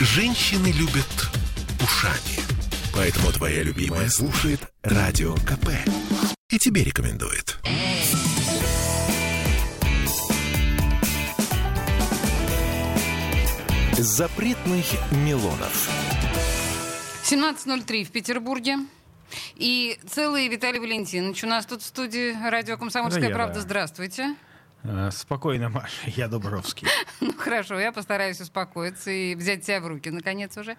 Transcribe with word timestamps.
Женщины 0.00 0.68
любят 0.68 1.28
ушами. 1.82 2.38
Поэтому 2.94 3.32
твоя 3.32 3.64
любимая 3.64 4.08
слушает 4.08 4.60
Радио 4.84 5.34
КП. 5.34 5.70
И 6.50 6.58
тебе 6.58 6.84
рекомендует. 6.84 7.58
Запретных 13.98 14.86
Милонов. 15.10 15.90
17.03 17.24 18.04
в 18.04 18.12
Петербурге. 18.12 18.76
И 19.56 19.98
целый 20.08 20.46
Виталий 20.46 20.78
Валентинович 20.78 21.42
у 21.42 21.48
нас 21.48 21.66
тут 21.66 21.82
в 21.82 21.86
студии 21.86 22.36
радио 22.48 22.76
«Комсомольская 22.76 23.22
Да 23.22 23.28
я, 23.30 23.34
правда». 23.34 23.54
да. 23.56 23.60
Здравствуйте. 23.62 24.36
Э, 24.90 25.10
Спокойно, 25.10 25.68
Маша, 25.68 26.10
я 26.16 26.28
Дубровский. 26.28 26.88
Ну, 27.20 27.34
хорошо, 27.36 27.78
я 27.78 27.92
постараюсь 27.92 28.40
успокоиться 28.40 29.10
и 29.10 29.34
взять 29.34 29.64
себя 29.64 29.80
в 29.80 29.86
руки, 29.86 30.08
наконец, 30.08 30.56
уже. 30.56 30.76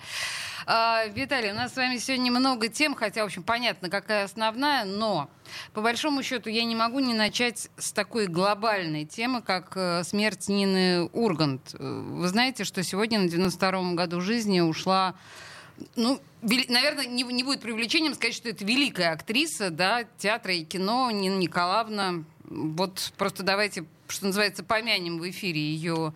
А, 0.65 1.05
Виталий, 1.07 1.51
у 1.51 1.53
нас 1.53 1.73
с 1.73 1.75
вами 1.75 1.97
сегодня 1.97 2.31
много 2.31 2.69
тем, 2.69 2.95
хотя, 2.95 3.21
в 3.21 3.25
общем, 3.25 3.43
понятно, 3.43 3.89
какая 3.89 4.23
основная, 4.23 4.83
но, 4.85 5.29
по 5.73 5.81
большому 5.81 6.23
счету, 6.23 6.49
я 6.49 6.63
не 6.63 6.75
могу 6.75 6.99
не 6.99 7.13
начать 7.13 7.69
с 7.77 7.91
такой 7.91 8.25
глобальной 8.25 9.05
темы, 9.05 9.43
как 9.43 9.73
э, 9.75 10.03
смерть 10.03 10.47
Нины 10.47 11.03
Ургант. 11.13 11.75
Э, 11.75 11.77
Вы 11.77 12.27
знаете, 12.29 12.63
что 12.63 12.81
сегодня, 12.81 13.19
на 13.19 13.27
92-м 13.27 13.95
году 13.95 14.21
жизни, 14.21 14.59
ушла 14.59 15.15
ну, 15.95 16.19
наверное, 16.41 17.05
не, 17.05 17.23
не 17.23 17.43
будет 17.43 17.61
привлечением 17.61 18.13
сказать, 18.13 18.35
что 18.35 18.49
это 18.49 18.65
великая 18.65 19.11
актриса, 19.11 19.69
да, 19.69 20.03
театра 20.17 20.53
и 20.53 20.65
кино, 20.65 21.09
Нина 21.11 21.37
Николаевна. 21.37 22.23
Вот 22.49 23.13
просто 23.17 23.43
давайте, 23.43 23.85
что 24.11 24.25
называется, 24.27 24.63
помянем 24.63 25.19
в 25.19 25.29
эфире 25.29 25.61
ее, 25.61 26.13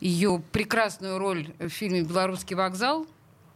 ее 0.00 0.42
прекрасную 0.52 1.18
роль 1.18 1.48
в 1.58 1.68
фильме 1.68 2.02
«Белорусский 2.02 2.56
вокзал». 2.56 3.06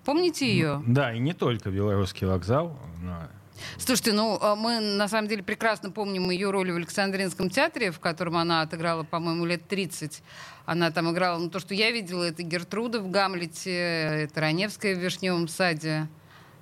Помните 0.05 0.51
ее? 0.51 0.83
Да, 0.87 1.13
и 1.13 1.19
не 1.19 1.35
только 1.35 1.71
Белорусский 1.71 2.27
вокзал. 2.27 2.79
но 3.03 3.29
Слушайте, 3.77 4.13
ну 4.13 4.39
а 4.41 4.55
мы 4.55 4.81
на 4.81 5.09
самом 5.09 5.29
деле 5.29 5.43
прекрасно 5.43 5.91
помним 5.91 6.31
ее 6.31 6.51
роль 6.51 6.71
в 6.73 6.77
Александринском 6.77 7.51
театре, 7.51 7.91
в 7.91 8.01
котором 8.01 8.37
она 8.37 8.63
отыграла, 8.63 9.03
по-моему, 9.03 9.45
лет 9.45 9.67
30. 9.69 10.23
Она 10.67 10.91
там 10.91 11.11
играла, 11.13 11.39
ну 11.39 11.51
то, 11.51 11.61
что 11.61 11.75
я 11.75 11.91
видела, 11.91 12.25
это 12.25 12.43
Гертруда 12.43 13.01
в 13.01 13.11
Гамлете, 13.11 13.73
это 13.73 14.41
Раневская 14.41 14.95
в 14.95 14.99
Вишневом 14.99 15.49
саде. 15.49 16.09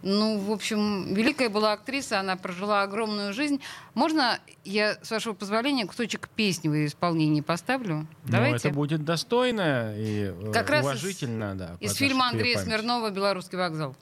Ну, 0.03 0.39
в 0.39 0.53
общем, 0.53 1.15
великая 1.15 1.49
была 1.49 1.73
актриса, 1.73 2.21
она 2.21 2.37
прожила 2.37 2.83
огромную 2.83 3.33
жизнь. 3.33 3.61
Можно 3.95 4.39
я, 4.65 4.99
с 5.03 5.11
вашего 5.11 5.33
позволения, 5.33 5.87
кусочек 5.87 6.29
песни 6.29 6.69
в 6.69 6.75
ее 6.75 6.87
исполнении 6.87 7.41
поставлю? 7.41 8.07
Давайте. 8.25 8.69
это 8.69 8.77
будет 8.77 9.05
достойно 9.05 9.95
и 9.97 10.33
э, 10.33 10.53
Как 10.53 10.71
раз 10.71 10.83
из- 10.85 10.87
уважительно, 10.87 11.55
да. 11.57 11.77
Из 11.81 11.95
фильма 11.95 12.29
Андрея 12.29 12.57
памяти. 12.57 12.69
Смирнова 12.71 13.11
«Белорусский 13.11 13.59
вокзал». 13.59 13.97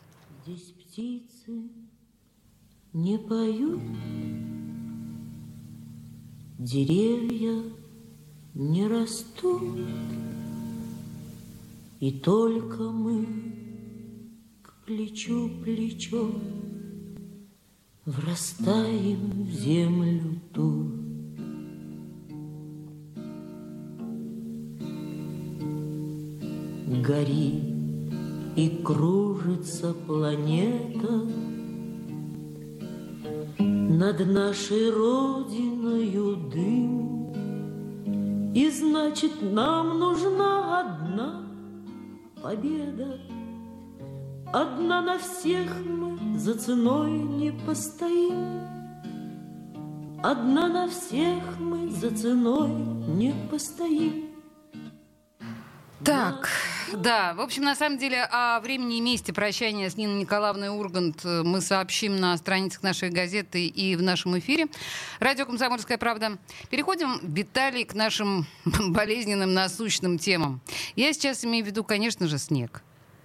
Здесь 0.47 0.73
птицы 0.73 1.71
не 2.93 3.19
поют, 3.19 3.81
деревья 6.59 7.63
не 8.55 8.87
растут, 8.87 9.81
и 12.01 12.13
только 12.13 12.83
мы 12.83 13.64
к 14.85 14.87
плечу 14.87 15.51
плечо. 15.65 16.31
Врастаем 18.05 19.45
в 19.45 19.51
землю 19.51 20.41
ту. 20.53 20.91
Горит 27.03 27.65
и 28.57 28.69
кружится 28.85 29.95
планета 30.07 31.25
Над 33.59 34.27
нашей 34.27 34.91
родиною 34.91 36.37
дым. 36.53 37.33
И 38.55 38.71
значит 38.71 39.41
нам 39.41 39.99
нужна 39.99 40.81
одна 40.81 41.47
победа 42.43 43.19
Одна 44.55 45.03
на 45.03 45.19
всех 45.19 45.69
мы 45.85 46.39
за 46.39 46.55
ценой 46.55 47.11
не 47.11 47.51
постоим 47.51 48.63
Одна 50.23 50.69
на 50.69 50.89
всех 50.89 51.59
мы 51.59 51.91
за 51.91 52.17
ценой 52.17 52.69
не 52.69 53.35
постоим 53.51 54.31
Так, 56.05 56.49
да, 56.93 57.35
в 57.35 57.41
общем, 57.41 57.65
на 57.65 57.75
самом 57.75 57.99
деле 57.99 58.23
о 58.31 58.61
времени 58.61 58.99
и 58.99 59.01
месте 59.01 59.33
прощания 59.33 59.91
с 59.91 59.97
Ниной 59.97 60.21
Николаевной 60.21 60.69
Ургант 60.69 61.25
э, 61.25 61.43
мы 61.43 61.61
сообщим 61.61 62.15
на 62.15 62.37
страницах 62.37 62.85
нашей 62.85 63.11
газеты 63.11 63.67
и 63.67 63.97
в 63.97 64.03
нашем 64.03 64.39
эфире. 64.39 64.69
Радио 65.19 65.47
«Комсомольская 65.47 65.99
правда». 65.99 66.39
Переходим, 66.71 67.19
Виталий, 67.23 67.85
к 67.85 67.95
нашим 67.95 68.47
болезненным 68.65 69.53
насущным 69.53 70.17
темам. 70.17 70.61
Я 70.95 71.13
сейчас 71.13 71.45
имею 71.45 71.65
в 71.65 71.67
виду, 71.67 71.83
конечно 71.83 72.29
же, 72.29 72.39
снег. 72.39 72.85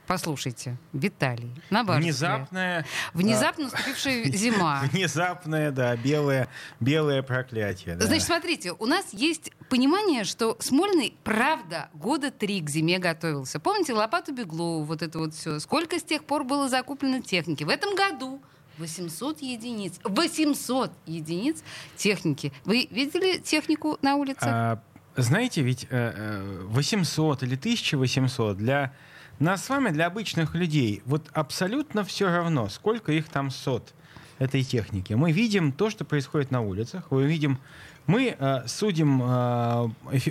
Послушайте, 0.10 0.76
Виталий, 0.92 1.52
на 1.70 1.84
ваш 1.84 2.04
взгляд. 2.04 2.40
Внезапная... 2.50 2.86
Внезапно 3.14 3.66
наступившая 3.66 4.24
зима. 4.24 4.82
Внезапное, 4.92 5.70
да, 5.70 5.96
белое, 5.96 6.48
белое 6.80 7.22
проклятие. 7.22 7.96
да. 7.96 8.08
Значит, 8.08 8.26
смотрите, 8.26 8.72
у 8.72 8.88
нас 8.88 9.14
есть 9.14 9.52
понимание, 9.70 10.24
что 10.24 10.58
Смольный, 10.60 11.16
правда, 11.24 11.90
года 11.94 12.32
три 12.32 12.60
к 12.62 12.72
зиме 12.72 12.98
готовился. 12.98 13.60
Помните 13.60 13.94
лопату 13.94 14.34
Беглову, 14.34 14.84
вот 14.84 15.04
это 15.04 15.20
вот 15.20 15.36
все? 15.36 15.60
Сколько 15.60 16.00
с 16.00 16.04
тех 16.04 16.24
пор 16.24 16.44
было 16.44 16.70
закуплено 16.70 17.22
техники? 17.22 17.64
В 17.64 17.70
этом 17.70 17.94
году 17.94 18.42
800 18.80 19.44
единиц. 19.44 20.00
800 20.04 20.92
единиц 21.06 21.64
техники. 21.98 22.52
Вы 22.66 22.88
видели 22.90 23.38
технику 23.38 24.00
на 24.02 24.16
улице? 24.16 24.40
А, 24.42 24.82
знаете, 25.16 25.62
ведь 25.62 25.84
э, 25.84 25.88
э, 25.92 26.64
800 26.66 27.44
или 27.44 27.54
1800 27.54 28.58
для 28.58 28.92
нас 29.40 29.64
с 29.64 29.70
вами, 29.70 29.90
для 29.90 30.08
обычных 30.08 30.56
людей, 30.56 31.02
вот 31.06 31.30
абсолютно 31.34 32.04
все 32.04 32.28
равно, 32.28 32.70
сколько 32.70 33.12
их 33.12 33.30
там 33.30 33.50
сот 33.50 33.94
этой 34.38 34.64
техники. 34.64 35.14
Мы 35.14 35.32
видим 35.32 35.72
то, 35.72 35.90
что 35.90 36.06
происходит 36.06 36.52
на 36.52 36.62
улицах, 36.62 37.06
мы 37.12 37.26
видим, 37.26 37.60
мы 38.08 38.36
э, 38.38 38.68
судим 38.68 39.22
э, 39.22 39.90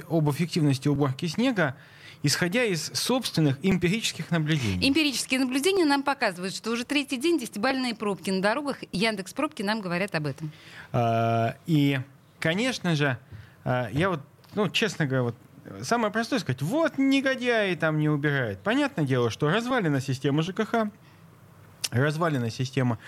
об 0.09 0.31
эффективности 0.31 0.89
уборки 0.89 1.27
снега, 1.27 1.77
исходя 2.23 2.65
из 2.65 2.91
собственных 2.95 3.59
эмпирических 3.63 4.31
наблюдений. 4.31 4.89
Эмпирические 4.89 5.41
наблюдения 5.41 5.85
нам 5.85 6.03
показывают, 6.03 6.55
что 6.55 6.71
уже 6.71 6.85
третий 6.85 7.17
день 7.17 7.39
десятибальные 7.39 7.95
пробки 7.95 8.31
на 8.31 8.43
дорогах. 8.43 8.79
Яндекс 8.93 9.33
пробки 9.33 9.63
нам 9.63 9.81
говорят 9.81 10.15
об 10.15 10.27
этом. 10.27 10.51
А, 10.93 11.57
И, 11.67 12.01
конечно 12.41 12.97
же, 12.97 13.19
а, 13.65 13.89
я 13.93 14.09
вот, 14.11 14.21
ну, 14.55 14.69
честно 14.69 15.07
говоря, 15.07 15.23
вот 15.25 15.37
самое 15.83 16.13
простое 16.13 16.39
сказать, 16.39 16.63
вот 16.63 16.99
негодяи 16.99 17.75
там 17.75 17.99
не 17.99 18.09
убирают. 18.09 18.61
Понятное 18.61 19.05
дело, 19.05 19.31
что 19.31 19.49
развалена 19.49 20.01
система 20.01 20.43
ЖКХ, 20.43 20.91
развалена 21.91 22.51
система, 22.51 22.99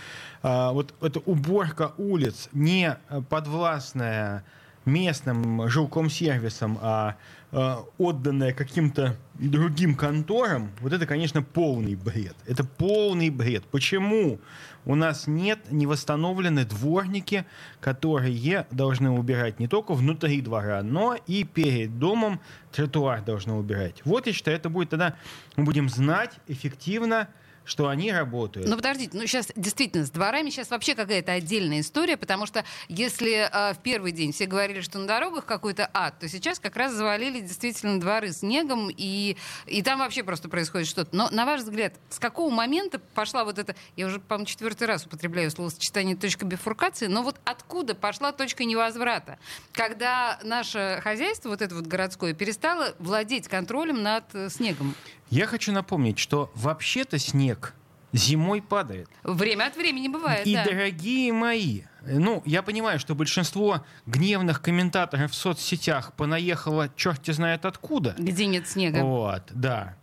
а, 0.42 0.72
вот 0.72 0.94
эта 1.00 1.20
уборка 1.20 1.92
улиц 1.98 2.48
не 2.52 2.96
подвластная 3.28 4.44
местным 4.84 5.68
жилком-сервисом, 5.68 6.78
а 6.80 7.16
а, 7.52 7.84
отданная 7.98 8.52
каким-то 8.52 9.16
другим 9.34 9.96
конторам, 9.96 10.70
вот 10.80 10.92
это, 10.92 11.04
конечно, 11.04 11.42
полный 11.42 11.96
бред. 11.96 12.36
Это 12.46 12.62
полный 12.62 13.28
бред. 13.28 13.64
Почему 13.64 14.38
у 14.84 14.94
нас 14.94 15.26
нет, 15.26 15.58
не 15.72 15.86
восстановлены 15.86 16.64
дворники, 16.64 17.44
которые 17.80 18.66
должны 18.70 19.10
убирать 19.10 19.58
не 19.58 19.66
только 19.66 19.94
внутри 19.94 20.40
двора, 20.42 20.84
но 20.84 21.16
и 21.26 21.42
перед 21.42 21.98
домом 21.98 22.40
тротуар 22.70 23.20
должны 23.22 23.54
убирать? 23.54 24.00
Вот 24.04 24.28
я 24.28 24.32
считаю, 24.32 24.56
это 24.56 24.68
будет 24.68 24.90
тогда, 24.90 25.16
мы 25.56 25.64
будем 25.64 25.88
знать 25.88 26.38
эффективно, 26.46 27.28
что 27.64 27.88
они 27.88 28.12
работают. 28.12 28.68
Ну, 28.68 28.76
подождите, 28.76 29.16
ну 29.16 29.26
сейчас 29.26 29.48
действительно 29.54 30.04
с 30.04 30.10
дворами 30.10 30.50
сейчас 30.50 30.70
вообще 30.70 30.94
какая-то 30.94 31.32
отдельная 31.32 31.80
история, 31.80 32.16
потому 32.16 32.46
что 32.46 32.64
если 32.88 33.48
э, 33.50 33.74
в 33.74 33.78
первый 33.78 34.12
день 34.12 34.32
все 34.32 34.46
говорили, 34.46 34.80
что 34.80 34.98
на 34.98 35.06
дорогах 35.06 35.44
какой-то 35.44 35.88
ад, 35.92 36.18
то 36.18 36.28
сейчас 36.28 36.58
как 36.58 36.76
раз 36.76 36.92
завалили 36.92 37.40
действительно 37.40 38.00
дворы 38.00 38.32
снегом, 38.32 38.90
и, 38.90 39.36
и 39.66 39.82
там 39.82 40.00
вообще 40.00 40.22
просто 40.22 40.48
происходит 40.48 40.88
что-то. 40.88 41.14
Но, 41.14 41.28
на 41.30 41.46
ваш 41.46 41.62
взгляд, 41.62 41.94
с 42.08 42.18
какого 42.18 42.50
момента 42.50 42.98
пошла 42.98 43.44
вот 43.44 43.58
эта, 43.58 43.76
я 43.96 44.06
уже, 44.06 44.20
по-моему, 44.20 44.46
четвертый 44.46 44.86
раз 44.88 45.06
употребляю 45.06 45.50
словосочетание 45.50 46.16
точка 46.16 46.46
бифуркации, 46.46 47.06
но 47.06 47.22
вот 47.22 47.36
откуда 47.44 47.94
пошла 47.94 48.32
точка 48.32 48.64
невозврата? 48.64 49.38
Когда 49.72 50.38
наше 50.42 51.00
хозяйство, 51.02 51.50
вот 51.50 51.62
это 51.62 51.74
вот 51.74 51.86
городское, 51.86 52.34
перестало 52.34 52.94
владеть 52.98 53.48
контролем 53.48 54.02
над 54.02 54.24
э, 54.34 54.48
снегом. 54.50 54.94
Я 55.30 55.46
хочу 55.46 55.72
напомнить, 55.72 56.18
что 56.18 56.50
вообще-то 56.54 57.18
снег 57.18 57.74
зимой 58.12 58.60
падает. 58.60 59.08
Время 59.22 59.66
от 59.66 59.76
времени 59.76 60.08
бывает, 60.08 60.44
И, 60.46 60.54
да. 60.54 60.64
дорогие 60.64 61.32
мои, 61.32 61.82
ну, 62.04 62.42
я 62.44 62.62
понимаю, 62.62 62.98
что 62.98 63.14
большинство 63.14 63.84
гневных 64.06 64.60
комментаторов 64.60 65.30
в 65.30 65.34
соцсетях 65.34 66.12
понаехало 66.14 66.90
черти 66.96 67.30
знает 67.30 67.64
откуда. 67.64 68.16
Где 68.18 68.46
нет 68.46 68.68
снега. 68.68 68.98
Вот, 69.04 69.44
да. 69.50 69.96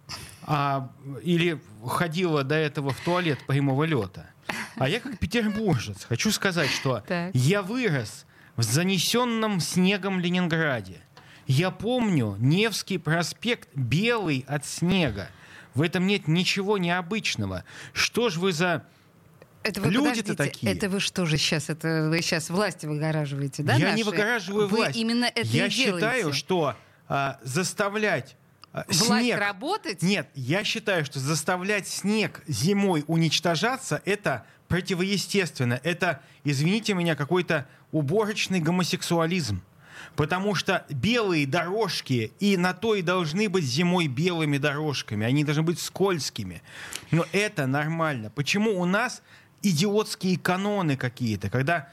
А, 0.43 0.89
или 1.23 1.59
ходила 1.85 2.43
до 2.45 2.55
этого 2.55 2.91
в 2.91 2.99
туалет 3.01 3.39
прямого 3.45 3.83
лета. 3.83 4.29
А 4.77 4.87
я 4.87 5.01
как 5.01 5.19
петербуржец 5.19 6.05
хочу 6.05 6.31
сказать, 6.31 6.69
что 6.69 7.03
Так. 7.05 7.31
я 7.33 7.61
вырос 7.61 8.25
в 8.55 8.63
занесенном 8.63 9.59
снегом 9.59 10.21
Ленинграде. 10.21 11.01
Я 11.47 11.71
помню 11.71 12.35
Невский 12.39 12.97
проспект 12.97 13.69
белый 13.73 14.45
от 14.47 14.65
снега. 14.65 15.29
В 15.73 15.81
этом 15.81 16.05
нет 16.05 16.27
ничего 16.27 16.77
необычного. 16.77 17.63
Что 17.93 18.29
ж 18.29 18.37
вы 18.37 18.51
за... 18.51 18.85
Это 19.63 19.81
вы 19.81 19.91
Люди-то 19.91 20.35
такие. 20.35 20.71
Это 20.71 20.89
вы 20.89 20.99
что 20.99 21.25
же 21.25 21.37
сейчас? 21.37 21.69
Это 21.69 22.07
вы 22.09 22.21
сейчас 22.21 22.49
власти 22.49 22.85
выгораживаете, 22.85 23.63
да? 23.63 23.73
я 23.73 23.91
не 23.93 24.03
наши? 24.03 24.05
выгораживаю 24.05 24.67
Вы 24.67 24.77
власть. 24.77 24.97
именно 24.97 25.25
это 25.25 25.47
я 25.47 25.67
и 25.67 25.69
считаю, 25.69 26.19
делаете. 26.19 26.33
что 26.33 26.75
а, 27.07 27.39
заставлять 27.43 28.35
а, 28.73 28.85
Власть 28.87 29.05
снег 29.05 29.39
работать? 29.39 30.01
Нет, 30.01 30.29
я 30.35 30.63
считаю, 30.63 31.05
что 31.05 31.19
заставлять 31.19 31.87
снег 31.87 32.43
зимой 32.47 33.03
уничтожаться 33.07 34.01
это 34.05 34.45
противоестественно. 34.67 35.79
Это, 35.83 36.21
извините 36.43 36.93
меня, 36.93 37.15
какой-то 37.15 37.67
уборочный 37.91 38.59
гомосексуализм. 38.59 39.61
Потому 40.15 40.55
что 40.55 40.85
белые 40.89 41.45
дорожки 41.45 42.31
и 42.39 42.57
на 42.57 42.73
то 42.73 42.95
и 42.95 43.01
должны 43.01 43.49
быть 43.49 43.63
зимой 43.63 44.07
белыми 44.07 44.57
дорожками. 44.57 45.25
Они 45.25 45.43
должны 45.43 45.63
быть 45.63 45.79
скользкими. 45.79 46.61
Но 47.11 47.25
это 47.31 47.67
нормально. 47.67 48.29
Почему 48.29 48.79
у 48.79 48.85
нас 48.85 49.21
идиотские 49.61 50.37
каноны 50.37 50.97
какие-то, 50.97 51.49
когда 51.49 51.89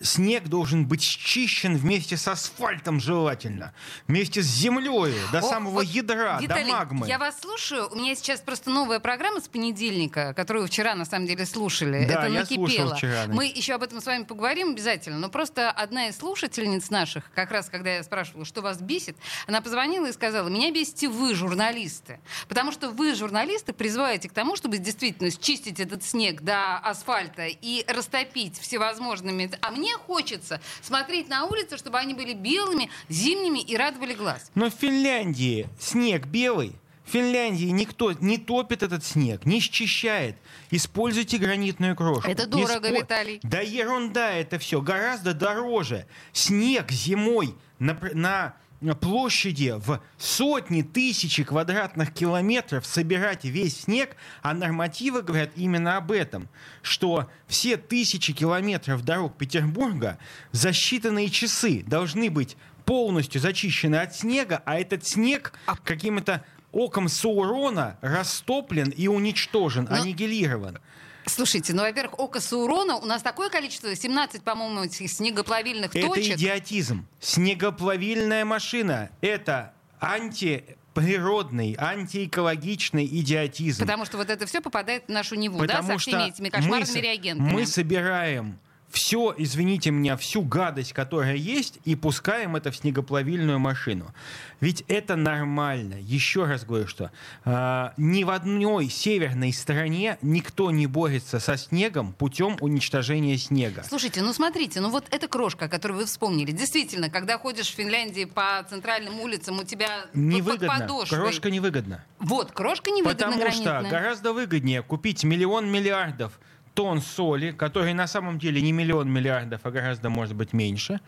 снег 0.00 0.48
должен 0.48 0.86
быть 0.86 1.02
счищен 1.02 1.76
вместе 1.76 2.16
с 2.16 2.28
асфальтом 2.28 3.00
желательно, 3.00 3.72
вместе 4.06 4.42
с 4.42 4.46
землей, 4.46 5.14
до 5.32 5.38
О, 5.38 5.42
самого 5.42 5.72
вот, 5.72 5.84
ядра, 5.84 6.38
Виталий, 6.40 6.64
до 6.66 6.72
магмы. 6.72 7.08
Я 7.08 7.18
вас 7.18 7.40
слушаю. 7.40 7.88
У 7.90 7.96
меня 7.96 8.14
сейчас 8.14 8.40
просто 8.40 8.70
новая 8.70 9.00
программа 9.00 9.40
с 9.40 9.48
понедельника, 9.48 10.34
которую 10.34 10.66
вчера 10.66 10.94
на 10.94 11.04
самом 11.04 11.26
деле 11.26 11.46
слушали. 11.46 12.06
Да, 12.06 12.24
Это 12.24 12.32
я 12.32 12.40
накипело. 12.40 12.66
слушал 12.66 12.96
вчера. 12.96 13.24
Мы 13.28 13.46
еще 13.46 13.74
об 13.74 13.82
этом 13.82 14.00
с 14.00 14.06
вами 14.06 14.24
поговорим 14.24 14.72
обязательно. 14.72 15.18
Но 15.18 15.28
просто 15.28 15.70
одна 15.70 16.08
из 16.08 16.18
слушательниц 16.18 16.90
наших, 16.90 17.30
как 17.34 17.50
раз 17.50 17.68
когда 17.68 17.94
я 17.94 18.02
спрашивала, 18.02 18.44
что 18.44 18.60
вас 18.60 18.80
бесит, 18.80 19.16
она 19.46 19.60
позвонила 19.60 20.06
и 20.06 20.12
сказала: 20.12 20.48
меня 20.48 20.70
бесите 20.70 21.08
вы, 21.08 21.34
журналисты. 21.34 22.20
Потому 22.48 22.72
что 22.72 22.90
вы, 22.90 23.14
журналисты, 23.14 23.72
призываете 23.72 24.28
к 24.28 24.32
тому, 24.32 24.56
чтобы 24.56 24.78
действительно 24.78 25.30
счистить 25.30 25.80
этот 25.80 26.04
снег 26.04 26.42
до 26.42 26.76
асфальта 26.76 27.46
и 27.46 27.84
растопить 27.88 28.58
всевозможными. 28.58 29.50
А 29.62 29.70
мне 29.70 29.94
хочется 29.94 30.60
смотреть 30.80 31.28
на 31.28 31.44
улицы, 31.44 31.76
чтобы 31.78 31.96
они 31.98 32.14
были 32.14 32.32
белыми, 32.34 32.90
зимними 33.08 33.60
и 33.60 33.76
радовали 33.76 34.12
глаз. 34.12 34.50
Но 34.56 34.68
в 34.68 34.74
Финляндии 34.74 35.68
снег 35.78 36.26
белый. 36.26 36.72
В 37.04 37.12
Финляндии 37.12 37.66
никто 37.66 38.10
не 38.12 38.38
топит 38.38 38.82
этот 38.82 39.04
снег, 39.04 39.44
не 39.46 39.60
счищает. 39.60 40.36
Используйте 40.72 41.38
гранитную 41.38 41.94
крошку. 41.94 42.28
Это 42.28 42.48
дорого, 42.48 42.88
Испо- 42.88 42.98
Виталий. 43.00 43.40
Да 43.44 43.60
ерунда 43.60 44.32
это 44.32 44.58
все. 44.58 44.80
Гораздо 44.80 45.32
дороже. 45.32 46.06
Снег 46.32 46.90
зимой 46.90 47.54
на, 47.78 47.96
на 48.14 48.56
площади 49.00 49.74
в 49.76 50.00
сотни 50.18 50.82
тысячи 50.82 51.44
квадратных 51.44 52.12
километров 52.12 52.84
собирать 52.86 53.44
весь 53.44 53.82
снег, 53.82 54.16
а 54.42 54.54
нормативы 54.54 55.22
говорят 55.22 55.50
именно 55.56 55.96
об 55.96 56.12
этом, 56.12 56.48
что 56.82 57.30
все 57.46 57.76
тысячи 57.76 58.32
километров 58.32 59.04
дорог 59.04 59.36
Петербурга 59.36 60.18
за 60.50 60.70
считанные 60.70 61.28
часы 61.30 61.82
должны 61.86 62.30
быть 62.30 62.56
полностью 62.84 63.40
зачищены 63.40 63.96
от 63.96 64.14
снега, 64.14 64.62
а 64.66 64.78
этот 64.78 65.06
снег 65.06 65.52
каким-то 65.84 66.44
оком 66.72 67.08
Саурона 67.08 67.98
растоплен 68.00 68.88
и 68.88 69.06
уничтожен, 69.06 69.86
Но- 69.88 69.96
аннигилирован. 69.96 70.78
Слушайте, 71.26 71.72
ну, 71.72 71.82
во-первых, 71.82 72.18
око 72.18 72.40
Саурона, 72.40 72.96
у 72.96 73.06
нас 73.06 73.22
такое 73.22 73.48
количество, 73.48 73.94
17, 73.94 74.42
по-моему, 74.42 74.90
снегоплавильных 74.90 75.94
Это 75.94 76.06
точек. 76.08 76.36
идиотизм. 76.36 77.06
Снегоплавильная 77.20 78.44
машина— 78.44 79.10
это 79.20 79.72
антиприродный, 80.00 81.76
антиэкологичный 81.78 83.06
идиотизм. 83.06 83.80
Потому 83.82 84.04
что 84.04 84.16
вот 84.16 84.30
это 84.30 84.46
все 84.46 84.60
попадает 84.60 85.04
в 85.06 85.08
нашу 85.10 85.36
Неву, 85.36 85.58
да, 85.60 85.76
Потому 85.76 85.92
со 85.92 85.98
всеми 85.98 86.28
этими 86.28 86.48
кошмарными 86.48 86.92
мы, 86.92 87.00
реагентами. 87.00 87.52
мы 87.52 87.66
собираем 87.66 88.58
все, 88.92 89.34
извините 89.38 89.90
меня, 89.90 90.16
всю 90.16 90.42
гадость, 90.42 90.92
которая 90.92 91.34
есть, 91.36 91.78
и 91.84 91.96
пускаем 91.96 92.56
это 92.56 92.70
в 92.70 92.76
снегоплавильную 92.76 93.58
машину. 93.58 94.12
Ведь 94.60 94.84
это 94.86 95.16
нормально. 95.16 95.94
Еще 96.00 96.44
раз 96.44 96.64
говорю, 96.64 96.86
что 96.86 97.10
а, 97.44 97.94
ни 97.96 98.22
в 98.24 98.30
одной 98.30 98.88
северной 98.88 99.52
стране 99.52 100.18
никто 100.22 100.70
не 100.70 100.86
борется 100.86 101.40
со 101.40 101.56
снегом 101.56 102.12
путем 102.12 102.56
уничтожения 102.60 103.36
снега. 103.38 103.82
Слушайте, 103.88 104.20
ну 104.22 104.32
смотрите, 104.32 104.80
ну 104.80 104.90
вот 104.90 105.06
эта 105.10 105.26
крошка, 105.26 105.68
которую 105.68 106.00
вы 106.00 106.06
вспомнили, 106.06 106.52
действительно, 106.52 107.08
когда 107.08 107.38
ходишь 107.38 107.68
в 107.70 107.74
Финляндии 107.74 108.26
по 108.26 108.64
центральным 108.68 109.18
улицам, 109.20 109.58
у 109.58 109.64
тебя 109.64 110.02
под 110.12 110.14
Невыгодно. 110.14 110.68
подошвой- 110.68 111.18
Крошка 111.18 111.50
невыгодна. 111.50 112.04
Вот, 112.18 112.52
крошка 112.52 112.90
невыгодна 112.90 113.14
Потому 113.32 113.50
что 113.50 113.62
гранитная. 113.64 113.90
гораздо 113.90 114.32
выгоднее 114.32 114.82
купить 114.82 115.24
миллион 115.24 115.70
миллиардов 115.72 116.38
тонн 116.74 117.00
соли, 117.00 117.52
которые 117.52 117.94
на 117.94 118.06
самом 118.06 118.38
деле 118.38 118.60
не 118.60 118.72
миллион 118.72 119.10
миллиардов, 119.10 119.60
а 119.64 119.70
гораздо, 119.70 120.10
может 120.10 120.34
быть, 120.34 120.52
меньше. 120.52 121.00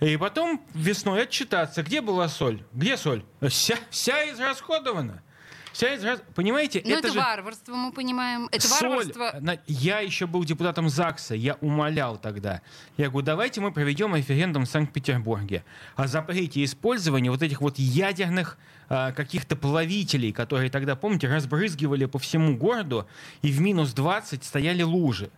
И 0.00 0.16
потом 0.16 0.62
весной 0.74 1.22
отчитаться, 1.22 1.82
где 1.82 2.00
была 2.00 2.28
соль, 2.28 2.62
где 2.72 2.96
соль. 2.96 3.24
Вся, 3.48 3.76
вся 3.90 4.30
израсходована. 4.30 5.22
Вся 5.76 6.16
Понимаете, 6.34 6.80
Ну 6.86 6.96
это, 6.96 7.12
же 7.12 7.18
варварство, 7.18 7.74
мы 7.74 7.92
понимаем. 7.92 8.48
Это 8.50 8.66
соль. 8.66 8.88
варварство. 8.88 9.42
Я 9.66 10.00
еще 10.00 10.26
был 10.26 10.42
депутатом 10.42 10.88
ЗАГСа, 10.88 11.34
я 11.34 11.58
умолял 11.60 12.16
тогда. 12.16 12.62
Я 12.96 13.10
говорю, 13.10 13.26
давайте 13.26 13.60
мы 13.60 13.72
проведем 13.72 14.16
референдум 14.16 14.64
в 14.64 14.70
Санкт-Петербурге 14.70 15.64
о 15.94 16.06
запрете 16.06 16.64
использования 16.64 17.30
вот 17.30 17.42
этих 17.42 17.60
вот 17.60 17.78
ядерных 17.78 18.56
а, 18.88 19.12
каких-то 19.12 19.54
плавителей, 19.54 20.32
которые 20.32 20.70
тогда, 20.70 20.96
помните, 20.96 21.28
разбрызгивали 21.28 22.06
по 22.06 22.18
всему 22.18 22.56
городу, 22.56 23.06
и 23.42 23.52
в 23.52 23.60
минус 23.60 23.92
20 23.92 24.44
стояли 24.44 24.82
лужи. 24.82 25.28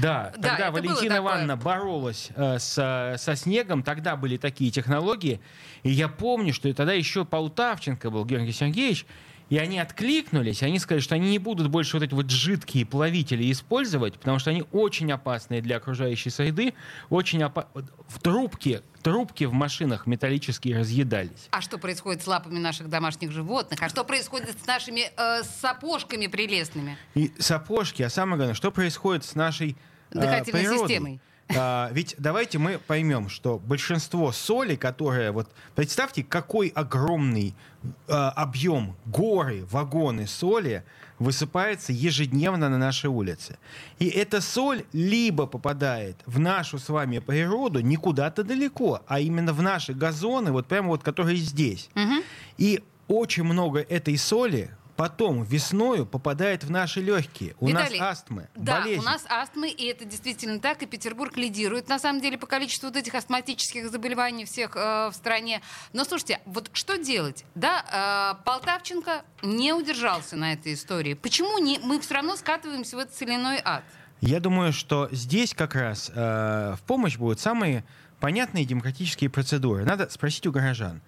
Да, 0.00 0.32
Да, 0.38 0.48
тогда 0.48 0.68
это 0.68 0.72
Валентина. 0.72 1.18
Ивановна 1.18 1.56
боролась 1.56 2.30
э, 2.36 2.58
с, 2.58 3.16
со 3.18 3.36
снегом, 3.36 3.82
тогда 3.82 4.16
были 4.16 4.38
такие 4.38 4.70
технологии. 4.70 5.40
И 5.82 5.90
я 5.90 6.08
помню, 6.08 6.54
что 6.54 6.72
тогда 6.72 6.94
еще 6.94 7.26
Полтавченко 7.26 8.10
был 8.10 8.24
Георгий 8.24 8.52
Сергеевич, 8.52 9.04
и 9.50 9.58
они 9.58 9.78
откликнулись, 9.78 10.62
они 10.62 10.78
сказали, 10.78 11.00
что 11.00 11.14
они 11.14 11.30
не 11.30 11.38
будут 11.38 11.68
больше 11.68 11.96
вот 11.96 12.02
эти 12.02 12.14
вот 12.14 12.30
жидкие 12.30 12.84
плавители 12.84 13.50
использовать, 13.50 14.18
потому 14.18 14.38
что 14.38 14.50
они 14.50 14.64
очень 14.72 15.10
опасные 15.10 15.60
для 15.62 15.76
окружающей 15.78 16.30
среды, 16.30 16.74
очень 17.08 17.42
опа- 17.42 17.66
в 18.08 18.20
трубке, 18.20 18.82
трубки 19.02 19.44
в 19.44 19.52
машинах 19.52 20.06
металлические 20.06 20.78
разъедались. 20.78 21.48
А 21.50 21.60
что 21.62 21.78
происходит 21.78 22.22
с 22.22 22.26
лапами 22.26 22.58
наших 22.58 22.88
домашних 22.88 23.32
животных? 23.32 23.80
А 23.82 23.88
что 23.88 24.04
происходит 24.04 24.56
с 24.62 24.66
нашими 24.66 25.10
э, 25.16 25.42
сапожками 25.60 26.26
прелестными? 26.26 26.98
И 27.14 27.32
сапожки, 27.38 28.02
а 28.02 28.10
самое 28.10 28.36
главное, 28.36 28.54
что 28.54 28.70
происходит 28.70 29.24
с 29.24 29.34
нашей 29.34 29.76
э, 30.10 30.18
Дыхательной 30.20 30.60
природой? 30.62 30.88
системой. 30.88 31.20
А, 31.56 31.90
ведь 31.92 32.14
давайте 32.18 32.58
мы 32.58 32.78
поймем, 32.78 33.28
что 33.28 33.58
большинство 33.58 34.32
соли, 34.32 34.76
которая 34.76 35.32
вот 35.32 35.48
представьте, 35.74 36.22
какой 36.22 36.68
огромный 36.68 37.54
э, 37.82 38.12
объем 38.12 38.96
горы, 39.06 39.64
вагоны 39.70 40.26
соли 40.26 40.84
высыпается 41.18 41.92
ежедневно 41.92 42.68
на 42.68 42.78
наши 42.78 43.08
улицы. 43.08 43.58
И 43.98 44.08
эта 44.08 44.40
соль 44.40 44.84
либо 44.92 45.46
попадает 45.46 46.16
в 46.26 46.38
нашу 46.38 46.78
с 46.78 46.88
вами 46.88 47.18
природу 47.18 47.80
не 47.80 47.96
куда-то 47.96 48.44
далеко, 48.44 49.02
а 49.06 49.20
именно 49.20 49.52
в 49.52 49.62
наши 49.62 49.94
газоны, 49.94 50.52
вот 50.52 50.66
прямо 50.66 50.88
вот 50.88 51.02
которые 51.02 51.38
здесь. 51.38 51.88
Мгм. 51.94 52.22
И 52.58 52.82
очень 53.08 53.44
много 53.44 53.80
этой 53.80 54.16
соли 54.18 54.70
потом 54.98 55.44
весною 55.44 56.06
попадает 56.06 56.64
в 56.64 56.72
наши 56.72 57.00
легкие. 57.00 57.54
У 57.60 57.68
Виталий, 57.68 58.00
нас 58.00 58.18
астмы, 58.18 58.48
Да, 58.56 58.80
болезни. 58.80 59.00
у 59.00 59.04
нас 59.04 59.24
астмы, 59.28 59.70
и 59.70 59.84
это 59.86 60.04
действительно 60.04 60.58
так, 60.58 60.82
и 60.82 60.86
Петербург 60.86 61.36
лидирует, 61.36 61.88
на 61.88 62.00
самом 62.00 62.20
деле, 62.20 62.36
по 62.36 62.48
количеству 62.48 62.88
вот 62.88 62.96
этих 62.96 63.14
астматических 63.14 63.92
заболеваний 63.92 64.44
всех 64.44 64.74
э, 64.74 65.10
в 65.10 65.12
стране. 65.14 65.62
Но 65.92 66.02
слушайте, 66.04 66.40
вот 66.46 66.70
что 66.72 66.98
делать? 66.98 67.44
Да, 67.54 68.34
э, 68.40 68.44
Полтавченко 68.44 69.22
не 69.42 69.72
удержался 69.72 70.34
на 70.34 70.52
этой 70.54 70.74
истории. 70.74 71.14
Почему 71.14 71.58
не, 71.58 71.78
мы 71.78 72.00
все 72.00 72.14
равно 72.14 72.34
скатываемся 72.34 72.96
в 72.96 72.98
этот 72.98 73.14
соляной 73.14 73.60
ад? 73.64 73.84
Я 74.20 74.40
думаю, 74.40 74.72
что 74.72 75.08
здесь 75.12 75.54
как 75.54 75.76
раз 75.76 76.10
э, 76.12 76.74
в 76.76 76.82
помощь 76.88 77.16
будут 77.16 77.38
самые 77.38 77.84
понятные 78.18 78.64
демократические 78.64 79.30
процедуры. 79.30 79.84
Надо 79.84 80.10
спросить 80.10 80.44
у 80.48 80.50
горожан. 80.50 81.02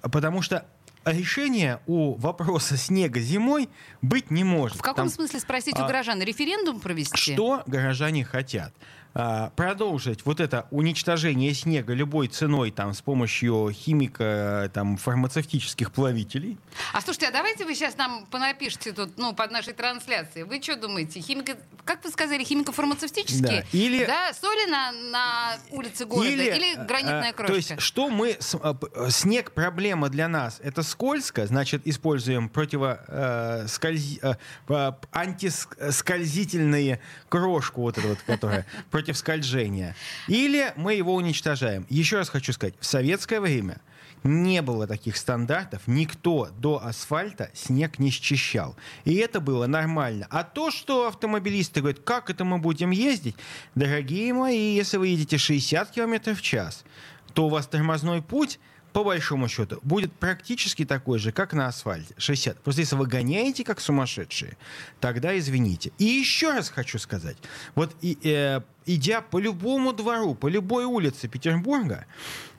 Потому 0.00 0.40
что 0.40 0.66
решения 1.06 1.80
у 1.86 2.14
вопроса 2.14 2.76
снега 2.76 3.20
зимой 3.20 3.68
быть 4.02 4.30
не 4.30 4.44
может. 4.44 4.78
В 4.78 4.82
каком 4.82 5.06
Там- 5.06 5.08
смысле 5.08 5.40
спросить 5.40 5.78
у 5.78 5.82
а, 5.82 5.86
горожан? 5.86 6.20
Референдум 6.20 6.80
провести? 6.80 7.32
Что 7.34 7.62
горожане 7.66 8.24
хотят? 8.24 8.74
А, 9.18 9.50
Продолжить 9.56 10.26
вот 10.26 10.40
это 10.40 10.66
уничтожение 10.70 11.54
снега 11.54 11.94
любой 11.94 12.28
ценой 12.28 12.70
там, 12.70 12.92
с 12.92 13.00
помощью 13.00 13.70
химико 13.72 14.70
там, 14.74 14.98
фармацевтических 14.98 15.90
плавителей. 15.90 16.58
А 16.92 17.00
слушайте, 17.00 17.28
а 17.28 17.30
давайте 17.32 17.64
вы 17.64 17.74
сейчас 17.74 17.96
нам 17.96 18.26
понапишите 18.26 18.92
тут, 18.92 19.16
ну, 19.16 19.32
под 19.34 19.50
нашей 19.52 19.72
трансляцией. 19.72 20.44
Вы 20.44 20.60
что 20.60 20.76
думаете? 20.76 21.20
Химико... 21.20 21.56
Как 21.86 22.04
вы 22.04 22.10
сказали, 22.10 22.44
химико-фармацевтические? 22.44 23.40
Да, 23.62 23.64
или- 23.72 24.04
Да, 24.04 24.34
соли 24.34 24.68
на, 24.70 24.92
на 24.92 25.56
улице 25.70 26.04
города 26.04 26.28
или, 26.28 26.74
гранитная 26.84 27.30
а, 27.30 27.32
крошка? 27.32 27.52
То 27.52 27.56
есть, 27.56 27.80
что 27.80 28.10
мы... 28.10 28.36
а, 28.60 28.76
Снег 29.08 29.52
проблема 29.52 30.10
для 30.10 30.28
нас. 30.28 30.60
Это 30.62 30.82
скользко, 30.82 31.46
значит, 31.46 31.86
используем 31.86 32.50
противо... 32.50 33.00
э, 33.08 33.64
скользи- 33.66 34.20
э, 34.68 34.92
антискользительные 35.12 37.00
крошку, 37.30 37.80
вот 37.82 37.96
эту 37.96 38.08
вот, 38.08 38.18
которая 38.26 38.66
против 39.06 39.18
скольжения. 39.18 39.94
Или 40.26 40.72
мы 40.74 40.94
его 40.94 41.14
уничтожаем. 41.14 41.86
Еще 41.88 42.16
раз 42.16 42.28
хочу 42.28 42.52
сказать, 42.52 42.74
в 42.80 42.84
советское 42.84 43.40
время 43.40 43.80
не 44.24 44.62
было 44.62 44.88
таких 44.88 45.16
стандартов, 45.16 45.82
никто 45.86 46.48
до 46.58 46.84
асфальта 46.84 47.50
снег 47.54 48.00
не 48.00 48.10
счищал. 48.10 48.74
И 49.04 49.14
это 49.14 49.38
было 49.38 49.68
нормально. 49.68 50.26
А 50.30 50.42
то, 50.42 50.72
что 50.72 51.06
автомобилисты 51.06 51.80
говорят, 51.80 52.00
как 52.00 52.30
это 52.30 52.44
мы 52.44 52.58
будем 52.58 52.90
ездить, 52.90 53.36
дорогие 53.76 54.34
мои, 54.34 54.74
если 54.74 54.96
вы 54.96 55.08
едете 55.08 55.38
60 55.38 55.92
км 55.92 56.34
в 56.34 56.42
час, 56.42 56.84
то 57.32 57.46
у 57.46 57.48
вас 57.48 57.68
тормозной 57.68 58.22
путь 58.22 58.58
по 58.96 59.04
большому 59.04 59.46
счету, 59.46 59.78
будет 59.82 60.10
практически 60.14 60.86
такой 60.86 61.18
же, 61.18 61.30
как 61.30 61.52
на 61.52 61.66
асфальте. 61.66 62.14
60. 62.16 62.62
Просто 62.62 62.80
если 62.80 62.96
вы 62.96 63.06
гоняете 63.06 63.62
как 63.62 63.78
сумасшедшие, 63.78 64.56
тогда 65.00 65.38
извините. 65.38 65.92
И 65.98 66.04
еще 66.04 66.50
раз 66.52 66.70
хочу 66.70 66.98
сказать. 66.98 67.36
Вот 67.74 67.94
и, 68.00 68.16
э, 68.22 68.62
идя 68.86 69.20
по 69.20 69.38
любому 69.38 69.92
двору, 69.92 70.34
по 70.34 70.46
любой 70.46 70.86
улице 70.86 71.28
Петербурга, 71.28 72.06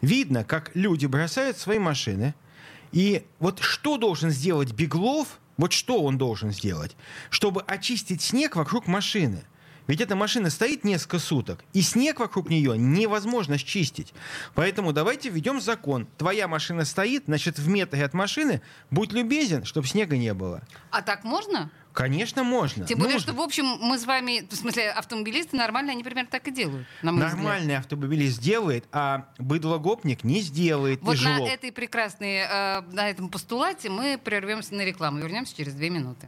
видно, 0.02 0.44
как 0.44 0.70
люди 0.76 1.08
бросают 1.08 1.58
свои 1.58 1.80
машины. 1.80 2.36
И 2.92 3.26
вот 3.40 3.58
что 3.58 3.98
должен 3.98 4.30
сделать 4.30 4.74
Беглов, 4.74 5.40
вот 5.58 5.74
что 5.74 6.04
он 6.04 6.20
должен 6.20 6.52
сделать, 6.52 6.96
чтобы 7.32 7.64
очистить 7.64 8.22
снег 8.22 8.56
вокруг 8.56 8.86
машины. 8.86 9.44
Ведь 9.88 10.02
эта 10.02 10.16
машина 10.16 10.50
стоит 10.50 10.84
несколько 10.84 11.20
суток, 11.20 11.64
и 11.74 11.82
снег 11.82 12.20
вокруг 12.20 12.50
нее 12.50 12.78
невозможно 12.78 13.58
счистить. 13.58 14.14
Поэтому 14.54 14.94
давайте 14.94 15.30
введем 15.30 15.62
закон. 15.62 16.08
Твоя 16.18 16.48
машина 16.48 16.86
стоит, 16.86 17.24
значит, 17.26 17.58
в 17.58 17.68
метре 17.68 18.04
от 18.04 18.14
машины 18.14 18.62
будь 18.92 19.14
любезен, 19.14 19.66
чтобы 19.66 19.88
снега 19.88 20.18
не 20.18 20.34
было. 20.34 20.62
А 20.92 21.02
так 21.02 21.24
можно? 21.24 21.72
Конечно, 21.98 22.44
можно. 22.44 22.86
Тем 22.86 23.00
более, 23.00 23.16
Нужно. 23.16 23.34
что, 23.34 23.42
в 23.42 23.44
общем, 23.44 23.66
мы 23.66 23.98
с 23.98 24.06
вами, 24.06 24.48
в 24.48 24.56
смысле, 24.56 24.92
автомобилисты 24.92 25.58
нормально, 25.58 25.94
они 25.94 26.04
примерно 26.04 26.30
так 26.30 26.48
и 26.48 26.52
делают, 26.52 26.86
на 27.02 27.12
мой 27.12 27.26
взгляд. 27.26 27.44
Нормальный 27.44 27.78
автомобилист 27.78 28.36
сделает, 28.36 28.86
а 28.92 29.26
быдлогопник 29.40 30.24
не 30.24 30.42
сделает. 30.42 31.02
Вот 31.02 31.20
на 31.24 31.40
этой 31.48 31.72
прекрасной, 31.72 32.46
э, 32.48 32.82
на 32.92 33.10
этом 33.10 33.30
постулате 33.30 33.90
мы 33.90 34.20
прервемся 34.24 34.76
на 34.76 34.86
рекламу. 34.86 35.18
Вернемся 35.18 35.58
через 35.58 35.74
две 35.74 35.90
минуты. 35.90 36.28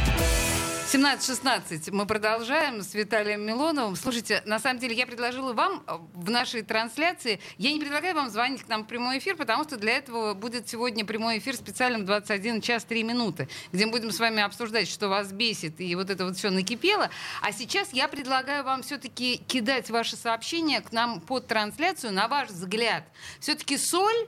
17.16 0.91 1.93
мы 1.93 2.05
продолжаем 2.05 2.81
с 2.81 2.93
Виталием 2.93 3.45
Милоновым. 3.45 3.95
Слушайте, 3.95 4.43
на 4.45 4.59
самом 4.59 4.77
деле 4.77 4.93
я 4.93 5.07
предложила 5.07 5.53
вам 5.53 5.81
э, 5.87 5.93
в 6.13 6.29
нашей 6.29 6.63
трансляции, 6.63 7.39
я 7.57 7.71
не 7.71 7.79
предлагаю 7.79 8.13
вам 8.13 8.29
звонить 8.29 8.63
к 8.63 8.67
нам 8.67 8.83
в 8.83 8.87
прямой 8.87 9.19
эфир, 9.19 9.37
потому 9.37 9.63
что 9.63 9.77
для 9.77 9.95
этого 9.95 10.33
будет 10.33 10.67
сегодня 10.67 11.05
прямой 11.05 11.37
эфир 11.37 11.55
специальным 11.55 12.05
21 12.05 12.59
час 12.59 12.83
3 12.83 13.03
минуты, 13.03 13.47
где 13.71 13.85
мы 13.85 13.93
будем 13.93 14.11
с 14.11 14.19
вами 14.19 14.43
обсуждать, 14.43 14.89
что 14.89 15.07
вас 15.07 15.31
бесит, 15.31 15.79
и 15.79 15.95
вот 15.95 16.09
это 16.09 16.25
вот 16.25 16.35
все 16.35 16.49
накипело. 16.49 17.09
А 17.41 17.53
сейчас 17.53 17.93
я 17.93 18.09
предлагаю 18.09 18.65
вам 18.65 18.83
все-таки 18.83 19.37
кидать 19.37 19.89
ваши 19.89 20.17
сообщения 20.17 20.81
к 20.81 20.91
нам 20.91 21.21
под 21.21 21.47
трансляцию, 21.47 22.11
на 22.11 22.27
ваш 22.27 22.49
взгляд. 22.49 23.05
Все-таки 23.39 23.77
соль 23.77 24.27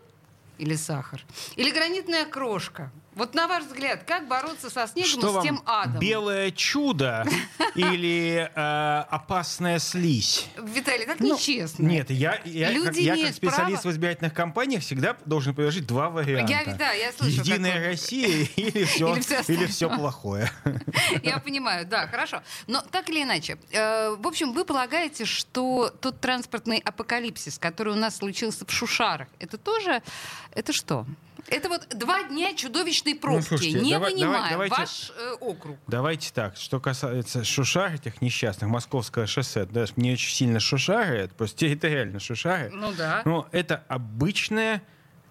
или 0.58 0.76
сахар? 0.76 1.26
Или 1.58 1.72
гранитная 1.72 2.24
крошка? 2.24 2.90
Вот 3.16 3.36
на 3.36 3.48
ваш 3.48 3.66
взгляд, 3.66 4.04
как 4.06 4.28
бороться 4.28 4.70
со 4.70 4.88
снегом 4.88 5.10
Что 5.10 5.30
с 5.30 5.34
вам, 5.36 5.44
тем 5.44 5.62
адом? 5.66 6.00
белое 6.00 6.50
чудо 6.52 7.26
или 7.76 8.50
э, 8.56 9.06
опасная 9.10 9.78
слизь? 9.80 10.48
Виталий, 10.58 11.06
так 11.06 11.20
Ну, 11.20 11.36
нечестно. 11.36 11.84
Нет, 11.84 12.10
я, 12.10 12.40
я, 12.44 12.72
Люди 12.72 12.88
как, 12.88 12.96
я 12.98 13.26
как 13.28 13.36
специалист 13.36 13.82
право- 13.84 13.92
в 13.94 13.96
избирательных 13.96 14.34
кампаниях 14.34 14.82
всегда 14.82 15.16
должен 15.26 15.54
предложить 15.54 15.86
два 15.86 16.10
варианта. 16.10 16.52
Я- 16.52 16.76
да, 16.76 16.92
я 16.92 17.12
слышу, 17.12 17.42
Единая 17.42 17.74
какой- 17.74 17.88
Россия 17.90 18.48
или 18.56 18.84
все, 18.86 19.12
Или 19.14 19.20
остальное. 19.20 19.46
или 19.62 19.66
все 19.68 19.90
плохое. 19.90 20.52
Я 21.24 21.38
понимаю, 21.40 21.86
да, 21.86 22.08
хорошо. 22.08 22.42
Но 22.68 22.82
так 22.82 23.10
или 23.10 23.22
иначе, 23.24 23.58
э, 23.72 24.16
в 24.18 24.26
общем, 24.28 24.54
вы 24.54 24.66
полагаете, 24.66 25.26
что 25.26 25.92
тот 26.02 26.20
транспортный 26.20 26.80
апокалипсис, 26.80 27.60
который 27.60 27.94
у 27.94 27.98
нас 27.98 28.18
случился 28.18 28.66
в 28.66 28.72
Шушарах, 28.72 29.28
это 29.40 29.58
тоже, 29.58 30.02
это 30.56 30.74
что? 30.74 31.06
Это 31.54 31.70
вот 31.70 31.88
два 31.90 32.24
дня 32.24 32.56
чудовищной 32.56 33.14
пробки, 33.16 33.48
Ну, 33.52 33.58
слушайте, 33.58 33.80
не 33.82 33.92
давай- 33.94 34.14
вынимая 34.14 34.50
давай- 34.50 34.70
давайте- 34.70 34.76
ваш 34.76 35.12
э, 35.16 35.32
округ. 35.40 35.78
Давайте 35.88 36.34
так, 36.34 36.58
что 36.58 36.80
касается 36.80 37.44
шушар 37.44 37.94
этих 37.94 38.22
несчастных, 38.22 38.70
московское 38.72 39.28
шоссе, 39.28 39.66
даже 39.66 39.94
не 39.96 40.14
очень 40.14 40.34
сильно 40.34 40.60
шушары, 40.60 41.28
просто 41.38 41.58
территориально 41.60 42.20
шушары, 42.20 42.72
Ну 42.74 42.92
да. 42.94 43.22
но 43.26 43.48
это 43.52 43.84
обычная 43.88 44.82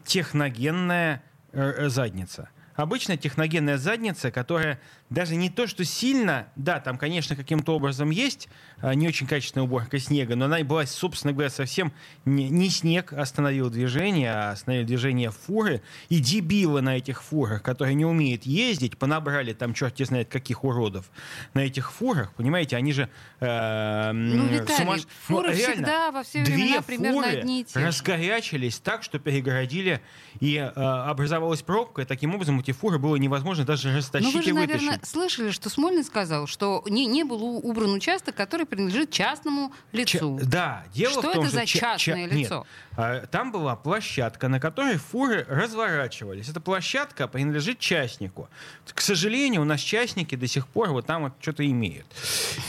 техногенная 0.05 1.23
э, 1.53 1.89
задница. 1.89 2.49
Обычная 2.75 3.17
техногенная 3.17 3.77
задница, 3.77 4.31
которая 4.31 4.81
даже 5.13 5.37
не 5.37 5.51
то, 5.51 5.67
что 5.67 5.85
сильно, 5.85 6.49
да, 6.57 6.81
там, 6.81 6.97
конечно, 6.99 7.37
каким-то 7.37 7.75
образом 7.77 8.11
есть 8.11 8.49
а, 8.81 8.95
не 8.95 9.07
очень 9.09 9.27
качественная 9.27 9.65
уборка 9.67 9.99
снега, 9.99 10.37
но 10.37 10.47
она 10.47 10.59
была, 10.65 10.87
собственно 10.87 11.33
говоря, 11.33 11.51
совсем 11.51 11.93
не, 12.25 12.49
не 12.49 12.69
снег 12.71 13.13
остановил 13.13 13.71
движение, 13.71 14.33
а 14.33 14.51
остановил 14.53 14.87
движение 14.87 15.31
фуры. 15.31 15.83
И 16.09 16.19
дебилы 16.21 16.81
на 16.81 16.97
этих 16.97 17.23
фурах, 17.23 17.63
которые 17.63 17.95
не 17.95 18.05
умеют 18.05 18.45
ездить, 18.45 18.99
понабрали 18.99 19.53
там 19.53 19.75
черт 19.75 19.99
знает 19.99 20.29
каких 20.29 20.65
уродов 20.65 21.11
на 21.55 21.61
этих 21.61 21.93
фурах, 21.93 22.33
понимаете, 22.35 22.77
они 22.77 22.93
же... 22.93 23.09
э, 23.41 24.13
Ну, 24.13 24.45
м, 24.45 24.49
Виталий, 24.49 24.77
сумас- 25.03 25.07
фуры 25.27 25.49
Ну, 25.51 25.55
реально, 25.57 25.75
всегда 25.75 26.11
во 26.11 26.23
все 26.23 26.43
две 26.45 26.81
примерно 26.83 27.23
фуры 27.23 27.37
одни 27.39 27.61
и 27.61 27.65
те 27.65 27.79
же. 27.79 27.87
раскорячились 27.87 28.79
так, 28.79 29.03
что 29.03 29.19
перегородили, 29.19 30.01
и 30.41 30.57
э, 30.57 30.69
образовалась 30.69 31.63
пробка, 31.63 32.03
и 32.03 32.05
таким 32.05 32.35
образом 32.35 32.59
эти 32.61 32.71
фуры 32.73 32.99
было 32.99 33.17
невозможно 33.17 33.65
даже 33.65 33.95
растащить 33.95 34.33
Ну 34.33 34.39
вы 34.39 34.43
же, 34.43 34.51
и 34.51 34.53
вытащить. 34.53 34.81
наверное, 34.83 35.02
слышали, 35.03 35.51
что 35.51 35.69
Смольный 35.69 36.05
сказал, 36.05 36.47
что 36.47 36.83
не, 36.89 37.07
не 37.07 37.25
был 37.25 37.43
убран 37.67 37.93
участок, 37.93 38.35
который 38.35 38.67
принадлежит 38.67 39.11
частному 39.11 39.73
лицу. 39.93 40.39
Ча- 40.41 40.47
Да, 40.47 40.85
дело 40.95 41.13
Что 41.13 41.21
в 41.21 41.25
том, 41.25 41.33
это 41.33 41.43
что 41.49 41.51
за 41.61 41.67
ча- 41.67 41.79
частное 41.99 42.29
ча- 42.29 42.35
нет, 42.35 42.45
лицо? 42.45 42.67
а, 42.97 43.27
там 43.27 43.53
была 43.53 43.75
площадка, 43.77 44.49
на 44.49 44.61
которой 44.61 44.97
фуры 44.97 45.45
разворачивались. 45.49 46.49
Эта 46.49 46.61
площадка 46.61 47.27
принадлежит 47.29 47.79
частнику. 47.79 48.49
К 48.87 49.01
сожалению, 49.01 49.63
у 49.63 49.65
нас 49.65 49.81
частники 49.81 50.35
до 50.37 50.47
сих 50.47 50.67
пор 50.69 50.91
вот 50.91 51.07
там 51.07 51.23
вот 51.25 51.33
что-то 51.41 51.67
имеют. 51.67 52.07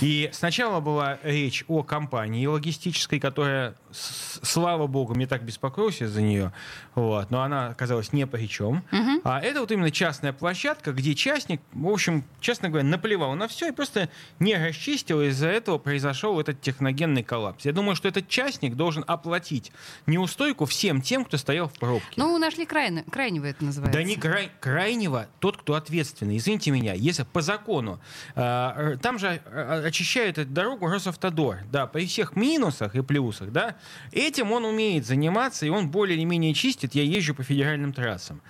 И 0.01 0.29
сначала 0.33 0.79
была 0.79 1.19
речь 1.23 1.63
о 1.67 1.83
компании 1.83 2.45
логистической, 2.45 3.19
которая, 3.19 3.75
слава 3.91 4.87
богу, 4.87 5.13
мне 5.15 5.27
так 5.27 5.43
беспокоился 5.43 6.07
за 6.07 6.21
нее, 6.21 6.51
вот, 6.95 7.29
но 7.31 7.43
она 7.43 7.67
оказалась 7.67 8.13
не 8.13 8.25
по 8.27 8.43
чем. 8.47 8.83
А 9.23 9.39
это 9.39 9.59
вот 9.61 9.71
именно 9.71 9.91
частная 9.91 10.33
площадка, 10.33 10.91
где 10.93 11.15
частник, 11.15 11.61
в 11.71 11.87
общем, 11.87 12.22
честно 12.39 12.69
говоря, 12.69 12.85
наплевал 12.87 13.35
на 13.35 13.47
все 13.47 13.69
и 13.69 13.71
просто 13.71 14.09
не 14.39 14.55
расчистил, 14.55 15.21
и 15.21 15.27
из-за 15.27 15.47
этого 15.47 15.77
произошел 15.77 16.39
этот 16.39 16.61
техногенный 16.61 17.23
коллапс. 17.23 17.65
Я 17.65 17.73
думаю, 17.73 17.95
что 17.95 18.07
этот 18.07 18.27
частник 18.27 18.75
должен 18.75 19.03
оплатить 19.07 19.71
неустойку 20.05 20.65
всем 20.65 21.01
тем, 21.01 21.25
кто 21.25 21.37
стоял 21.37 21.67
в 21.69 21.73
пробке. 21.73 22.13
Ну, 22.15 22.37
нашли 22.37 22.65
крайне, 22.65 23.03
крайнего 23.03 23.45
это 23.45 23.63
называется. 23.63 23.99
Да 23.99 24.03
не 24.03 24.15
край- 24.15 24.51
крайнего 24.59 25.27
тот, 25.39 25.57
кто 25.57 25.75
ответственный. 25.75 26.37
Извините 26.37 26.71
меня, 26.71 26.93
если 26.93 27.23
по 27.23 27.41
закону, 27.41 27.99
э, 28.35 28.97
там 29.01 29.19
же 29.19 29.41
э, 29.45 29.83
очищает 29.85 30.37
эту 30.37 30.49
дорогу 30.49 30.87
Росавтодор, 30.87 31.59
да, 31.71 31.87
при 31.87 32.05
всех 32.05 32.35
минусах 32.35 32.95
и 32.95 33.01
плюсах, 33.01 33.51
да, 33.51 33.75
Этим 34.11 34.51
он 34.51 34.65
умеет 34.65 35.05
заниматься, 35.05 35.65
и 35.65 35.69
он 35.69 35.89
более 35.89 36.17
или 36.17 36.23
менее 36.23 36.53
чистит. 36.53 36.95
Я 36.95 37.03
езжу 37.03 37.33
по 37.33 37.43
федеральным 37.43 37.93
трассам. 37.93 38.41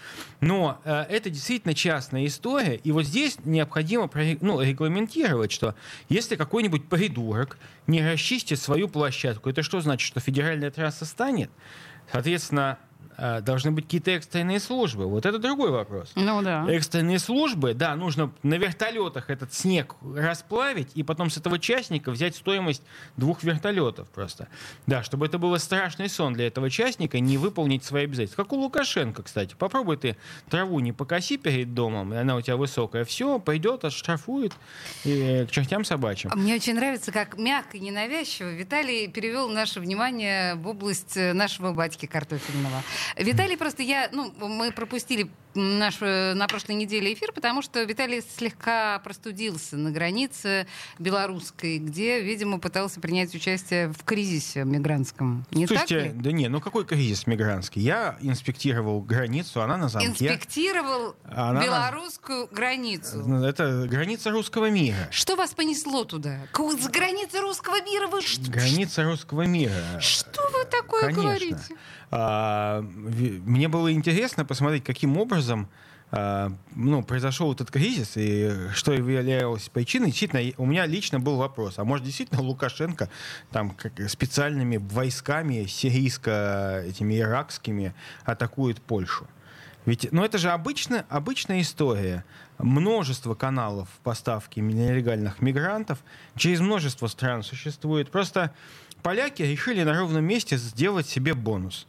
Но 0.41 0.81
э, 0.83 1.05
это 1.09 1.29
действительно 1.29 1.73
частная 1.73 2.25
история, 2.25 2.75
и 2.75 2.91
вот 2.91 3.05
здесь 3.05 3.37
необходимо 3.53 4.09
ну, 4.41 4.61
регламентировать, 4.61 5.51
что 5.51 5.75
если 6.09 6.35
какой-нибудь 6.35 6.89
придурок 6.89 7.57
не 7.87 8.01
расчистит 8.01 8.59
свою 8.59 8.89
площадку, 8.89 9.49
это 9.49 9.63
что 9.63 9.79
значит, 9.79 10.05
что 10.05 10.19
федеральная 10.19 10.71
трасса 10.71 11.05
станет? 11.05 11.49
Соответственно, 12.11 12.77
должны 13.41 13.71
быть 13.71 13.85
какие-то 13.85 14.11
экстренные 14.11 14.59
службы. 14.59 15.05
Вот 15.07 15.25
это 15.25 15.39
другой 15.39 15.71
вопрос. 15.71 16.11
Ну 16.15 16.41
да. 16.41 16.65
Экстренные 16.69 17.19
службы, 17.19 17.73
да, 17.73 17.95
нужно 17.95 18.31
на 18.43 18.55
вертолетах 18.55 19.29
этот 19.29 19.53
снег 19.53 19.95
расплавить 20.15 20.89
и 20.95 21.03
потом 21.03 21.29
с 21.29 21.37
этого 21.37 21.59
частника 21.59 22.11
взять 22.11 22.35
стоимость 22.35 22.83
двух 23.17 23.43
вертолетов 23.43 24.09
просто. 24.09 24.47
Да, 24.87 25.03
чтобы 25.03 25.25
это 25.25 25.37
было 25.37 25.57
страшный 25.57 26.09
сон 26.09 26.33
для 26.33 26.47
этого 26.47 26.69
частника 26.69 27.19
не 27.19 27.37
выполнить 27.37 27.83
свои 27.83 28.05
обязательства. 28.05 28.43
Как 28.43 28.53
у 28.53 28.57
Лукашенко, 28.57 29.23
кстати. 29.23 29.55
Попробуй 29.57 29.97
ты 29.97 30.17
траву 30.49 30.79
не 30.79 30.91
покоси 30.91 31.37
перед 31.37 31.73
домом, 31.73 32.13
и 32.13 32.17
она 32.17 32.35
у 32.35 32.41
тебя 32.41 32.57
высокая. 32.57 33.05
Все, 33.05 33.39
пойдет, 33.39 33.85
отштрафует 33.85 34.53
и 35.03 35.45
к 35.47 35.51
чертям 35.51 35.85
собачьим. 35.85 36.31
Мне 36.35 36.55
очень 36.55 36.75
нравится, 36.75 37.11
как 37.11 37.37
мягко 37.37 37.77
и 37.77 37.79
ненавязчиво 37.79 38.49
Виталий 38.49 39.07
перевел 39.07 39.49
наше 39.49 39.79
внимание 39.79 40.55
в 40.55 40.67
область 40.67 41.15
нашего 41.15 41.73
батьки 41.73 42.05
картофельного. 42.05 42.83
Виталий 43.17 43.57
просто 43.57 43.83
я, 43.83 44.09
ну, 44.11 44.33
мы 44.39 44.71
пропустили 44.71 45.29
наш, 45.55 45.99
на 45.99 46.47
прошлой 46.47 46.75
неделе 46.75 47.13
эфир, 47.13 47.31
потому 47.31 47.61
что 47.61 47.83
Виталий 47.83 48.21
слегка 48.21 48.99
простудился 48.99 49.77
на 49.77 49.91
границе 49.91 50.67
белорусской, 50.99 51.77
где, 51.77 52.21
видимо, 52.21 52.59
пытался 52.59 52.99
принять 52.99 53.33
участие 53.35 53.89
в 53.89 54.03
кризисе 54.03 54.63
мигрантском. 54.63 55.45
Не 55.51 55.67
Слушайте, 55.67 55.99
так 55.99 56.13
ли? 56.13 56.21
да 56.21 56.31
не, 56.31 56.47
ну 56.47 56.59
какой 56.59 56.85
кризис 56.85 57.27
мигрантский? 57.27 57.81
Я 57.81 58.17
инспектировал 58.21 59.01
границу, 59.01 59.61
она 59.61 59.77
на 59.77 59.89
замке. 59.89 60.07
Инспектировал 60.07 61.15
она 61.25 61.63
белорусскую 61.63 62.47
на... 62.49 62.55
границу. 62.55 63.19
Это 63.43 63.87
граница 63.87 64.31
русского 64.31 64.69
мира. 64.69 65.07
Что 65.11 65.35
вас 65.35 65.53
понесло 65.53 66.03
туда? 66.03 66.39
С 66.53 66.87
границы 66.87 67.39
русского 67.41 67.81
мира 67.83 68.07
вы 68.07 68.21
что? 68.21 68.49
Граница 68.49 69.03
русского 69.03 69.43
мира. 69.43 69.99
Что 69.99 70.41
вы 70.51 70.65
такое 70.65 71.01
Конечно. 71.01 71.23
говорите? 71.23 71.75
А, 72.15 72.81
мне 72.81 73.67
было 73.67 73.91
интересно 73.91 74.45
посмотреть, 74.45 74.83
каким 74.83 75.17
образом 75.17 75.67
а, 76.11 76.51
ну, 76.75 77.01
произошел 77.01 77.51
этот 77.51 77.71
кризис 77.71 78.11
и 78.17 78.51
что 78.71 78.93
являлось 78.93 79.67
причиной, 79.69 80.11
действительно, 80.11 80.53
у 80.57 80.67
меня 80.67 80.85
лично 80.85 81.19
был 81.19 81.37
вопрос, 81.37 81.79
а 81.79 81.83
может 81.83 82.05
действительно 82.05 82.43
Лукашенко 82.43 83.09
там 83.51 83.71
как, 83.71 83.93
специальными 84.11 84.77
войсками 84.77 85.65
сирийско 85.65 86.83
этими 86.85 87.19
иракскими 87.19 87.95
атакует 88.25 88.79
Польшу? 88.79 89.25
Ведь, 89.87 90.09
ну 90.11 90.23
это 90.23 90.37
же 90.37 90.51
обычно, 90.51 91.07
обычная 91.09 91.61
история. 91.61 92.23
Множество 92.59 93.33
каналов 93.33 93.89
поставки 94.03 94.59
нелегальных 94.59 95.41
мигрантов 95.41 95.97
через 96.35 96.59
множество 96.59 97.07
стран 97.07 97.41
существует. 97.41 98.11
Просто 98.11 98.53
поляки 99.01 99.41
решили 99.41 99.81
на 99.81 99.97
ровном 99.97 100.23
месте 100.23 100.57
сделать 100.57 101.07
себе 101.07 101.33
бонус. 101.33 101.87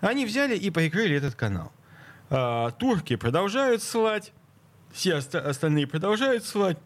Они 0.00 0.26
взяли 0.26 0.56
и 0.56 0.70
прикрыли 0.70 1.16
этот 1.16 1.34
канал. 1.34 1.72
А, 2.30 2.70
турки 2.72 3.16
продолжают 3.16 3.82
ссылать, 3.82 4.32
все 4.92 5.14
остальные 5.14 5.86
продолжают 5.86 6.44
ссылать. 6.44 6.78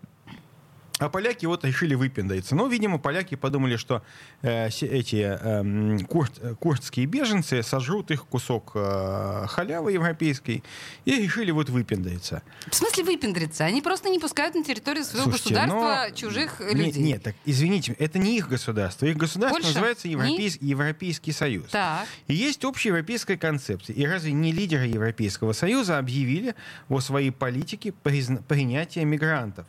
А 1.00 1.08
поляки 1.08 1.46
вот 1.46 1.64
решили 1.64 1.94
выпендриться. 1.94 2.54
Но, 2.54 2.66
видимо, 2.66 2.98
поляки 2.98 3.34
подумали, 3.34 3.76
что 3.76 4.02
э, 4.42 4.68
эти 4.68 5.38
э, 5.40 5.98
курд, 6.04 6.38
курдские 6.60 7.06
беженцы 7.06 7.62
сожрут 7.62 8.10
их 8.10 8.26
кусок 8.26 8.72
э, 8.74 9.46
халявы 9.48 9.92
европейской 9.92 10.62
и 11.06 11.12
решили 11.22 11.52
вот 11.52 11.70
выпендриться. 11.70 12.42
В 12.68 12.74
смысле 12.74 13.04
выпендриться? 13.04 13.64
Они 13.64 13.80
просто 13.80 14.10
не 14.10 14.18
пускают 14.18 14.54
на 14.54 14.62
территорию 14.62 15.04
своего 15.04 15.30
Слушайте, 15.30 15.54
государства 15.54 16.06
но... 16.10 16.14
чужих 16.14 16.60
людей. 16.60 17.02
Нет, 17.02 17.22
так, 17.22 17.34
извините, 17.46 17.96
это 17.98 18.18
не 18.18 18.36
их 18.36 18.50
государство. 18.50 19.06
Их 19.06 19.16
государство 19.16 19.56
Польша? 19.56 19.68
называется 19.68 20.06
Европейс... 20.06 20.60
не? 20.60 20.68
Европейский 20.68 21.32
Союз. 21.32 21.70
Так. 21.70 22.06
И 22.26 22.34
есть 22.34 22.62
общая 22.66 22.90
европейская 22.90 23.38
концепция. 23.38 23.96
И 23.96 24.04
разве 24.04 24.32
не 24.32 24.52
лидеры 24.52 24.84
Европейского 24.84 25.54
Союза 25.54 25.96
объявили 25.96 26.54
о 26.90 27.00
своей 27.00 27.30
политике 27.30 27.92
призна... 27.92 28.42
принятия 28.46 29.06
мигрантов? 29.06 29.64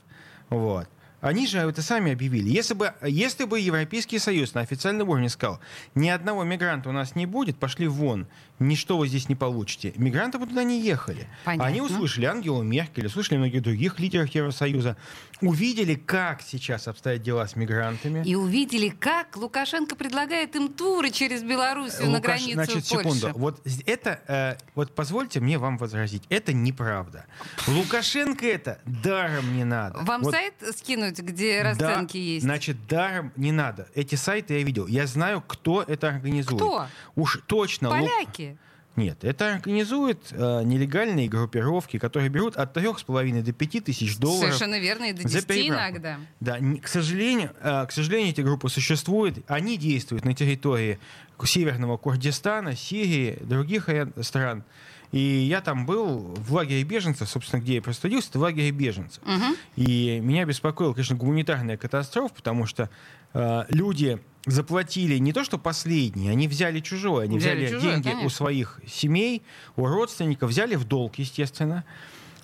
Вот. 0.50 0.90
Они 1.22 1.46
же 1.46 1.60
это 1.60 1.84
сами 1.84 2.12
объявили. 2.12 2.50
Если 2.50 2.74
бы, 2.74 2.94
если 3.04 3.46
бы 3.46 3.60
Европейский 3.60 4.18
Союз 4.18 4.56
на 4.56 4.62
официальном 4.62 5.08
уровне 5.08 5.30
сказал, 5.30 5.60
ни 5.94 6.10
одного 6.10 6.44
мигранта 6.44 6.90
у 6.90 6.92
нас 6.92 7.16
не 7.16 7.28
будет, 7.28 7.58
пошли 7.58 7.88
вон, 7.88 8.28
ничто 8.68 8.98
вы 8.98 9.08
здесь 9.08 9.30
не 9.30 9.36
получите. 9.36 9.94
Мигранты 9.96 10.38
бы 10.38 10.48
туда 10.48 10.64
не 10.64 10.82
ехали. 10.82 11.28
Понятно. 11.44 11.66
Они 11.66 11.82
услышали 11.82 12.26
Ангелу 12.26 12.64
Меркель, 12.64 13.08
услышали 13.08 13.38
многих 13.38 13.62
других 13.62 14.00
лидеров 14.00 14.30
Евросоюза, 14.30 14.98
увидели, 15.42 15.96
как 15.96 16.42
сейчас 16.42 16.88
обстоят 16.88 17.22
дела 17.22 17.48
с 17.48 17.56
мигрантами. 17.56 18.24
И 18.26 18.36
увидели, 18.36 18.90
как 18.90 19.36
Лукашенко 19.36 19.96
предлагает 19.96 20.56
им 20.56 20.70
туры 20.70 21.10
через 21.10 21.44
Белоруссию 21.44 22.08
Лукаш... 22.08 22.14
на 22.14 22.20
границу 22.20 22.54
Значит, 22.54 22.90
Польши. 22.90 23.18
секунду. 23.18 23.40
Вот 23.40 23.62
это, 23.86 24.22
э, 24.28 24.58
вот 24.76 24.94
позвольте 24.96 25.40
мне 25.40 25.58
вам 25.58 25.78
возразить, 25.78 26.24
это 26.30 26.54
неправда. 26.54 27.26
Лукашенко 27.68 28.46
это 28.46 28.80
даром 28.86 29.56
не 29.56 29.64
надо. 29.64 30.00
Вам 30.00 30.22
вот. 30.22 30.34
сайт 30.34 30.54
скинуть, 30.76 31.20
где 31.20 31.62
расценки 31.62 32.18
да, 32.18 32.20
есть? 32.20 32.44
Значит, 32.44 32.88
даром 32.88 33.32
не 33.36 33.52
надо. 33.52 33.88
Эти 33.96 34.16
сайты 34.16 34.60
я 34.60 34.64
видел. 34.64 34.88
Я 34.88 35.08
знаю, 35.08 35.44
кто 35.46 35.82
это 35.82 36.10
организует. 36.10 36.62
Кто? 36.62 36.88
Уж 37.16 37.42
точно. 37.48 37.90
Поляки. 37.90 38.51
Нет, 38.96 39.24
это 39.24 39.54
организует 39.54 40.20
э, 40.32 40.64
нелегальные 40.64 41.30
группировки, 41.30 41.98
которые 41.98 42.30
берут 42.30 42.58
от 42.58 42.76
3,5 42.76 43.42
до 43.42 43.54
5 43.54 43.84
тысяч 43.86 44.18
долларов. 44.18 44.54
Совершенно 44.54 44.80
верно, 44.80 45.06
и 45.06 45.14
до 45.14 45.24
10 45.24 45.70
иногда. 45.70 46.20
Да, 46.42 46.58
к 46.82 46.88
сожалению, 46.88 47.52
э, 47.62 47.86
к 47.88 47.92
сожалению, 47.92 48.32
эти 48.32 48.42
группы 48.42 48.68
существуют. 48.70 49.40
Они 49.48 49.78
действуют 49.78 50.26
на 50.26 50.34
территории 50.34 51.00
Северного 51.44 51.98
Курдистана, 51.98 52.76
Сирии, 52.76 53.40
других 53.42 53.90
стран. 54.22 54.64
И 55.12 55.20
я 55.20 55.62
там 55.62 55.86
был 55.86 56.20
в 56.20 56.54
лагере 56.54 56.84
беженцев, 56.84 57.30
собственно, 57.30 57.62
где 57.62 57.76
я 57.76 57.82
простудился, 57.82 58.30
это 58.30 58.40
в 58.40 58.42
лагере 58.44 58.72
беженцев. 58.72 59.22
Угу. 59.24 59.56
И 59.76 60.20
меня 60.22 60.46
беспокоила, 60.46 60.94
конечно, 60.94 61.16
гуманитарная 61.16 61.78
катастрофа, 61.78 62.34
потому 62.34 62.66
что 62.66 62.90
э, 63.34 63.66
люди 63.70 64.20
заплатили 64.46 65.18
не 65.18 65.34
то, 65.34 65.44
что 65.44 65.58
последние, 65.58 66.32
они 66.32 66.48
взяли 66.48 66.80
чужое, 66.80 67.26
они 67.26 67.38
взяли, 67.38 67.66
взяли 67.66 67.76
чужое, 67.76 67.94
деньги 67.94 68.04
конечно. 68.06 68.26
у 68.26 68.30
своих 68.30 68.80
семей, 68.88 69.44
у 69.76 69.86
родственников, 69.86 70.50
взяли 70.50 70.76
в 70.76 70.86
долг, 70.86 71.16
естественно, 71.20 71.86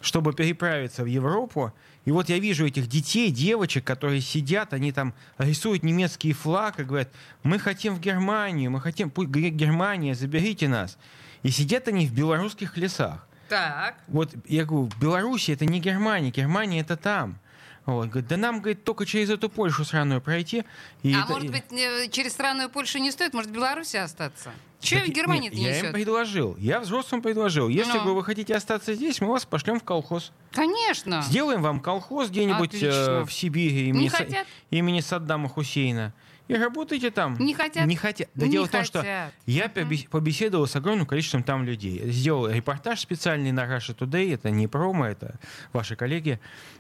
чтобы 0.02 0.34
переправиться 0.34 1.04
в 1.04 1.08
Европу. 1.08 1.74
И 2.06 2.12
вот 2.12 2.30
я 2.30 2.40
вижу 2.40 2.66
этих 2.66 2.88
детей, 2.88 3.32
девочек, 3.32 3.84
которые 3.84 4.22
сидят, 4.22 4.74
они 4.74 4.92
там 4.92 5.14
рисуют 5.38 5.84
немецкий 5.84 6.34
флаг 6.34 6.80
и 6.80 6.84
говорят, 6.84 7.10
мы 7.44 7.60
хотим 7.60 7.96
в 7.96 8.00
Германию, 8.00 8.72
мы 8.72 8.80
хотим, 8.80 9.10
пусть 9.10 9.30
Германия, 9.30 10.16
заберите 10.16 10.68
нас. 10.68 10.98
И 11.44 11.50
сидят 11.50 11.88
они 11.88 12.08
в 12.08 12.14
белорусских 12.14 12.78
лесах. 12.78 13.28
Так. 13.50 13.96
Вот 14.08 14.34
я 14.46 14.66
говорю, 14.66 14.90
Беларусь 15.00 15.50
это 15.50 15.66
не 15.66 15.80
Германия, 15.80 16.32
Германия 16.32 16.82
это 16.82 16.98
там. 16.98 17.40
Вот, 17.88 18.10
говорит, 18.10 18.28
да 18.28 18.36
нам, 18.36 18.60
говорит, 18.60 18.84
только 18.84 19.06
через 19.06 19.30
эту 19.30 19.50
Польшу 19.50 19.86
сраную 19.86 20.20
пройти. 20.22 20.66
И 21.04 21.14
а 21.14 21.22
это, 21.22 21.32
может 21.32 21.50
быть, 21.50 22.12
через 22.12 22.34
странную 22.34 22.70
Польшу 22.70 23.00
не 23.00 23.12
стоит, 23.12 23.34
может, 23.34 23.50
в 23.50 23.54
Беларуси 23.54 23.96
остаться? 23.96 24.52
Чего 24.80 25.06
в 25.06 25.10
Германии 25.10 25.50
не 25.50 25.64
Я 25.64 25.80
им 25.80 25.94
предложил, 25.94 26.56
я 26.58 26.80
взрослым 26.80 27.22
предложил. 27.22 27.68
Если. 27.68 27.98
Ну. 27.98 28.14
вы 28.14 28.24
хотите 28.24 28.56
остаться 28.56 28.94
здесь, 28.94 29.20
мы 29.22 29.30
вас 29.30 29.46
пошлем 29.46 29.80
в 29.80 29.84
колхоз. 29.84 30.32
Конечно. 30.52 31.22
Сделаем 31.24 31.62
вам 31.62 31.80
колхоз 31.80 32.30
где-нибудь 32.30 32.76
э, 32.82 33.24
в 33.24 33.32
Сибири 33.32 33.90
имени, 33.90 34.10
Са- 34.10 34.46
имени 34.70 35.00
Саддама 35.00 35.50
Хусейна 35.50 36.14
и 36.48 36.56
работайте 36.56 37.12
там. 37.12 37.36
Не 37.40 37.54
хотят? 37.54 37.86
Не 37.86 37.96
хотят. 37.96 38.30
Да 38.34 38.46
не 38.46 38.54
дело 38.54 38.68
хотят. 38.68 38.88
в 38.88 38.92
том, 38.92 39.04
что 39.04 39.32
я 39.46 39.70
побеседовал 40.10 40.68
с 40.68 40.76
огромным 40.76 41.06
количеством 41.06 41.44
там 41.44 41.64
людей. 41.64 42.02
Сделал 42.10 42.48
репортаж 42.48 43.00
специальный 43.00 43.52
на 43.52 43.66
Russia 43.66 43.96
Today. 43.96 44.34
Это 44.34 44.50
не 44.50 44.68
промо, 44.68 45.08
это 45.08 45.40
ваши 45.74 45.96
коллеги. 45.96 46.40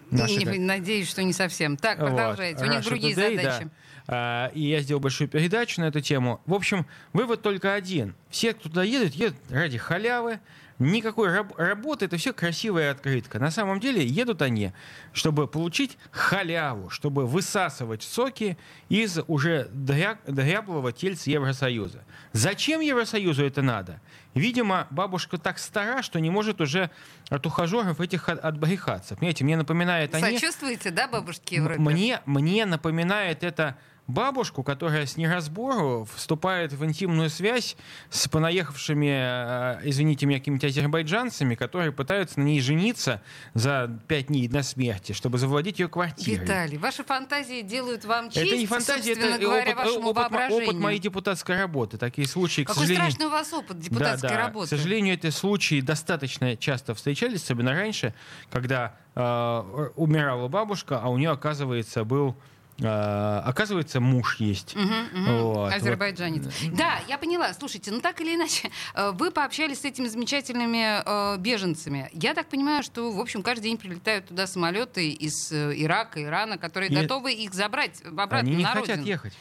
Наши... 0.10 0.38
Не, 0.38 0.60
надеюсь, 0.60 1.10
что 1.10 1.22
не 1.24 1.34
совсем. 1.34 1.76
Так, 1.76 2.00
продолжайте. 2.00 2.60
Вот. 2.60 2.70
У 2.70 2.72
них 2.72 2.82
Russia 2.82 2.90
другие 2.90 3.14
Today, 3.14 3.36
задачи. 3.36 3.64
Да. 3.66 3.72
А, 4.08 4.52
и 4.54 4.62
я 4.62 4.80
сделал 4.80 5.02
большую 5.02 5.28
передачу 5.28 5.82
на 5.82 5.86
эту 5.86 6.00
тему. 6.00 6.42
В 6.46 6.54
общем, 6.54 6.86
вывод 7.14 7.42
только 7.42 7.74
один. 7.74 8.16
Все, 8.30 8.54
кто 8.54 8.70
туда 8.70 8.84
едет, 8.84 9.14
едут 9.16 9.38
ради 9.50 9.78
халявы, 9.78 10.40
никакой 10.80 11.34
раб- 11.34 11.58
работы, 11.58 12.06
это 12.06 12.18
все 12.18 12.34
красивая 12.34 12.92
открытка. 12.92 13.40
На 13.40 13.52
самом 13.52 13.80
деле 13.80 14.06
едут 14.06 14.42
они, 14.42 14.72
чтобы 15.12 15.48
получить 15.48 15.98
халяву, 16.12 16.90
чтобы 16.90 17.26
высасывать 17.26 18.04
соки 18.04 18.58
из 18.88 19.20
уже 19.28 19.70
дряблого 19.74 20.94
тельца 20.94 21.30
Евросоюза. 21.30 22.04
Зачем 22.32 22.80
Евросоюзу 22.80 23.44
это 23.44 23.62
надо? 23.62 24.00
Видимо, 24.34 24.88
бабушка 24.92 25.38
так 25.38 25.58
стара, 25.58 26.02
что 26.02 26.20
не 26.20 26.30
может 26.30 26.62
уже 26.62 26.92
от 27.30 27.46
ухажеров 27.46 28.00
этих 28.00 28.30
от, 28.30 28.40
отбрехаться. 28.40 29.16
Понимаете, 29.16 29.44
мне 29.44 29.58
напоминает... 29.58 30.14
Сочувствуете, 30.14 30.90
они... 30.90 30.96
да, 30.96 31.08
бабушке 31.08 31.56
Европе? 31.56 31.80
Мне, 31.82 32.22
мне 32.26 32.66
напоминает 32.66 33.44
это 33.44 33.78
бабушку, 34.08 34.64
которая 34.64 35.06
с 35.06 35.18
неразбору 35.18 36.08
вступает 36.16 36.72
в 36.72 36.84
интимную 36.86 37.30
связь 37.30 37.76
с 38.10 38.28
понаехавшими, 38.28 39.80
э, 39.80 39.82
извините 39.84 40.26
меня, 40.26 40.40
какими-то 40.40 40.68
азербайджанцами, 40.68 41.56
которые 41.56 41.92
пытаются 41.92 42.40
на 42.40 42.46
ней 42.46 42.62
жениться 42.62 43.22
за 43.54 44.00
пять 44.08 44.28
дней 44.28 44.48
до 44.48 44.64
смерти, 44.64 45.12
чтобы 45.12 45.38
завладеть 45.38 45.80
ее 45.80 45.90
квартирой. 45.90 46.46
Виталий, 46.46 46.78
ваши 46.78 47.04
фантазии 47.04 47.62
делают 47.62 48.06
вам 48.06 48.30
честь, 48.30 48.48
Это 48.48 48.58
не 48.58 48.66
фантазия, 48.66 49.12
это 49.12 49.38
говоря, 49.38 49.74
опыт, 49.74 50.18
опыт, 50.18 50.52
опыт 50.52 50.76
моей 50.76 51.00
депутатской 51.00 51.58
работы. 51.58 51.98
Такие 51.98 52.28
случаи, 52.28 52.62
к 52.62 52.68
Какой 52.68 52.84
сожалению... 52.84 53.12
страшный 53.12 53.26
у 53.28 53.32
вас 53.32 53.54
опыт 53.54 53.80
депутатской 53.80 54.30
да, 54.30 54.36
да. 54.36 54.42
работы. 54.46 54.68
К 54.68 54.70
сожалению, 54.70 55.16
эти 55.16 55.30
случаи 55.30 55.82
достаточно 55.82 56.56
часто 56.56 56.96
встречались, 56.96 57.44
особенно 57.44 57.74
раньше, 57.74 58.14
когда 58.50 58.96
э, 59.16 59.90
умирала 59.96 60.48
бабушка, 60.48 61.00
а 61.02 61.10
у 61.10 61.18
нее, 61.18 61.32
оказывается, 61.32 62.06
был 62.06 62.38
э, 62.80 63.42
оказывается, 63.46 64.00
муж 64.00 64.38
есть. 64.40 64.76
Мгм, 64.76 64.94
мгм. 65.14 65.38
Вот, 65.44 65.74
Азербайджанец. 65.74 66.46
Да, 66.74 67.00
я 67.08 67.18
поняла. 67.18 67.54
Слушайте, 67.54 67.92
ну 67.92 68.02
так 68.02 68.22
или 68.22 68.36
иначе, 68.36 68.70
э, 68.94 69.12
вы 69.12 69.32
пообщались 69.32 69.82
с 69.82 69.86
этими 69.86 70.08
замечательными 70.08 71.02
э, 71.06 71.38
беженцами. 71.40 72.10
Я 72.14 72.34
так 72.34 72.48
понимаю, 72.48 72.84
что, 72.84 73.12
в 73.12 73.20
общем, 73.20 73.42
каждый 73.44 73.64
день 73.64 73.78
прилетают 73.78 74.28
туда 74.28 74.48
самолеты 74.48 75.10
из 75.10 75.52
э, 75.52 75.74
Ирака, 75.76 76.22
Ирана, 76.24 76.58
которые 76.58 76.92
И- 76.92 76.96
готовы 76.96 77.34
их 77.34 77.54
забрать 77.54 78.02
обратно 78.06 78.40
Они 78.40 78.56
не 78.56 78.64
на 78.64 78.70
хотят 78.70 78.90
родину. 78.90 79.08
ехать. 79.08 79.34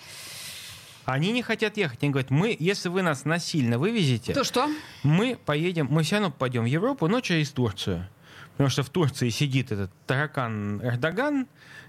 Они 1.04 1.30
не 1.30 1.42
хотят 1.42 1.76
ехать. 1.76 2.02
Они 2.02 2.10
говорят, 2.10 2.30
мы, 2.30 2.56
если 2.58 2.88
вы 2.88 3.02
нас 3.02 3.24
насильно 3.24 3.78
вывезете, 3.78 4.34
То 4.34 4.42
что? 4.42 4.68
мы 5.04 5.36
поедем, 5.44 5.86
мы 5.88 6.02
все 6.02 6.16
равно 6.16 6.30
попадем 6.32 6.64
в 6.64 6.66
Европу, 6.66 7.06
но 7.06 7.20
через 7.20 7.50
Турцию. 7.50 8.08
Потому 8.52 8.70
что 8.70 8.82
в 8.82 8.88
Турции 8.90 9.28
сидит 9.28 9.70
этот 9.70 9.92
таракан 10.06 10.80
Эрдоган, 10.82 11.46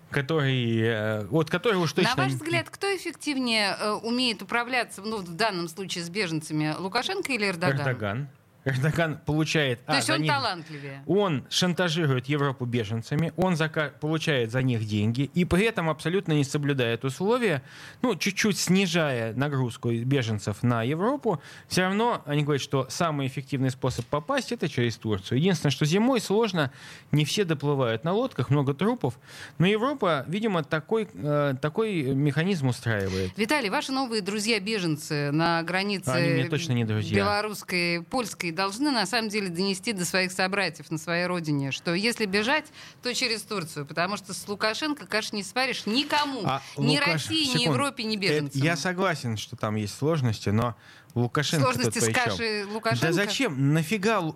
который, 0.09 0.79
э, 0.79 1.25
вот 1.25 1.49
который 1.49 1.77
уж 1.77 1.93
точно... 1.93 2.15
На 2.15 2.23
ваш 2.23 2.33
взгляд, 2.33 2.69
кто 2.69 2.87
эффективнее 2.95 3.75
э, 3.79 3.91
умеет 3.91 4.41
управляться, 4.41 5.01
ну, 5.01 5.17
в 5.17 5.35
данном 5.35 5.67
случае 5.67 6.03
с 6.03 6.09
беженцами, 6.09 6.75
Лукашенко 6.77 7.31
или 7.31 7.47
Эрдоган? 7.49 7.81
Эрдоган. 7.81 8.29
Эрдоган 8.67 9.17
получает... 9.25 9.85
То 9.85 9.93
а, 9.93 9.95
есть 9.95 10.09
он 10.09 10.21
них- 10.21 10.31
талантливее. 10.31 11.01
Он 11.07 11.45
шантажирует 11.49 12.25
Европу 12.27 12.65
беженцами, 12.65 13.31
он 13.37 13.53
зака- 13.53 13.91
получает 13.97 14.51
за 14.51 14.61
них 14.61 14.85
деньги 14.85 15.31
и 15.33 15.45
при 15.45 15.63
этом 15.63 15.89
абсолютно 15.89 16.33
не 16.33 16.43
соблюдает 16.43 17.05
условия, 17.05 17.63
ну, 18.01 18.15
чуть-чуть 18.15 18.57
снижая 18.57 19.33
нагрузку 19.33 19.91
беженцев 19.91 20.63
на 20.63 20.83
Европу, 20.83 21.41
все 21.69 21.83
равно 21.83 22.21
они 22.25 22.43
говорят, 22.43 22.61
что 22.61 22.87
самый 22.89 23.27
эффективный 23.27 23.71
способ 23.71 24.05
попасть 24.05 24.51
это 24.51 24.67
через 24.67 24.97
Турцию. 24.97 25.37
Единственное, 25.37 25.71
что 25.71 25.85
зимой 25.85 26.19
сложно, 26.19 26.71
не 27.13 27.23
все 27.23 27.45
доплывают 27.45 28.03
на 28.03 28.11
лодках, 28.11 28.49
много 28.49 28.73
трупов, 28.73 29.17
но 29.59 29.65
Европа, 29.65 30.25
видимо, 30.27 30.63
такой, 30.63 31.07
э, 31.13 31.53
такой 31.61 32.03
механизм 32.03 32.67
устраивает. 32.67 33.31
Виталий, 33.37 33.69
ваши 33.69 33.93
новые 33.93 34.21
друзья-беженцы 34.21 35.31
на 35.31 35.63
границе 35.63 36.09
Они 36.09 36.33
мне 36.33 36.49
точно 36.49 36.73
не 36.73 36.83
друзья. 36.83 37.15
белорусской, 37.15 38.03
польской 38.03 38.51
должны 38.57 38.91
на 38.91 39.05
самом 39.05 39.29
деле 39.29 39.47
донести 39.47 39.93
до 39.93 40.03
своих 40.03 40.33
собратьев 40.33 40.91
на 40.91 40.97
своей 40.97 41.25
родине, 41.27 41.71
что 41.71 41.93
если 41.93 42.25
бежать, 42.25 42.65
то 43.01 43.13
через 43.13 43.43
Турцию, 43.43 43.85
потому 43.85 44.17
что 44.17 44.33
с 44.33 44.45
Лукашенко, 44.49 45.05
конечно, 45.07 45.37
не 45.37 45.43
сваришь 45.43 45.85
никому, 45.85 46.41
А 46.43 46.61
ни 46.75 46.97
Лукаш- 46.99 47.13
России, 47.13 47.43
ни 47.45 47.59
секунду. 47.59 47.71
Европе, 47.73 48.03
ни 48.03 48.17
Это- 48.17 48.19
беженцам. 48.27 48.61
Я 48.61 48.75
согласен, 48.75 49.37
что 49.37 49.55
там 49.55 49.75
есть 49.75 49.95
сложности, 49.95 50.49
но 50.49 50.75
Лукашенко 51.13 51.71
Сложности 51.71 51.99
с 51.99 52.13
кашей 52.13 52.65
Лукашенко? 52.65 53.07
Да 53.07 53.13
зачем? 53.13 53.73
Нафига 53.73 54.19
э, 54.19 54.33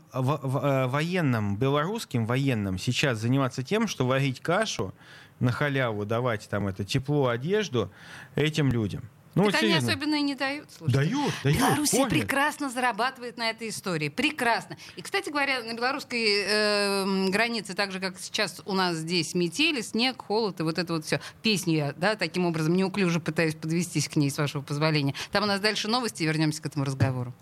военным, 0.87 1.57
белорусским 1.57 2.25
военным 2.25 2.77
сейчас 2.77 3.17
заниматься 3.17 3.61
тем, 3.63 3.87
что 3.87 4.05
варить 4.07 4.39
кашу 4.39 4.93
на 5.39 5.51
халяву, 5.51 6.05
давать 6.05 6.47
там 6.49 6.67
это 6.67 6.85
тепло, 6.85 7.27
одежду 7.27 7.91
этим 8.35 8.71
людям? 8.71 9.03
Ну, 9.33 9.43
так 9.45 9.53
вот 9.53 9.61
они 9.61 9.69
серьезно. 9.69 9.91
особенно 9.91 10.15
и 10.15 10.21
не 10.21 10.35
дают. 10.35 10.69
слушайте. 10.77 10.99
Дают, 10.99 11.33
дают, 11.43 11.57
Белоруссия 11.57 11.97
кормят. 11.97 12.09
прекрасно 12.09 12.69
зарабатывает 12.69 13.37
на 13.37 13.49
этой 13.49 13.69
истории. 13.69 14.09
Прекрасно. 14.09 14.77
И, 14.95 15.01
кстати 15.01 15.29
говоря, 15.29 15.63
на 15.63 15.73
белорусской 15.73 16.43
э, 16.45 17.27
границе, 17.29 17.73
так 17.73 17.91
же, 17.91 17.99
как 17.99 18.19
сейчас 18.19 18.61
у 18.65 18.73
нас 18.73 18.97
здесь 18.97 19.33
метели, 19.33 19.81
снег, 19.81 20.21
холод 20.21 20.59
и 20.59 20.63
вот 20.63 20.77
это 20.77 20.93
вот 20.93 21.05
все. 21.05 21.21
Песню 21.41 21.75
я, 21.75 21.93
да, 21.93 22.15
таким 22.15 22.45
образом 22.45 22.75
неуклюже 22.75 23.19
пытаюсь 23.19 23.55
подвестись 23.55 24.09
к 24.09 24.15
ней, 24.17 24.29
с 24.29 24.37
вашего 24.37 24.61
позволения. 24.61 25.15
Там 25.31 25.43
у 25.43 25.47
нас 25.47 25.61
дальше 25.61 25.87
новости, 25.87 26.23
и 26.23 26.25
вернемся 26.25 26.61
к 26.61 26.65
этому 26.65 26.83
разговору. 26.83 27.33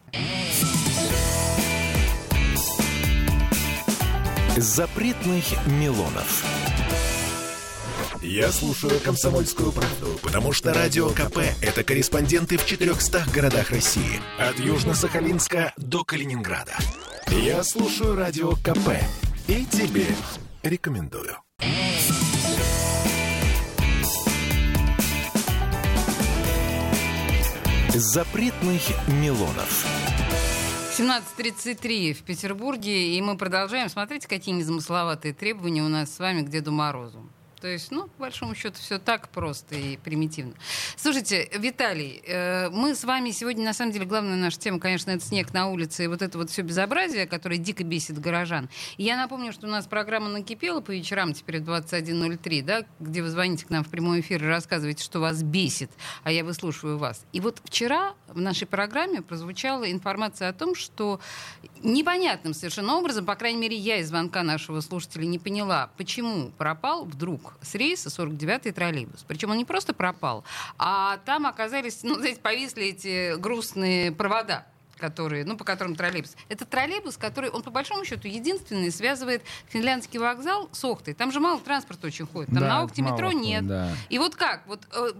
Запретных 4.57 5.45
Милонов. 5.67 6.43
Я 8.29 8.51
слушаю 8.51 8.99
«Комсомольскую 8.99 9.71
правду», 9.71 10.19
потому 10.21 10.53
что 10.53 10.71
«Радио 10.71 11.09
КП»— 11.09 11.39
это 11.63 11.83
корреспонденты 11.83 12.59
в 12.59 12.65
400 12.67 13.25
городах 13.33 13.71
России. 13.71 14.21
От 14.37 14.59
Южно-Сахалинска 14.59 15.71
до 15.77 16.03
Калининграда. 16.03 16.77
Я 17.31 17.63
слушаю 17.63 18.15
«Радио 18.15 18.51
КП» 18.51 19.01
и 19.47 19.65
тебе 19.65 20.05
рекомендую. 20.61 21.37
Запретных 27.95 28.81
Милонов. 29.07 29.87
17.33 30.95 32.13
в 32.13 32.21
Петербурге, 32.21 33.17
и 33.17 33.21
мы 33.23 33.39
продолжаем. 33.39 33.89
Смотрите, 33.89 34.27
какие 34.27 34.53
незамысловатые 34.53 35.33
требования 35.33 35.81
у 35.81 35.87
нас 35.87 36.13
с 36.13 36.19
вами 36.19 36.43
к 36.43 36.49
Деду 36.49 36.71
Морозу. 36.71 37.27
То 37.61 37.67
есть, 37.67 37.91
ну, 37.91 38.03
по 38.07 38.21
большому 38.21 38.55
счету, 38.55 38.77
все 38.79 38.99
так 38.99 39.29
просто 39.29 39.75
и 39.75 39.97
примитивно. 39.97 40.53
Слушайте, 40.95 41.49
Виталий, 41.57 42.21
э, 42.25 42.69
мы 42.69 42.95
с 42.95 43.03
вами 43.03 43.31
сегодня, 43.31 43.65
на 43.65 43.73
самом 43.73 43.91
деле, 43.91 44.05
главная 44.05 44.37
наша 44.37 44.57
тема, 44.59 44.79
конечно, 44.79 45.11
это 45.11 45.23
снег 45.23 45.53
на 45.53 45.67
улице 45.69 46.05
и 46.05 46.07
вот 46.07 46.21
это 46.21 46.37
вот 46.37 46.49
все 46.49 46.61
безобразие, 46.61 47.27
которое 47.27 47.57
дико 47.57 47.83
бесит 47.83 48.19
горожан. 48.19 48.69
И 48.97 49.03
я 49.03 49.17
напомню, 49.17 49.51
что 49.51 49.67
у 49.67 49.69
нас 49.69 49.87
программа 49.87 50.29
накипела 50.29 50.79
по 50.81 50.91
вечерам, 50.91 51.33
теперь 51.33 51.61
в 51.61 51.69
21.03, 51.69 52.63
да, 52.63 52.85
где 52.99 53.21
вы 53.21 53.29
звоните 53.29 53.65
к 53.65 53.69
нам 53.69 53.83
в 53.83 53.89
прямой 53.89 54.21
эфир 54.21 54.43
и 54.43 54.47
рассказываете, 54.47 55.03
что 55.03 55.19
вас 55.19 55.43
бесит, 55.43 55.91
а 56.23 56.31
я 56.31 56.43
выслушиваю 56.43 56.97
вас. 56.97 57.25
И 57.33 57.41
вот 57.41 57.61
вчера 57.65 58.13
в 58.27 58.39
нашей 58.39 58.67
программе 58.67 59.21
прозвучала 59.21 59.91
информация 59.91 60.49
о 60.49 60.53
том, 60.53 60.75
что 60.75 61.19
непонятным 61.83 62.53
совершенно 62.53 62.95
образом, 62.95 63.25
по 63.25 63.35
крайней 63.35 63.59
мере, 63.59 63.75
я 63.75 63.97
из 63.97 64.09
звонка 64.09 64.43
нашего 64.43 64.81
слушателя 64.81 65.25
не 65.25 65.39
поняла, 65.39 65.89
почему 65.97 66.51
пропал 66.57 67.05
вдруг 67.05 67.48
с 67.61 67.75
рейса 67.75 68.09
49-й 68.09 68.71
троллейбус. 68.71 69.23
Причем 69.27 69.51
он 69.51 69.57
не 69.57 69.65
просто 69.65 69.93
пропал, 69.93 70.43
а 70.77 71.17
там 71.25 71.45
оказались, 71.45 72.03
ну, 72.03 72.15
знаете, 72.15 72.39
повисли 72.39 72.85
эти 72.85 73.35
грустные 73.37 74.11
провода 74.11 74.65
которые, 74.99 75.45
ну, 75.45 75.57
по 75.57 75.63
которым 75.63 75.95
троллейбус. 75.95 76.35
Это 76.49 76.65
троллейбус, 76.65 77.17
который, 77.17 77.49
он 77.49 77.63
по 77.63 77.71
большому 77.71 78.05
счету 78.05 78.27
единственный 78.27 78.91
связывает 78.91 79.41
финляндский 79.69 80.19
вокзал 80.19 80.69
с 80.71 80.83
Охтой. 80.83 81.13
Там 81.13 81.31
же 81.31 81.39
мало 81.39 81.59
транспорта 81.59 82.07
очень 82.07 82.27
ходит. 82.27 82.49
Там 82.49 82.59
Да, 82.59 82.67
на 82.67 82.81
Охте 82.81 83.01
метро 83.01 83.27
ходит, 83.29 83.41
нет. 83.41 83.67
да. 83.67 83.91
И 84.09 84.19
вот 84.19 84.35
как? 84.35 84.67
Вот, 84.67 84.81
э, 84.91 85.13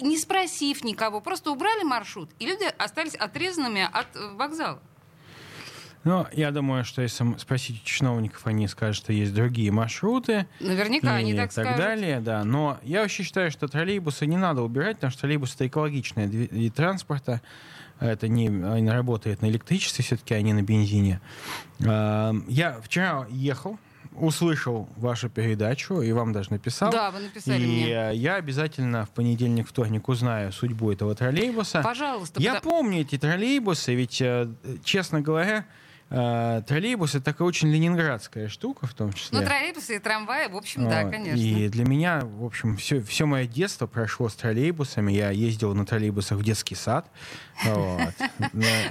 не 0.00 0.18
спросив 0.18 0.84
никого, 0.84 1.20
просто 1.20 1.50
убрали 1.50 1.84
маршрут, 1.84 2.28
и 2.38 2.46
люди 2.46 2.64
остались 2.76 3.14
отрезанными 3.14 3.88
от 3.90 4.14
э, 4.14 4.32
вокзала. 4.34 4.82
Ну, 6.04 6.26
я 6.32 6.50
думаю, 6.50 6.84
что 6.84 7.02
если 7.02 7.24
спросить 7.38 7.82
у 7.82 7.86
чиновников, 7.86 8.46
они 8.46 8.68
скажут, 8.68 8.96
что 8.96 9.12
есть 9.12 9.34
другие 9.34 9.70
маршруты. 9.72 10.46
Наверняка 10.60 11.14
они 11.14 11.32
и 11.32 11.36
так 11.36 11.52
так 11.52 11.64
скажут. 11.64 11.76
далее, 11.84 12.20
да. 12.20 12.44
Но 12.44 12.78
я 12.82 13.00
вообще 13.02 13.22
считаю, 13.22 13.50
что 13.50 13.68
троллейбусы 13.68 14.26
не 14.26 14.36
надо 14.36 14.62
убирать, 14.62 14.96
потому 14.96 15.10
что 15.10 15.22
троллейбус 15.22 15.54
это 15.54 15.66
экологичный 15.66 16.26
дви- 16.26 16.48
вид 16.54 16.74
транспорта. 16.74 17.40
Это 18.00 18.28
не, 18.28 18.48
они 18.48 18.90
работают 18.90 19.40
на 19.40 19.46
электричестве 19.46 20.04
все-таки, 20.04 20.34
а 20.34 20.42
не 20.42 20.52
на 20.52 20.62
бензине. 20.62 21.20
А, 21.86 22.34
Я 22.48 22.80
вчера 22.82 23.26
ехал, 23.30 23.78
услышал 24.12 24.88
вашу 24.96 25.28
передачу 25.30 26.00
и 26.02 26.12
вам 26.12 26.32
даже 26.32 26.50
написал. 26.50 26.90
Да, 26.92 27.10
вы 27.10 27.20
написали 27.20 27.62
и 27.62 27.66
мне. 27.66 27.88
э, 27.90 28.14
я 28.14 28.34
обязательно 28.34 29.06
в 29.06 29.10
понедельник, 29.10 29.68
вторник 29.68 30.08
узнаю 30.08 30.52
судьбу 30.52 30.92
этого 30.92 31.14
троллейбуса. 31.14 31.80
Пожалуйста. 31.82 32.40
Я 32.42 32.54
потому- 32.56 32.76
помню 32.76 33.00
эти 33.00 33.16
троллейбусы, 33.16 33.94
ведь, 33.94 34.20
э, 34.20 34.48
честно 34.84 35.20
говоря, 35.20 35.64
э, 36.10 36.62
троллейбус 36.66 37.14
это 37.14 37.24
такая 37.24 37.46
очень 37.48 37.70
ленинградская 37.72 38.48
штука 38.48 38.86
в 38.86 38.94
том 38.94 39.12
числе. 39.12 39.38
Ну, 39.38 39.44
троллейбусы 39.44 39.96
и 39.96 39.98
трамваи, 39.98 40.48
в 40.48 40.56
общем, 40.56 40.88
да, 40.88 41.02
Вот. 41.02 41.12
конечно. 41.12 41.40
И 41.40 41.68
для 41.68 41.84
меня, 41.84 42.20
в 42.22 42.44
общем, 42.44 42.76
все, 42.76 43.00
все 43.02 43.26
мое 43.26 43.46
детство 43.46 43.86
прошло 43.86 44.28
с 44.28 44.34
троллейбусами. 44.34 45.12
Я 45.12 45.30
ездил 45.30 45.74
на 45.74 45.84
троллейбусах 45.86 46.38
в 46.38 46.42
детский 46.44 46.74
сад. 46.74 47.10
Да, 47.64 48.12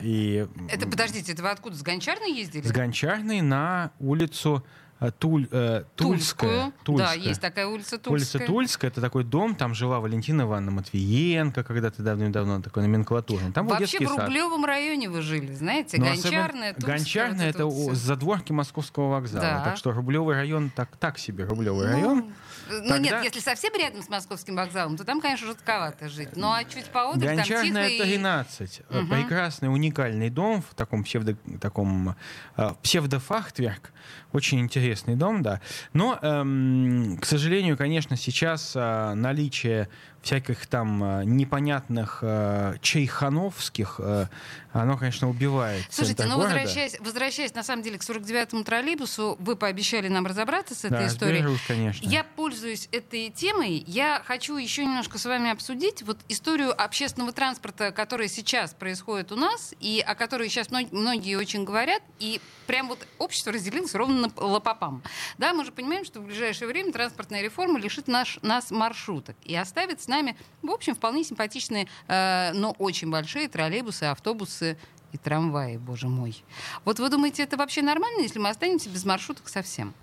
И 0.01 0.47
Это, 0.69 0.87
подождите, 0.87 1.31
это 1.33 1.43
вы 1.43 1.49
откуда, 1.49 1.75
с 1.75 1.81
Гончарной 1.81 2.31
ездили? 2.33 2.65
с 2.65 2.71
Гончарной 2.71 3.41
на 3.41 3.91
улицу 3.99 4.65
Туль, 5.11 5.47
э, 5.51 5.83
Тульская. 5.95 6.71
Тульскую. 6.83 6.97
Да, 6.97 7.13
есть 7.13 7.41
такая 7.41 7.67
улица 7.67 7.97
Тульская. 7.97 8.11
Улица 8.13 8.39
Тульская, 8.39 8.91
это 8.91 9.01
такой 9.01 9.23
дом, 9.23 9.55
там 9.55 9.73
жила 9.73 9.99
Валентина 9.99 10.43
Ивановна 10.43 10.71
Матвиенко, 10.71 11.63
когда-то 11.63 12.01
давным-давно 12.01 12.61
такой 12.61 12.83
номенклатурный. 12.83 13.51
Там 13.51 13.67
Вообще 13.67 14.05
в 14.05 14.09
сад. 14.09 14.25
Рублевом 14.27 14.65
районе 14.65 15.09
вы 15.09 15.21
жили, 15.21 15.53
знаете? 15.53 15.97
Ну, 15.97 16.05
особенно- 16.05 16.23
Гончарная, 16.23 16.73
Тульская. 16.73 16.97
Гончарная 16.97 17.45
вот 17.47 17.55
это 17.55 17.65
вот 17.65 17.73
всё. 17.73 17.95
с 17.95 17.97
задворки 17.99 18.51
Московского 18.51 19.09
вокзала. 19.09 19.43
Да. 19.43 19.63
Так 19.63 19.77
что 19.77 19.91
Рублевый 19.91 20.35
район 20.35 20.69
так, 20.69 20.95
так 20.97 21.17
себе 21.17 21.43
Рублевый 21.45 21.87
район. 21.87 22.33
Ну, 22.69 22.79
Тогда- 22.87 22.97
нет, 22.99 23.23
если 23.25 23.39
совсем 23.41 23.73
рядом 23.77 24.01
с 24.01 24.09
Московским 24.09 24.55
вокзалом, 24.55 24.95
то 24.95 25.03
там, 25.03 25.19
конечно, 25.19 25.47
жутковато 25.47 26.07
жить. 26.07 26.29
Ну, 26.35 26.47
а 26.51 26.63
чуть 26.63 26.85
поодаль, 26.85 27.35
там 27.35 27.43
тихо 27.45 27.59
Гончарная 27.59 27.89
это 27.89 28.03
и... 28.03 28.07
12. 28.07 28.81
Э, 28.89 29.01
Мгм. 29.01 29.09
Прекрасный, 29.09 29.67
уникальный 29.67 30.29
дом 30.29 30.61
в 30.61 30.73
таком 30.73 31.03
псевдо, 31.03 31.35
таком 31.59 32.15
э, 32.55 32.69
псевдофахтверк. 32.81 33.91
Очень 34.33 34.61
интересный 34.61 35.15
дом, 35.15 35.43
да. 35.43 35.61
Но, 35.93 36.17
эм, 36.21 37.17
к 37.21 37.25
сожалению, 37.25 37.77
конечно, 37.77 38.17
сейчас 38.17 38.73
э, 38.75 39.13
наличие 39.13 39.89
всяких 40.23 40.65
там 40.67 41.03
э, 41.03 41.25
непонятных 41.25 42.19
э, 42.21 42.75
чайхановских, 42.81 43.99
э, 43.99 44.27
оно, 44.71 44.97
конечно, 44.97 45.29
убивает 45.29 45.83
Слушайте, 45.91 46.23
центр 46.23 46.33
ну 46.33 46.41
города. 46.41 46.55
возвращаясь, 46.55 46.99
возвращаясь 46.99 47.53
на 47.53 47.61
самом 47.61 47.83
деле 47.83 47.99
к 47.99 48.01
49-му 48.01 48.63
троллейбусу, 48.63 49.35
вы 49.39 49.55
пообещали 49.55 50.07
нам 50.07 50.25
разобраться 50.25 50.73
с 50.75 50.85
этой 50.85 50.91
да, 50.91 51.07
историей. 51.07 51.39
разберусь, 51.39 51.61
конечно. 51.67 52.07
Я 52.07 52.23
пользуюсь 52.23 52.87
этой 52.91 53.29
темой. 53.29 53.83
Я 53.85 54.23
хочу 54.25 54.55
еще 54.57 54.85
немножко 54.85 55.17
с 55.17 55.25
вами 55.25 55.51
обсудить 55.51 56.01
вот 56.03 56.17
историю 56.29 56.71
общественного 56.81 57.33
транспорта, 57.33 57.91
которая 57.91 58.29
сейчас 58.29 58.73
происходит 58.73 59.31
у 59.31 59.35
нас, 59.35 59.75
и 59.81 60.03
о 60.05 60.15
которой 60.15 60.49
сейчас 60.49 60.69
мно- 60.71 60.87
многие 60.91 61.35
очень 61.35 61.65
говорят, 61.65 62.01
и 62.19 62.39
прям 62.65 62.87
вот 62.87 63.05
общество 63.19 63.51
разделилось 63.51 63.93
ровно 63.93 64.27
на 64.27 64.43
лопопам. 64.43 65.03
Да, 65.37 65.53
мы 65.53 65.65
же 65.65 65.71
понимаем, 65.73 66.05
что 66.05 66.21
в 66.21 66.25
ближайшее 66.25 66.67
время 66.67 66.93
транспортная 66.93 67.41
реформа 67.41 67.77
лишит 67.77 68.07
наш, 68.07 68.39
нас 68.41 68.71
маршруток 68.71 69.35
и 69.43 69.53
оставит 69.55 70.01
с 70.01 70.07
нами, 70.13 70.35
в 70.61 70.69
общем, 70.69 70.95
вполне 70.95 71.23
симпатичные, 71.23 71.87
э, 72.07 72.51
но 72.53 72.71
очень 72.79 73.09
большие 73.09 73.47
троллейбусы, 73.47 74.03
автобусы 74.03 74.77
и 75.11 75.17
трамваи, 75.17 75.77
боже 75.77 76.07
мой. 76.07 76.43
Вот 76.85 76.99
вы 76.99 77.09
думаете, 77.09 77.43
это 77.43 77.57
вообще 77.57 77.81
нормально, 77.81 78.21
если 78.21 78.39
мы 78.39 78.49
останемся 78.49 78.89
без 78.89 79.05
маршруток 79.05 79.49
совсем? 79.49 79.93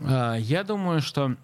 А, 0.00 0.36
Я 0.36 0.64
думаю, 0.64 1.00
что 1.00 1.36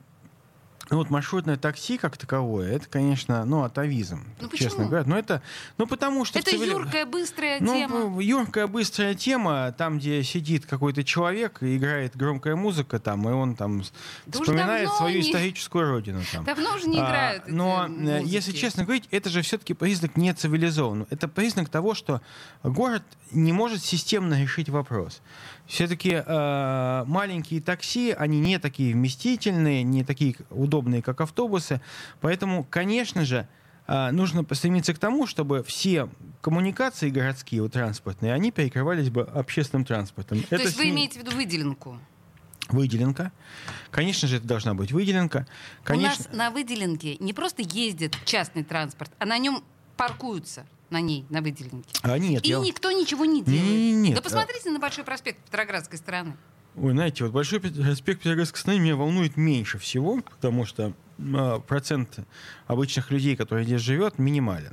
ну, 0.90 0.96
вот 0.98 1.10
маршрутное 1.10 1.56
такси 1.56 1.98
как 1.98 2.16
таковое, 2.16 2.72
это, 2.74 2.86
конечно, 2.88 3.44
ну, 3.44 3.62
атовизм, 3.62 4.24
Ну, 4.40 4.48
честно 4.50 4.68
почему? 4.70 4.88
говоря. 4.88 5.04
Но 5.06 5.18
это, 5.18 5.42
ну, 5.76 5.86
потому 5.86 6.24
что... 6.24 6.38
Это 6.38 6.50
цивили- 6.50 6.70
юркая, 6.70 7.04
быстрая 7.04 7.58
Ну, 7.60 7.74
тема. 7.74 8.06
б- 8.08 8.22
юркая, 8.24 8.66
быстрая 8.66 9.14
тема, 9.14 9.72
там, 9.76 9.98
где 9.98 10.22
сидит 10.24 10.64
какой-то 10.66 11.04
человек, 11.04 11.62
и 11.62 11.76
играет 11.76 12.16
громкая 12.16 12.56
музыка 12.56 12.98
там, 12.98 13.28
и 13.28 13.32
он 13.32 13.54
там 13.54 13.82
Да 14.26 14.40
вспоминает 14.40 14.90
свою 14.94 15.20
не- 15.20 15.28
историческую 15.28 15.90
родину. 15.90 16.20
Там. 16.32 16.44
Давно 16.44 16.74
уже 16.76 16.88
не 16.88 16.98
А, 16.98 17.04
играют. 17.06 17.44
эти 17.46 17.52
Но, 17.52 17.84
э, 17.84 17.88
музыки. 17.88 18.28
если 18.28 18.52
честно 18.52 18.84
говорить, 18.84 19.08
это 19.10 19.28
же 19.30 19.42
все-таки 19.42 19.74
признак 19.74 20.16
не 20.16 20.32
цивилизованный. 20.32 21.06
Это 21.10 21.28
признак 21.28 21.68
того, 21.68 21.94
что 21.94 22.22
город 22.62 23.02
не 23.32 23.52
может 23.52 23.84
системно 23.84 24.40
решить 24.40 24.68
вопрос. 24.70 25.20
Все-таки 25.68 26.22
маленькие 27.06 27.60
такси, 27.60 28.10
они 28.10 28.40
не 28.40 28.58
такие 28.58 28.94
вместительные, 28.94 29.82
не 29.82 30.02
такие 30.02 30.34
удобные, 30.50 31.02
как 31.02 31.20
автобусы. 31.20 31.80
Поэтому, 32.22 32.64
конечно 32.64 33.24
же, 33.26 33.46
э, 33.86 34.10
нужно 34.10 34.46
стремиться 34.54 34.94
к 34.94 34.98
тому, 34.98 35.26
чтобы 35.26 35.62
все 35.62 36.08
коммуникации 36.40 37.10
городские, 37.10 37.62
вот, 37.62 37.72
транспортные, 37.72 38.32
они 38.32 38.50
перекрывались 38.50 39.10
бы 39.10 39.22
общественным 39.22 39.84
транспортом. 39.84 40.40
То 40.40 40.54
Это 40.56 40.64
есть 40.64 40.76
вы 40.78 40.84
сни- 40.84 40.90
имеете 40.92 41.20
в 41.20 41.22
виду 41.22 41.36
выделенку? 41.36 41.98
Выделенка. 42.70 43.30
Конечно 43.90 44.26
же, 44.28 44.36
это 44.38 44.46
должна 44.46 44.74
быть 44.74 44.92
выделенка. 44.92 45.46
Конечно, 45.84 46.24
У 46.26 46.28
нас 46.30 46.36
на 46.36 46.50
выделенке 46.50 47.16
не 47.18 47.32
просто 47.32 47.62
ездит 47.62 48.16
частный 48.24 48.62
транспорт, 48.64 49.10
а 49.18 49.26
на 49.26 49.36
нем 49.38 49.62
паркуются 49.96 50.64
на 50.90 51.00
ней, 51.00 51.24
на 51.30 51.40
выделенке. 51.42 51.88
а 52.02 52.18
нет, 52.18 52.44
И 52.44 52.50
я- 52.50 52.58
никто 52.60 52.90
ничего 52.92 53.24
не 53.24 53.42
делает. 53.42 53.62
Не-не-не, 53.62 54.08
да 54.10 54.14
нет. 54.16 54.22
посмотрите 54.22 54.70
на 54.70 54.78
Большой 54.78 55.04
проспект 55.04 55.38
Петроградской 55.44 55.98
стороны. 55.98 56.36
Ой, 56.76 56.92
знаете, 56.92 57.24
вот 57.24 57.32
Большой 57.32 57.60
проспект 57.60 58.20
Петроградской 58.22 58.60
страны 58.60 58.78
меня 58.78 58.94
волнует 58.96 59.36
меньше 59.36 59.78
всего, 59.78 60.20
потому 60.20 60.64
что 60.64 60.92
а, 61.34 61.58
процент 61.58 62.20
обычных 62.68 63.10
людей, 63.10 63.34
которые 63.34 63.64
здесь 63.66 63.80
живет, 63.80 64.18
минимален. 64.20 64.72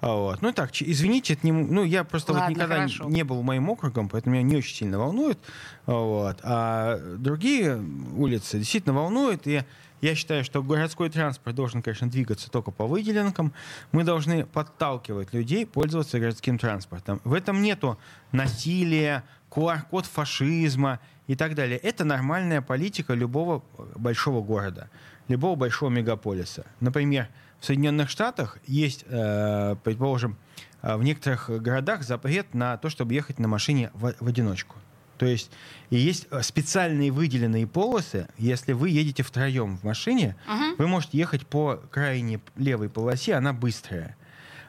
А, 0.00 0.14
вот. 0.14 0.42
Ну 0.42 0.52
так, 0.52 0.70
извините, 0.82 1.32
это 1.32 1.46
не, 1.46 1.52
ну 1.52 1.82
я 1.84 2.04
просто 2.04 2.34
вот 2.34 2.40
Ладно, 2.40 2.54
никогда 2.54 2.84
не, 2.84 2.92
хорошо. 2.92 3.08
не 3.08 3.22
был 3.24 3.42
моим 3.42 3.70
округом, 3.70 4.10
поэтому 4.10 4.34
меня 4.36 4.44
не 4.44 4.56
очень 4.56 4.76
сильно 4.76 4.98
волнует. 4.98 5.38
А, 5.86 5.92
Вот. 5.92 6.38
А 6.42 6.98
другие 7.16 7.82
улицы 8.14 8.58
действительно 8.58 8.94
волнуют, 8.94 9.46
и 9.46 9.64
я 10.00 10.14
считаю, 10.14 10.44
что 10.44 10.62
городской 10.62 11.08
транспорт 11.08 11.56
должен, 11.56 11.82
конечно, 11.82 12.08
двигаться 12.08 12.50
только 12.50 12.70
по 12.70 12.86
выделенкам. 12.86 13.52
Мы 13.92 14.04
должны 14.04 14.44
подталкивать 14.44 15.32
людей 15.32 15.66
пользоваться 15.66 16.20
городским 16.20 16.58
транспортом. 16.58 17.20
В 17.24 17.32
этом 17.32 17.62
нету 17.62 17.98
насилия, 18.32 19.24
QR-код 19.50 20.06
фашизма 20.06 21.00
и 21.26 21.34
так 21.34 21.54
далее. 21.54 21.78
Это 21.78 22.04
нормальная 22.04 22.60
политика 22.60 23.14
любого 23.14 23.62
большого 23.94 24.42
города, 24.42 24.90
любого 25.28 25.56
большого 25.56 25.90
мегаполиса. 25.90 26.66
Например, 26.80 27.28
в 27.60 27.64
Соединенных 27.64 28.10
Штатах 28.10 28.58
есть, 28.66 29.04
э, 29.08 29.76
предположим, 29.82 30.36
э, 30.82 30.94
в 30.96 31.02
некоторых 31.02 31.48
городах 31.48 32.02
запрет 32.02 32.52
на 32.54 32.76
то, 32.76 32.90
чтобы 32.90 33.14
ехать 33.14 33.38
на 33.38 33.48
машине 33.48 33.90
в 33.94 34.26
одиночку. 34.26 34.76
То 35.18 35.26
есть 35.26 35.50
и 35.90 35.96
есть 35.96 36.26
э, 36.30 36.42
специальные 36.42 37.10
выделенные 37.10 37.66
полосы. 37.66 38.28
Если 38.38 38.72
вы 38.72 38.90
едете 38.90 39.22
втроем 39.22 39.78
в 39.78 39.84
машине, 39.84 40.36
Мгм. 40.46 40.74
вы 40.78 40.86
можете 40.88 41.18
ехать 41.18 41.46
по 41.46 41.76
крайней 41.90 42.40
левой 42.56 42.88
полосе, 42.88 43.34
она 43.34 43.52
быстрая. 43.52 44.16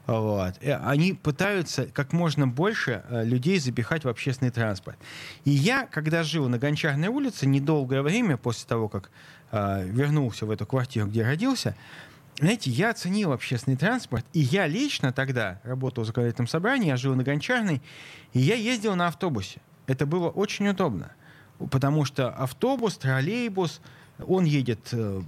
Вот. 0.05 0.53
И 0.61 0.69
Они 0.69 1.11
пытаются 1.13 1.85
как 1.87 2.13
можно 2.13 2.47
больше 2.47 3.03
э, 3.09 3.25
людей 3.25 3.59
запихать 3.59 4.05
в 4.05 4.07
общественный 4.07 4.51
транспорт. 4.51 4.97
И 5.43 5.49
я, 5.51 5.85
когда 5.85 6.23
жил 6.23 6.47
на 6.47 6.57
Гончарной 6.57 7.09
улице, 7.09 7.45
недолгое 7.45 8.01
время 8.01 8.37
после 8.37 8.67
того, 8.67 8.87
как 8.87 9.11
э, 9.51 9.85
вернулся 9.85 10.45
в 10.45 10.51
эту 10.51 10.65
квартиру, 10.65 11.07
где 11.07 11.23
родился, 11.23 11.75
знаете, 12.39 12.69
я 12.69 12.91
оценил 12.91 13.31
общественный 13.33 13.75
транспорт, 13.75 14.23
и 14.31 14.39
я 14.39 14.67
лично 14.67 15.11
тогда 15.11 15.59
работал 15.63 16.03
в 16.03 16.07
законодательном 16.07 16.47
собрании, 16.47 16.87
я 16.87 16.95
жил 16.95 17.15
на 17.15 17.23
Гончарной, 17.23 17.81
и 18.33 18.39
я 18.39 18.53
ездил 18.55 18.95
на 18.95 19.07
автобусе. 19.07 19.59
Это 19.87 20.05
было 20.05 20.29
очень 20.29 20.67
удобно, 20.67 21.11
потому 21.71 22.05
что 22.05 22.29
автобус, 22.29 22.97
троллейбус, 22.97 23.81
он 24.25 24.45
едет 24.45 24.79
э, 24.93 25.21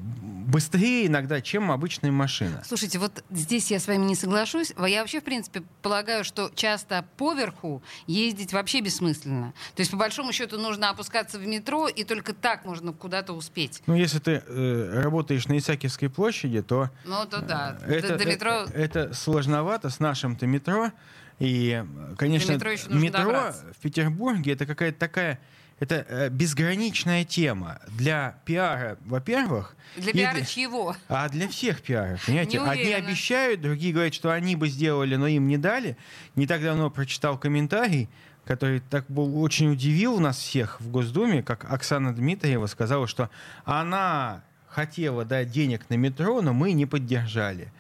быстрее 0.48 1.06
иногда, 1.08 1.42
чем 1.42 1.72
обычная 1.72 2.12
машина. 2.12 2.64
Слушайте, 2.66 2.98
вот 2.98 3.24
здесь 3.30 3.70
я 3.70 3.80
с 3.80 3.88
вами 3.88 4.04
не 4.06 4.16
соглашусь. 4.16 4.74
Я 4.88 5.02
вообще, 5.02 5.22
в 5.22 5.24
принципе, 5.24 5.62
полагаю, 5.84 6.24
что 6.24 6.52
часто 6.56 7.06
поверху 7.18 7.84
ездить 8.08 8.52
вообще 8.52 8.82
бессмысленно. 8.82 9.54
То 9.76 9.82
есть, 9.82 9.92
по 9.92 9.98
большому 9.98 10.32
счету, 10.34 10.58
нужно 10.58 10.90
опускаться 10.90 11.38
в 11.38 11.46
метро, 11.46 11.88
и 11.88 12.04
только 12.04 12.34
так 12.34 12.66
можно 12.66 12.92
куда-то 12.92 13.34
успеть. 13.34 13.84
Ну, 13.86 13.94
если 13.94 14.20
ты 14.20 14.42
э, 14.46 15.02
работаешь 15.04 15.48
на 15.48 15.58
Исаакиевской 15.58 16.10
площади, 16.10 16.62
то 16.64 16.90
Ну, 17.06 17.26
то 17.28 17.42
да. 17.42 17.78
э, 17.82 17.94
это, 17.94 18.08
до, 18.10 18.18
до 18.18 18.26
метро... 18.26 18.52
э, 18.52 18.66
это 18.74 19.14
сложновато 19.14 19.90
с 19.92 20.00
нашим-то 20.00 20.48
метро. 20.48 20.92
И, 21.40 21.84
конечно, 22.18 22.54
метро 22.54 22.72
нужно 22.72 22.94
метро 22.96 23.24
добраться. 23.24 23.66
в 23.74 23.78
Петербурге 23.78 24.54
это 24.54 24.66
какая-то 24.66 25.00
такая 25.00 25.40
это 25.80 26.06
э, 26.10 26.30
безграничная 26.30 27.24
тема 27.24 27.80
для 27.88 28.38
пиара, 28.44 28.98
во-первых, 29.06 29.76
Для 29.96 30.12
пиара 30.12 30.42
чьего? 30.42 30.96
а 31.08 31.30
для 31.30 31.48
всех 31.48 31.82
пиаров, 31.82 32.26
понимаете? 32.26 32.60
Одни 32.60 32.92
обещают, 32.92 33.62
другие 33.62 33.94
говорят, 33.94 34.14
что 34.14 34.32
они 34.32 34.58
бы 34.58 34.68
сделали, 34.68 35.16
но 35.16 35.28
им 35.28 35.48
не 35.48 35.58
дали. 35.58 35.98
Не 36.36 36.48
так 36.48 36.62
давно 36.62 36.90
прочитал 36.90 37.38
комментарий, 37.38 38.10
который 38.44 38.82
так 38.82 39.06
был, 39.08 39.42
очень 39.42 39.72
удивил 39.72 40.20
нас 40.20 40.38
всех 40.38 40.82
в 40.82 40.90
Госдуме, 40.90 41.44
как 41.44 41.72
Оксана 41.72 42.14
Дмитриева 42.14 42.66
сказала, 42.66 43.08
что 43.08 43.30
она 43.64 44.44
хотела 44.68 45.26
дать 45.26 45.50
денег 45.50 45.90
на 45.90 45.96
метро, 45.96 46.42
но 46.42 46.54
мы 46.54 46.74
не 46.74 46.86
поддержали. 46.86 47.72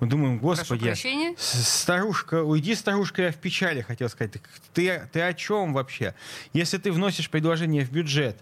Мы 0.00 0.06
думаем, 0.06 0.38
господи, 0.38 0.94
старушка, 1.36 2.44
уйди, 2.44 2.74
старушка, 2.76 3.22
я 3.22 3.32
в 3.32 3.36
печали, 3.36 3.80
хотел 3.80 4.08
сказать. 4.08 4.34
Ты, 4.72 5.08
ты 5.12 5.20
о 5.20 5.34
чем 5.34 5.72
вообще? 5.72 6.14
Если 6.52 6.78
ты 6.78 6.92
вносишь 6.92 7.28
предложение 7.28 7.84
в 7.84 7.90
бюджет, 7.90 8.36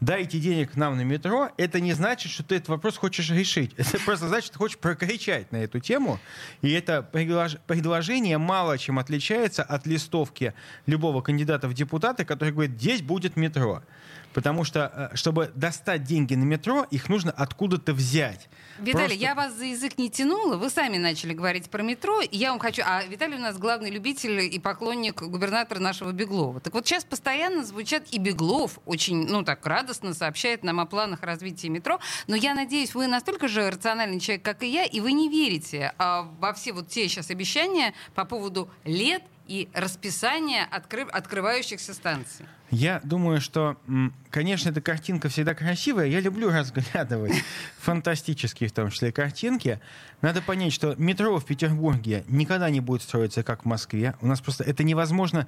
дайте 0.00 0.38
денег 0.38 0.76
нам 0.76 0.96
на 0.96 1.02
метро, 1.02 1.50
это 1.56 1.80
не 1.80 1.92
значит, 1.92 2.30
что 2.30 2.42
ты 2.42 2.56
этот 2.56 2.68
вопрос 2.68 2.96
хочешь 2.96 3.30
решить. 3.30 3.72
Это 3.76 3.98
просто 4.04 4.28
значит, 4.28 4.46
что 4.46 4.52
ты 4.54 4.58
хочешь 4.58 4.78
прокричать 4.78 5.50
на 5.52 5.56
эту 5.56 5.80
тему. 5.80 6.18
И 6.62 6.70
это 6.70 7.08
предлож- 7.12 7.58
предложение 7.66 8.38
мало 8.38 8.78
чем 8.78 8.98
отличается 8.98 9.62
от 9.62 9.86
листовки 9.86 10.54
любого 10.86 11.20
кандидата 11.20 11.68
в 11.68 11.74
депутаты, 11.74 12.24
который 12.24 12.52
говорит, 12.52 12.72
здесь 12.72 13.02
будет 13.02 13.36
метро. 13.36 13.82
Потому 14.34 14.62
что, 14.62 15.10
э, 15.12 15.16
чтобы 15.16 15.50
достать 15.54 16.04
деньги 16.04 16.34
на 16.34 16.44
метро, 16.44 16.86
их 16.90 17.08
нужно 17.08 17.32
откуда-то 17.32 17.94
взять. 17.94 18.48
Виталий, 18.78 18.92
Просто- 18.92 19.14
я 19.24 19.34
вас 19.34 19.54
за 19.54 19.64
язык 19.64 19.96
не 19.98 20.10
тянула, 20.10 20.56
вы 20.58 20.68
сами 20.70 20.98
начали 20.98 21.32
говорить 21.32 21.70
про 21.70 21.82
метро, 21.82 22.20
и 22.20 22.36
я 22.36 22.50
вам 22.50 22.60
хочу... 22.60 22.82
А 22.84 23.02
Виталий 23.04 23.36
у 23.36 23.40
нас 23.40 23.56
главный 23.58 23.90
любитель 23.90 24.38
и 24.40 24.58
поклонник 24.60 25.22
губернатора 25.22 25.80
нашего 25.80 26.12
Беглова. 26.12 26.60
Так 26.60 26.74
вот 26.74 26.86
сейчас 26.86 27.04
постоянно 27.04 27.64
звучат 27.64 28.04
и 28.12 28.18
Беглов, 28.18 28.78
очень, 28.84 29.26
ну 29.26 29.42
так, 29.42 29.64
радостно 29.66 29.87
сообщает 29.94 30.62
нам 30.62 30.80
о 30.80 30.86
планах 30.86 31.22
развития 31.22 31.68
метро. 31.68 32.00
Но 32.26 32.36
я 32.36 32.54
надеюсь, 32.54 32.94
вы 32.94 33.06
настолько 33.06 33.48
же 33.48 33.70
рациональный 33.70 34.20
человек, 34.20 34.44
как 34.44 34.62
и 34.62 34.68
я, 34.68 34.84
и 34.84 35.00
вы 35.00 35.12
не 35.12 35.28
верите 35.28 35.92
а, 35.98 36.22
во 36.38 36.52
все 36.52 36.72
вот 36.72 36.88
те 36.88 37.08
сейчас 37.08 37.30
обещания 37.30 37.94
по 38.14 38.24
поводу 38.24 38.70
лет 38.84 39.22
и 39.46 39.68
расписания 39.72 40.68
откры- 40.70 41.08
открывающихся 41.08 41.94
станций. 41.94 42.46
Я 42.70 43.00
думаю, 43.02 43.40
что, 43.40 43.76
конечно, 44.30 44.68
эта 44.70 44.80
картинка 44.80 45.28
всегда 45.28 45.54
красивая. 45.54 46.06
Я 46.06 46.20
люблю 46.20 46.50
разглядывать 46.52 47.32
фантастические, 47.78 48.68
в 48.68 48.72
том 48.72 48.90
числе, 48.90 49.12
картинки. 49.12 49.80
Надо 50.20 50.42
понять, 50.42 50.72
что 50.72 50.94
метро 50.98 51.38
в 51.38 51.44
Петербурге 51.44 52.24
никогда 52.28 52.68
не 52.70 52.80
будет 52.80 53.02
строиться, 53.02 53.42
как 53.42 53.62
в 53.62 53.64
Москве. 53.64 54.14
У 54.20 54.26
нас 54.26 54.40
просто 54.40 54.64
это 54.64 54.82
невозможно. 54.84 55.46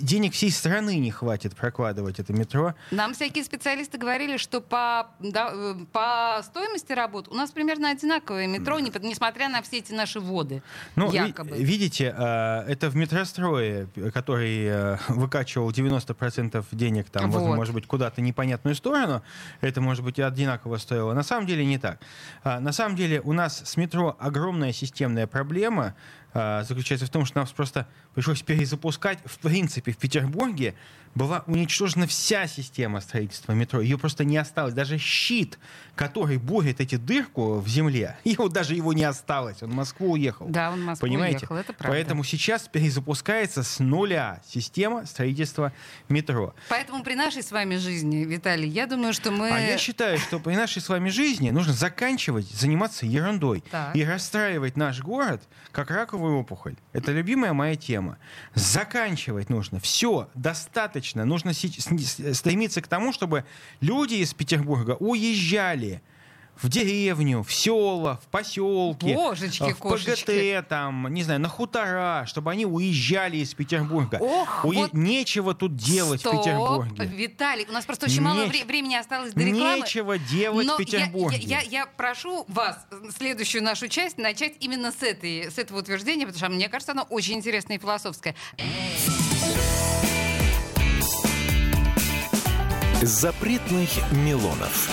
Денег 0.00 0.32
всей 0.34 0.50
страны 0.50 0.98
не 0.98 1.10
хватит 1.10 1.56
прокладывать 1.56 2.18
это 2.18 2.32
метро. 2.32 2.74
Нам 2.90 3.14
всякие 3.14 3.44
специалисты 3.44 3.96
говорили, 3.96 4.36
что 4.36 4.60
по, 4.60 5.08
да, 5.20 5.50
э, 5.54 5.74
по 5.92 6.40
стоимости 6.42 6.92
работ 6.92 7.28
у 7.28 7.34
нас 7.34 7.50
примерно 7.50 7.90
одинаковое 7.90 8.46
метро, 8.46 8.78
не- 8.80 8.92
несмотря 9.02 9.48
на 9.48 9.62
все 9.62 9.78
эти 9.78 9.92
наши 9.92 10.20
воды. 10.20 10.62
Ну, 10.96 11.12
якобы. 11.12 11.56
видите, 11.56 12.14
э, 12.16 12.64
это 12.68 12.90
в 12.90 12.96
метрострое, 12.96 13.86
который 14.12 14.64
э, 14.66 14.98
выкачивал 15.08 15.70
90% 15.70 16.57
денег, 16.72 17.10
там, 17.10 17.30
Вот. 17.30 17.56
может 17.56 17.74
быть, 17.74 17.86
куда-то 17.86 18.20
непонятную 18.20 18.74
сторону, 18.74 19.22
это, 19.60 19.80
может 19.80 20.04
быть, 20.04 20.18
и 20.18 20.22
одинаково 20.22 20.76
стоило. 20.76 21.14
На 21.14 21.22
самом 21.22 21.46
деле 21.46 21.64
не 21.64 21.78
так. 21.78 22.00
А, 22.44 22.60
На 22.60 22.72
самом 22.72 22.96
деле 22.96 23.20
у 23.20 23.32
нас 23.32 23.62
с 23.64 23.76
метро 23.76 24.16
огромная 24.18 24.72
системная 24.72 25.26
проблема 25.26 25.94
заключается 26.32 27.06
в 27.06 27.10
том, 27.10 27.24
что 27.24 27.38
нам 27.38 27.48
просто 27.48 27.86
пришлось 28.14 28.42
перезапускать. 28.42 29.18
В 29.24 29.38
принципе, 29.38 29.92
в 29.92 29.96
Петербурге 29.96 30.74
была 31.14 31.42
уничтожена 31.46 32.06
вся 32.06 32.46
система 32.46 33.00
строительства 33.00 33.52
метро. 33.52 33.80
Ее 33.80 33.98
просто 33.98 34.24
не 34.24 34.36
осталось. 34.36 34.74
Даже 34.74 34.98
щит, 34.98 35.58
который 35.94 36.38
борет 36.38 36.80
эти 36.80 36.96
дырку 36.96 37.58
в 37.58 37.68
земле, 37.68 38.16
его 38.24 38.48
даже 38.48 38.74
его 38.74 38.92
не 38.92 39.04
осталось. 39.04 39.62
Он 39.62 39.70
в 39.70 39.74
Москву 39.74 40.12
уехал. 40.12 40.46
Да, 40.48 40.70
он 40.70 40.80
в 40.80 40.84
Москву 40.84 41.08
Понимаете? 41.08 41.38
уехал, 41.38 41.56
это 41.56 41.72
правда. 41.72 41.96
Поэтому 41.96 42.24
сейчас 42.24 42.68
перезапускается 42.68 43.62
с 43.62 43.78
нуля 43.78 44.40
система 44.46 45.06
строительства 45.06 45.72
метро. 46.08 46.54
Поэтому 46.68 47.02
при 47.02 47.14
нашей 47.14 47.42
с 47.42 47.50
вами 47.50 47.76
жизни, 47.76 48.24
Виталий, 48.24 48.68
я 48.68 48.86
думаю, 48.86 49.12
что 49.12 49.30
мы... 49.30 49.50
А 49.50 49.58
я 49.58 49.78
считаю, 49.78 50.18
что 50.18 50.38
при 50.38 50.54
нашей 50.54 50.80
с 50.80 50.88
вами 50.88 51.08
жизни 51.08 51.50
нужно 51.50 51.72
заканчивать 51.72 52.46
заниматься 52.50 53.06
ерундой 53.06 53.64
Так. 53.70 53.96
и 53.96 54.04
расстраивать 54.04 54.76
наш 54.76 55.00
город 55.00 55.42
как 55.72 55.90
раковую 56.18 56.38
опухоль. 56.40 56.76
Это 56.92 57.12
любимая 57.12 57.52
моя 57.52 57.76
тема. 57.76 58.18
Заканчивать 58.54 59.50
нужно. 59.50 59.78
Все, 59.78 60.28
достаточно. 60.34 61.24
Нужно 61.24 61.52
стремиться 61.52 62.82
к 62.82 62.88
тому, 62.88 63.12
чтобы 63.12 63.44
люди 63.80 64.14
из 64.14 64.34
Петербурга 64.34 64.96
уезжали 64.98 66.02
в 66.62 66.68
деревню, 66.68 67.42
в 67.42 67.52
села, 67.52 68.20
в 68.22 68.26
поселки, 68.28 69.14
Божечки, 69.14 69.72
в 69.72 69.76
кошечки. 69.78 70.58
ПГТ, 70.60 70.68
там, 70.68 71.12
не 71.12 71.22
знаю, 71.22 71.40
на 71.40 71.48
хутора, 71.48 72.24
чтобы 72.26 72.50
они 72.50 72.66
уезжали 72.66 73.36
из 73.38 73.54
Петербурга. 73.54 74.18
Ох, 74.20 74.64
Уе- 74.64 74.74
вот 74.74 74.92
Нечего 74.92 75.54
тут 75.54 75.76
делать 75.76 76.20
Стоп, 76.20 76.34
в 76.34 76.38
Петербурге. 76.38 77.04
Виталий, 77.06 77.66
у 77.68 77.72
нас 77.72 77.84
просто 77.84 78.06
очень 78.06 78.22
мало 78.22 78.42
Неч- 78.42 78.48
вре- 78.48 78.64
времени 78.64 78.94
осталось 78.96 79.32
до 79.32 79.40
рекламы. 79.40 79.80
Нечего 79.80 80.18
делать 80.18 80.66
Но 80.66 80.76
в 80.76 80.80
я- 80.80 80.84
Петербурге. 80.84 81.38
Я, 81.40 81.60
я- 81.60 81.68
я 81.78 81.86
прошу 81.86 82.44
вас 82.48 82.78
э, 82.90 82.96
следующую 83.16 83.62
нашу 83.62 83.88
часть 83.88 84.18
начать 84.18 84.54
именно 84.60 84.90
с, 84.92 85.02
этой, 85.02 85.50
с 85.50 85.58
этого 85.58 85.78
утверждения, 85.78 86.26
потому 86.26 86.38
что 86.44 86.48
мне 86.54 86.68
кажется, 86.68 86.92
оно 86.92 87.02
очень 87.08 87.34
интересное 87.34 87.76
и 87.76 87.80
философское. 87.80 88.34
Запретных 93.02 93.90
Милонов. 94.12 94.90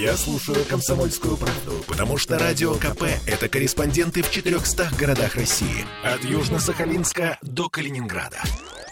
Я 0.00 0.16
слушаю 0.16 0.64
«Комсомольскую 0.64 1.36
правду», 1.36 1.84
потому 1.86 2.16
что 2.16 2.38
«Радио 2.38 2.72
КП»— 2.76 3.02
это 3.26 3.50
корреспонденты 3.50 4.22
в 4.22 4.30
400 4.30 4.92
городах 4.98 5.34
России. 5.34 5.84
От 6.02 6.24
Южно-Сахалинска 6.24 7.36
до 7.42 7.68
Калининграда. 7.68 8.40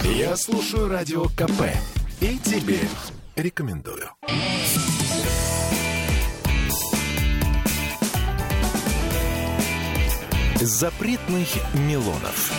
Я 0.03 0.37
слушаю 0.37 0.87
«Радио 0.87 1.25
КП» 1.29 1.63
и 2.21 2.39
тебе 2.39 2.81
рекомендую. 3.37 4.11
Запретных 10.61 11.49
Милонов. 11.73 12.53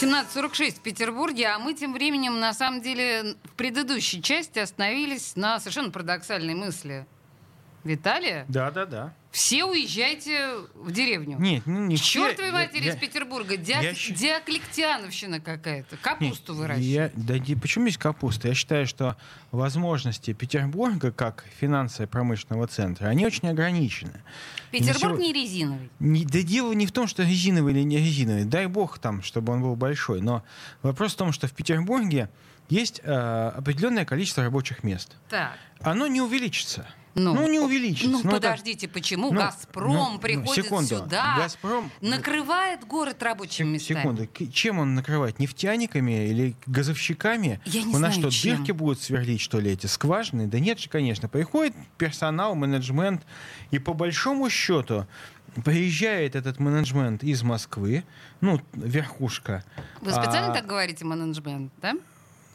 17.46 0.00 0.76
в 0.76 0.80
Петербурге, 0.80 1.48
а 1.48 1.58
мы 1.58 1.74
тем 1.74 1.92
временем, 1.92 2.38
на 2.38 2.54
самом 2.54 2.82
деле, 2.82 3.34
в 3.42 3.54
предыдущей 3.56 4.22
части 4.22 4.60
остановились 4.60 5.34
на 5.34 5.58
совершенно 5.58 5.90
парадоксальной 5.90 6.54
мысли. 6.54 7.04
Виталия, 7.84 8.44
Да, 8.48 8.70
да, 8.70 8.86
да. 8.86 9.12
все 9.32 9.64
уезжайте 9.64 10.56
в 10.74 10.92
деревню. 10.92 11.38
Нет, 11.40 11.62
ну 11.66 11.84
не 11.86 11.96
все. 11.96 12.28
чертовой 12.28 12.48
Я- 12.50 12.52
матери 12.52 12.84
я- 12.84 12.92
из 12.92 12.96
Петербурга. 12.96 13.56
Диак- 13.56 13.82
я 13.82 13.92
Диоклетиановщина 14.14 15.40
какая-то. 15.40 15.96
Капусту 15.96 16.52
Нет, 16.52 16.60
выращивают. 16.60 16.86
я- 16.86 17.10
да 17.14 17.38
не- 17.38 17.56
почему 17.56 17.86
есть 17.86 17.98
капуста? 17.98 18.48
Я 18.48 18.54
считаю, 18.54 18.86
что 18.86 19.16
возможности 19.50 20.32
Петербурга 20.32 21.10
как 21.12 21.44
финансово-промышленного 21.60 22.66
центра, 22.68 23.06
они 23.08 23.26
очень 23.26 23.48
ограничены. 23.48 24.22
Петербург 24.70 25.18
не 25.18 25.32
резиновый. 25.32 25.90
Не- 25.98 26.24
да 26.24 26.42
дело 26.42 26.72
не 26.72 26.86
в 26.86 26.92
том, 26.92 27.06
что 27.08 27.22
резиновый 27.24 27.72
или 27.74 27.82
не 27.82 27.98
резиновый. 27.98 28.44
Дай 28.44 28.66
бог 28.66 28.98
там, 28.98 29.22
чтобы 29.22 29.52
он 29.52 29.62
был 29.62 29.74
большой. 29.76 30.20
Но 30.20 30.44
вопрос 30.82 31.14
в 31.14 31.16
том, 31.16 31.32
что 31.32 31.46
в 31.48 31.52
Петербурге 31.52 32.28
есть 32.68 33.00
э, 33.02 33.12
определенное 33.56 34.04
количество 34.04 34.44
рабочих 34.44 34.84
мест. 34.84 35.16
Так. 35.28 35.58
Оно 35.80 36.06
не 36.06 36.20
увеличится. 36.20 36.86
Ну, 37.14 37.34
Ну, 37.34 37.46
не 37.46 37.58
увеличится. 37.60 38.10
Ну, 38.10 38.20
Ну, 38.24 38.30
это- 38.30 38.40
подождите, 38.40 38.88
почему 38.88 39.30
ну, 39.32 39.38
Газпром 39.40 39.92
ну, 39.92 40.10
ну, 40.12 40.18
приходит 40.18 40.64
секунду. 40.64 40.86
сюда, 40.98 41.36
«Газпром», 41.38 41.90
накрывает 42.00 42.86
город 42.86 43.22
рабочими 43.22 43.68
местами? 43.74 43.98
Секунду, 44.00 44.28
чем 44.50 44.78
он 44.78 44.94
накрывает? 44.94 45.38
Нефтяниками 45.38 46.28
или 46.28 46.56
газовщиками? 46.66 47.60
Я 47.66 47.82
не 47.82 47.94
У 47.94 47.98
нас 47.98 48.14
знаю, 48.14 48.30
что, 48.30 48.30
чем. 48.30 48.56
дырки 48.58 48.72
будут 48.72 49.00
сверлить, 49.02 49.40
что 49.42 49.60
ли, 49.60 49.72
эти 49.72 49.86
скважины? 49.86 50.46
Да 50.46 50.58
нет 50.58 50.78
же, 50.78 50.88
конечно. 50.88 51.28
Приходит 51.28 51.74
персонал, 51.98 52.54
менеджмент, 52.54 53.22
и 53.70 53.78
по 53.78 53.92
большому 53.92 54.48
счету 54.48 55.06
приезжает 55.64 56.34
этот 56.34 56.58
менеджмент 56.60 57.22
из 57.22 57.42
Москвы, 57.42 58.04
ну, 58.40 58.58
верхушка. 58.72 59.64
Вы 60.00 60.12
специально 60.12 60.50
А, 60.50 60.54
так 60.54 60.66
говорите, 60.66 61.04
менеджмент, 61.04 61.70
да? 61.82 61.94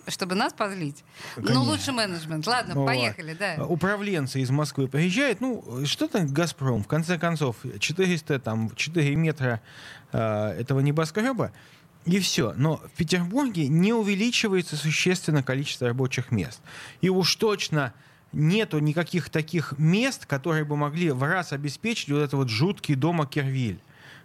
Чтобы 0.08 0.36
нас 0.36 0.54
позлить. 0.54 1.04
Ну, 1.36 1.44
Конечно. 1.44 1.62
лучше 1.64 1.92
менеджмент. 1.92 2.48
Ладно, 2.48 2.76
Вот. 2.76 2.86
поехали, 2.86 3.34
да. 3.34 3.66
Управленцы 3.66 4.40
из 4.40 4.50
Москвы 4.50 4.88
приезжают, 4.88 5.42
ну, 5.42 5.86
что 5.86 6.08
там 6.08 6.28
«Газпром», 6.28 6.84
в 6.84 6.88
конце 6.88 7.18
концов, 7.18 7.58
400, 7.80 8.40
там, 8.40 8.72
4 8.76 9.16
метра 9.16 9.62
э, 10.14 10.56
этого 10.60 10.80
небоскреба, 10.80 11.52
и 12.06 12.20
все. 12.20 12.54
Но 12.56 12.78
в 12.78 12.92
Петербурге 12.92 13.68
не 13.68 13.92
увеличивается 13.92 14.78
существенно 14.78 15.44
количество 15.44 15.88
рабочих 15.88 16.32
мест. 16.32 16.62
И 17.02 17.10
уж 17.10 17.36
точно 17.36 17.94
нету 18.32 18.80
никаких 18.80 19.30
таких 19.30 19.74
мест, 19.78 20.26
которые 20.26 20.64
бы 20.64 20.78
могли 20.78 21.12
в 21.12 21.22
раз 21.24 21.52
обеспечить 21.52 22.10
вот 22.10 22.20
этот 22.20 22.34
вот 22.34 22.50
жуткий 22.50 22.96
дома 22.96 23.26
Кервиль. 23.26 23.80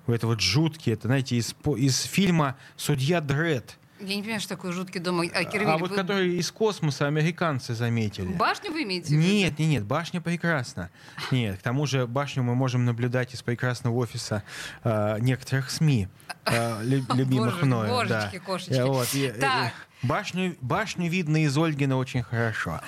Вот 0.06 0.14
это 0.14 0.26
вот 0.26 0.40
жуткий, 0.40 0.92
это, 0.92 1.08
знаете, 1.08 1.36
из, 1.36 1.54
из 1.76 2.02
фильма 2.02 2.56
«Судья 2.76 3.20
Дред». 3.20 3.78
Я 4.02 4.16
не 4.16 4.22
понимаю, 4.22 4.40
что 4.40 4.50
такое 4.50 4.72
жуткий 4.72 5.00
дом 5.00 5.20
а, 5.20 5.44
Кирвиль. 5.44 5.68
А 5.68 5.78
вот 5.78 5.90
Вы 5.90 5.96
который 5.96 6.36
из 6.36 6.50
космоса 6.50 7.06
американцы 7.06 7.74
заметили. 7.74 8.26
Башню 8.26 8.72
вы 8.72 8.82
имеете? 8.82 9.14
Нет, 9.14 9.58
нет, 9.58 9.68
нет, 9.68 9.84
башня 9.84 10.20
прекрасна. 10.20 10.90
Нет, 11.30 11.58
к 11.58 11.62
тому 11.62 11.86
же 11.86 12.06
башню 12.06 12.42
мы 12.42 12.54
можем 12.54 12.84
наблюдать 12.84 13.32
из 13.34 13.42
прекрасного 13.42 13.94
офиса 13.96 14.42
э, 14.82 15.18
некоторых 15.20 15.70
СМИ, 15.70 16.08
э, 16.46 16.82
лю- 16.84 17.04
любимых 17.14 17.54
Боже, 17.54 17.66
мною. 17.66 17.90
божечки, 17.90 18.38
да. 18.38 18.40
кошечки. 18.40 18.72
Э, 18.72 18.84
вот, 18.84 19.08
и, 19.14 19.28
Так. 19.28 19.72
башню, 20.02 20.56
башню 20.60 21.08
видно 21.08 21.44
из 21.44 21.56
Ольгина 21.56 21.96
очень 21.96 22.22
хорошо. 22.22 22.80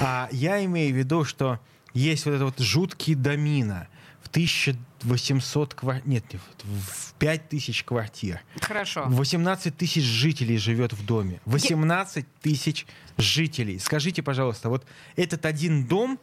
А 0.00 0.28
я 0.32 0.64
имею 0.64 0.94
в 0.94 0.96
виду, 0.98 1.24
что 1.24 1.60
есть 1.92 2.24
вот 2.24 2.32
это 2.32 2.44
вот 2.46 2.58
жуткий 2.58 3.14
домина 3.14 3.88
1800 4.32 5.74
квартир, 5.74 6.08
нет, 6.08 6.24
нет, 6.32 6.42
в 6.62 7.12
5000 7.18 7.84
квартир. 7.84 8.40
Хорошо. 8.62 9.04
18 9.06 9.76
тысяч 9.76 10.02
жителей 10.02 10.56
живет 10.56 10.94
в 10.94 11.04
доме. 11.04 11.40
18 11.44 12.26
тысяч 12.40 12.86
жителей. 13.18 13.78
Скажите, 13.78 14.22
пожалуйста, 14.22 14.70
вот 14.70 14.86
этот 15.16 15.44
один 15.44 15.84
дом 15.84 16.18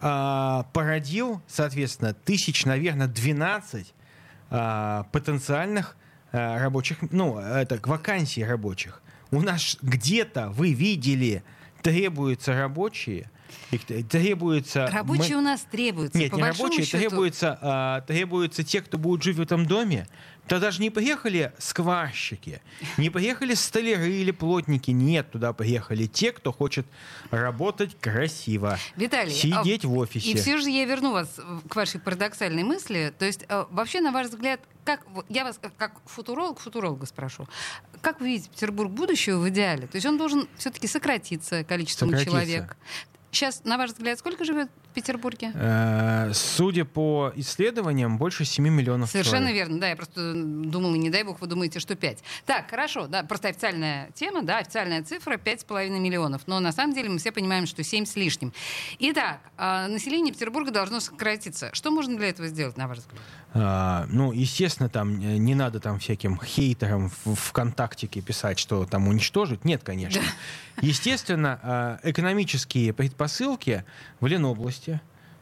а, 0.00 0.64
породил, 0.72 1.42
соответственно, 1.46 2.12
тысяч, 2.12 2.64
наверное, 2.64 3.06
12 3.06 3.94
а, 4.50 5.04
потенциальных 5.12 5.96
а, 6.32 6.58
рабочих, 6.58 6.98
ну, 7.12 7.38
это 7.38 7.80
вакансий 7.84 8.44
рабочих. 8.44 9.00
У 9.30 9.40
нас 9.40 9.78
где-то, 9.80 10.50
вы 10.50 10.72
видели, 10.72 11.44
требуются 11.82 12.52
рабочие 12.54 13.30
их 13.70 13.84
требуется... 14.08 14.86
Рабочие 14.92 15.36
мы- 15.36 15.42
у 15.42 15.44
нас 15.44 15.66
требуются. 15.70 16.18
Нет, 16.18 16.30
по 16.30 16.36
не 16.36 16.42
рабочие, 16.42 16.84
счету. 16.84 16.98
требуются, 16.98 17.58
а, 17.60 18.00
требуются 18.02 18.62
те, 18.64 18.80
кто 18.82 18.98
будут 18.98 19.22
жить 19.22 19.36
в 19.36 19.40
этом 19.40 19.66
доме. 19.66 20.06
Туда 20.46 20.60
даже 20.60 20.82
не 20.82 20.90
поехали 20.90 21.54
скварщики, 21.58 22.60
не 22.98 23.08
поехали 23.08 23.54
столяры 23.54 24.10
или 24.12 24.30
плотники. 24.30 24.90
Нет, 24.90 25.30
туда 25.32 25.54
поехали 25.54 26.04
те, 26.06 26.32
кто 26.32 26.52
хочет 26.52 26.86
работать 27.30 27.96
красиво. 27.98 28.78
Виталий, 28.96 29.32
Сидеть 29.32 29.86
а, 29.86 29.88
в 29.88 29.96
офисе. 29.96 30.30
И 30.30 30.36
все 30.36 30.58
же 30.58 30.68
я 30.68 30.84
верну 30.84 31.12
вас 31.12 31.38
в- 31.38 31.66
к 31.66 31.74
вашей 31.76 31.98
парадоксальной 31.98 32.62
мысли. 32.62 33.14
То 33.18 33.24
есть, 33.24 33.46
э, 33.48 33.64
вообще, 33.70 34.02
на 34.02 34.12
ваш 34.12 34.26
взгляд, 34.26 34.60
как 34.84 35.00
я 35.30 35.44
вас 35.44 35.58
как- 35.58 35.74
как 35.78 35.94
футуролог, 36.04 36.60
футуролога 36.60 37.06
спрошу, 37.06 37.48
как 38.02 38.20
вы 38.20 38.28
видите 38.28 38.50
Петербург 38.50 38.90
будущего 38.90 39.38
в 39.38 39.48
идеале? 39.48 39.86
То 39.86 39.96
есть 39.96 40.06
он 40.06 40.18
должен 40.18 40.46
все-таки 40.58 40.86
сократиться 40.86 41.64
количеством 41.64 42.10
Сократиться. 42.10 42.30
человек. 42.30 42.76
Сейчас, 43.34 43.64
на 43.64 43.78
ваш 43.78 43.90
взгляд, 43.90 44.16
сколько 44.16 44.44
живет 44.44 44.68
Петербурге? 44.94 45.52
Э, 45.54 46.30
Судя 46.32 46.84
по 46.84 47.32
исследованиям, 47.36 48.16
больше 48.16 48.44
7 48.44 48.66
миллионов 48.68 49.10
Совершенно 49.10 49.48
человек. 49.48 49.56
верно, 49.56 49.80
да, 49.80 49.88
я 49.88 49.96
просто 49.96 50.32
думала, 50.34 50.94
не 50.94 51.10
дай 51.10 51.22
бог, 51.24 51.40
вы 51.40 51.46
думаете, 51.46 51.80
что 51.80 51.94
5. 51.94 52.18
Так, 52.46 52.70
хорошо, 52.70 53.06
да, 53.06 53.22
просто 53.22 53.48
официальная 53.48 54.10
тема, 54.14 54.42
да, 54.42 54.58
официальная 54.58 55.02
цифра 55.02 55.36
5,5 55.36 55.98
миллионов, 55.98 56.42
но 56.46 56.60
на 56.60 56.72
самом 56.72 56.94
деле 56.94 57.08
мы 57.10 57.18
все 57.18 57.32
понимаем, 57.32 57.66
что 57.66 57.82
7 57.82 58.06
с 58.06 58.16
лишним. 58.16 58.52
Итак, 58.98 59.40
а, 59.56 59.88
население 59.88 60.32
Петербурга 60.32 60.70
должно 60.70 61.00
сократиться. 61.00 61.70
Что 61.72 61.90
можно 61.90 62.16
для 62.16 62.28
этого 62.28 62.48
сделать, 62.48 62.76
на 62.76 62.88
ваш 62.88 62.98
взгляд? 62.98 63.20
А, 63.52 64.06
ну, 64.08 64.32
естественно, 64.32 64.88
там 64.88 65.20
э, 65.20 65.36
не 65.36 65.54
надо 65.54 65.80
там 65.80 65.98
всяким 65.98 66.40
хейтерам 66.40 67.10
в 67.24 67.34
ВКонтактике 67.34 68.20
писать, 68.20 68.58
что 68.58 68.84
там 68.84 69.06
уничтожить. 69.08 69.64
Нет, 69.64 69.82
конечно. 69.84 70.22
Естественно, 70.80 71.60
а, 71.62 72.00
экономические 72.02 72.92
предпосылки 72.92 73.84
в 74.20 74.26
Ленобласти 74.26 74.83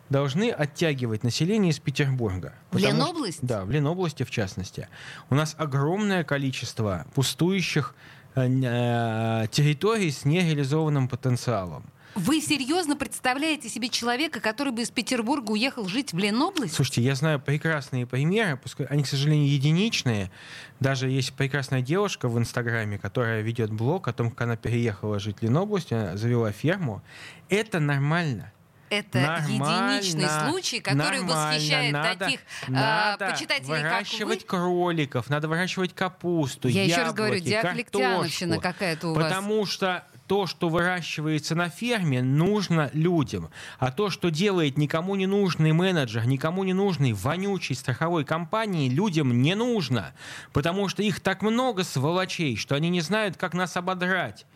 должны 0.08 0.50
оттягивать 0.50 1.24
население 1.24 1.70
из 1.70 1.78
Петербурга. 1.78 2.52
В 2.70 2.74
Потому 2.74 2.80
что- 2.80 2.96
Ленобласти? 2.96 3.40
Да, 3.42 3.64
в 3.64 3.70
Ленобласти 3.70 4.22
в 4.24 4.30
частности. 4.30 4.88
У 5.30 5.34
нас 5.34 5.54
огромное 5.58 6.22
количество 6.22 7.06
пустующих 7.14 7.94
э, 8.34 8.46
э, 8.46 9.46
территорий 9.50 10.10
с 10.10 10.24
нереализованным 10.24 11.08
потенциалом. 11.08 11.84
Вы 12.14 12.42
серьезно 12.42 12.94
представляете 12.94 13.70
себе 13.70 13.88
человека, 13.88 14.40
который 14.40 14.70
бы 14.70 14.82
из 14.82 14.90
Петербурга 14.90 15.52
уехал 15.52 15.86
жить 15.88 16.12
в 16.12 16.18
Ленобласть? 16.18 16.74
Слушайте, 16.74 17.00
я 17.00 17.14
знаю 17.14 17.40
прекрасные 17.40 18.06
примеры, 18.06 18.58
пускай 18.58 18.84
они, 18.86 19.02
к 19.02 19.06
сожалению, 19.06 19.48
единичные. 19.50 20.30
Даже 20.78 21.08
есть 21.08 21.32
прекрасная 21.32 21.80
девушка 21.80 22.28
в 22.28 22.38
Инстаграме, 22.38 22.98
которая 22.98 23.40
ведет 23.40 23.72
блог 23.72 24.08
о 24.08 24.12
том, 24.12 24.30
как 24.30 24.42
она 24.42 24.56
переехала 24.56 25.18
жить 25.18 25.38
в 25.40 25.42
Ленобласть, 25.42 25.90
она 25.92 26.18
завела 26.18 26.52
ферму. 26.52 27.02
Это 27.48 27.80
нормально. 27.80 28.52
Это 28.92 29.20
Нормально, 29.20 29.96
единичный 29.96 30.28
случай, 30.28 30.80
который 30.80 31.20
восхищает 31.22 31.92
надо, 31.94 32.18
таких 32.18 32.40
а, 32.68 33.16
надо 33.16 33.30
почитателей, 33.32 33.66
как 33.68 33.68
вы. 33.68 33.76
выращивать 33.78 34.46
кроликов, 34.46 35.30
надо 35.30 35.48
выращивать 35.48 35.94
капусту, 35.94 36.68
Я 36.68 36.84
еще 36.84 36.96
раз 36.96 37.06
яблоки, 37.06 37.16
говорю, 37.16 37.40
диафлектиановщина 37.40 38.54
картошку. 38.56 38.72
какая-то 38.78 39.08
у 39.08 39.14
вас. 39.14 39.24
Потому 39.24 39.64
что 39.64 40.04
то, 40.32 40.46
что 40.46 40.70
выращивается 40.70 41.54
на 41.54 41.68
ферме, 41.68 42.22
нужно 42.22 42.88
людям. 42.94 43.50
А 43.78 43.92
то, 43.92 44.08
что 44.08 44.30
делает 44.30 44.78
никому 44.78 45.14
не 45.14 45.26
нужный 45.26 45.72
менеджер, 45.72 46.26
никому 46.26 46.64
не 46.64 46.72
нужный 46.72 47.12
вонючий 47.12 47.74
страховой 47.74 48.24
компании, 48.24 48.88
людям 48.88 49.42
не 49.42 49.54
нужно. 49.54 50.14
Потому 50.54 50.88
что 50.88 51.02
их 51.02 51.20
так 51.20 51.42
много 51.42 51.84
сволочей, 51.84 52.56
что 52.56 52.74
они 52.74 52.88
не 52.88 53.02
знают, 53.02 53.36
как 53.36 53.52
нас 53.52 53.76
ободрать. 53.76 54.46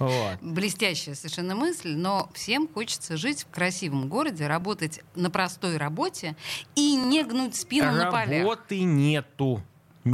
Вот. 0.00 0.38
Блестящая 0.40 1.14
совершенно 1.14 1.54
мысль, 1.54 1.94
но 1.94 2.28
всем 2.34 2.66
хочется 2.66 3.16
жить 3.16 3.46
в 3.48 3.54
красивом 3.54 4.08
городе, 4.08 4.48
работать 4.48 5.00
на 5.14 5.30
простой 5.30 5.76
работе 5.76 6.34
и 6.74 6.96
не 6.96 7.22
гнуть 7.22 7.54
спину 7.54 7.92
на 7.92 8.10
полях. 8.10 8.40
Работы 8.42 8.80
нету. 8.82 9.62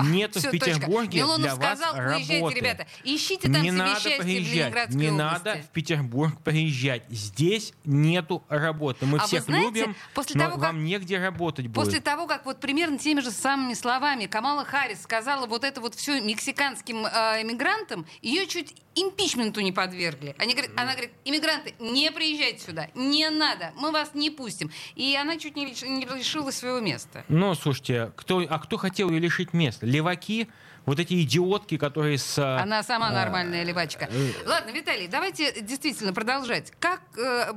Нету 0.05 0.39
Всё, 0.39 0.49
в 0.49 0.53
Петербурге. 0.53 1.19
Милонов 1.19 1.41
для 1.41 1.55
сказал, 1.55 1.95
вас 1.95 2.29
работы. 2.29 2.55
ребята. 2.55 2.87
Ищите 3.05 3.49
там 3.51 3.63
не 3.63 3.69
себе 3.71 3.73
надо 3.79 4.01
счастье 4.01 4.19
в 4.19 4.23
приезжать, 4.23 4.55
Ленинградской 4.55 5.01
не 5.01 5.09
области. 5.11 5.23
надо 5.47 5.63
в 5.63 5.69
Петербург 5.71 6.41
приезжать. 6.43 7.03
Здесь 7.09 7.73
нету 7.85 8.45
работы. 8.49 9.07
Мы 9.07 9.19
А 9.19 9.27
всех 9.27 9.45
знаете, 9.45 9.81
любим, 9.81 9.97
после 10.15 10.37
но 10.39 10.45
того, 10.45 10.55
как- 10.57 10.63
вам 10.73 10.85
негде 10.85 11.19
работать 11.19 11.67
будет. 11.67 11.85
После 11.85 12.01
того, 12.01 12.27
как 12.27 12.45
вот 12.47 12.61
примерно 12.61 12.99
теми 12.99 13.21
же 13.21 13.31
самыми 13.31 13.75
словами 13.75 14.27
Камала 14.27 14.65
Харрис 14.65 15.03
сказала 15.03 15.47
вот 15.47 15.65
это 15.65 15.81
вот 15.81 15.95
все 15.95 16.21
мексиканским 16.21 17.07
э, 17.07 17.43
иммигрантам, 17.43 18.07
ее 18.23 18.47
чуть 18.47 18.75
импичменту 18.97 19.61
не 19.61 19.71
подвергли. 19.73 20.35
Они 20.39 20.53
говорят, 20.55 20.73
она 20.77 20.93
говорит, 20.93 21.13
иммигранты, 21.25 21.75
не 21.79 22.11
приезжайте 22.11 22.65
сюда, 22.65 22.89
не 22.95 23.29
надо, 23.31 23.73
мы 23.77 23.93
вас 23.93 24.11
не 24.15 24.31
пустим. 24.31 24.71
И 24.95 25.15
она 25.17 25.39
чуть 25.39 25.55
не, 25.55 25.67
не 25.67 26.05
лишилась 26.07 26.57
своего 26.57 26.81
места. 26.81 27.25
Ну, 27.29 27.55
слушайте, 27.55 28.13
кто, 28.17 28.39
а 28.49 28.59
кто 28.59 28.77
хотел 28.79 29.11
ее 29.11 29.19
лишить 29.21 29.53
места? 29.53 29.87
Леваки? 29.87 30.49
Вот 30.87 31.01
эти 31.01 31.21
идиотки, 31.23 31.79
которые 31.79 32.17
с... 32.17 32.39
а, 32.39 32.61
Она 32.63 32.83
сама 32.85 33.09
а, 33.09 33.13
нормальная 33.13 33.65
левачка. 33.65 34.09
э, 34.09 34.31
Ладно, 34.47 34.71
Виталий, 34.71 35.09
давайте 35.09 35.61
действительно 35.61 36.13
продолжать. 36.13 36.73
Как 36.79 37.03
э, 37.19 37.53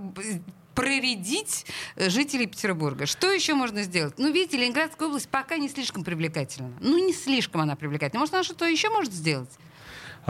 проредить 0.74 1.66
э, 1.96 2.10
жителей 2.10 2.48
Петербурга? 2.48 3.06
Что 3.06 3.32
еще 3.32 3.54
можно 3.54 3.84
сделать? 3.84 4.16
Ну, 4.18 4.32
видите, 4.32 4.58
Ленинградская 4.58 5.08
область 5.08 5.30
пока 5.30 5.58
не 5.58 5.70
слишком 5.70 6.04
привлекательна. 6.04 6.74
Ну, 6.82 6.98
не 7.06 7.14
слишком 7.14 7.62
она 7.62 7.76
привлекательна. 7.76 8.20
Может, 8.20 8.34
она 8.34 8.44
что-то 8.44 8.66
еще 8.66 8.90
может 8.90 9.12
сделать? 9.14 9.50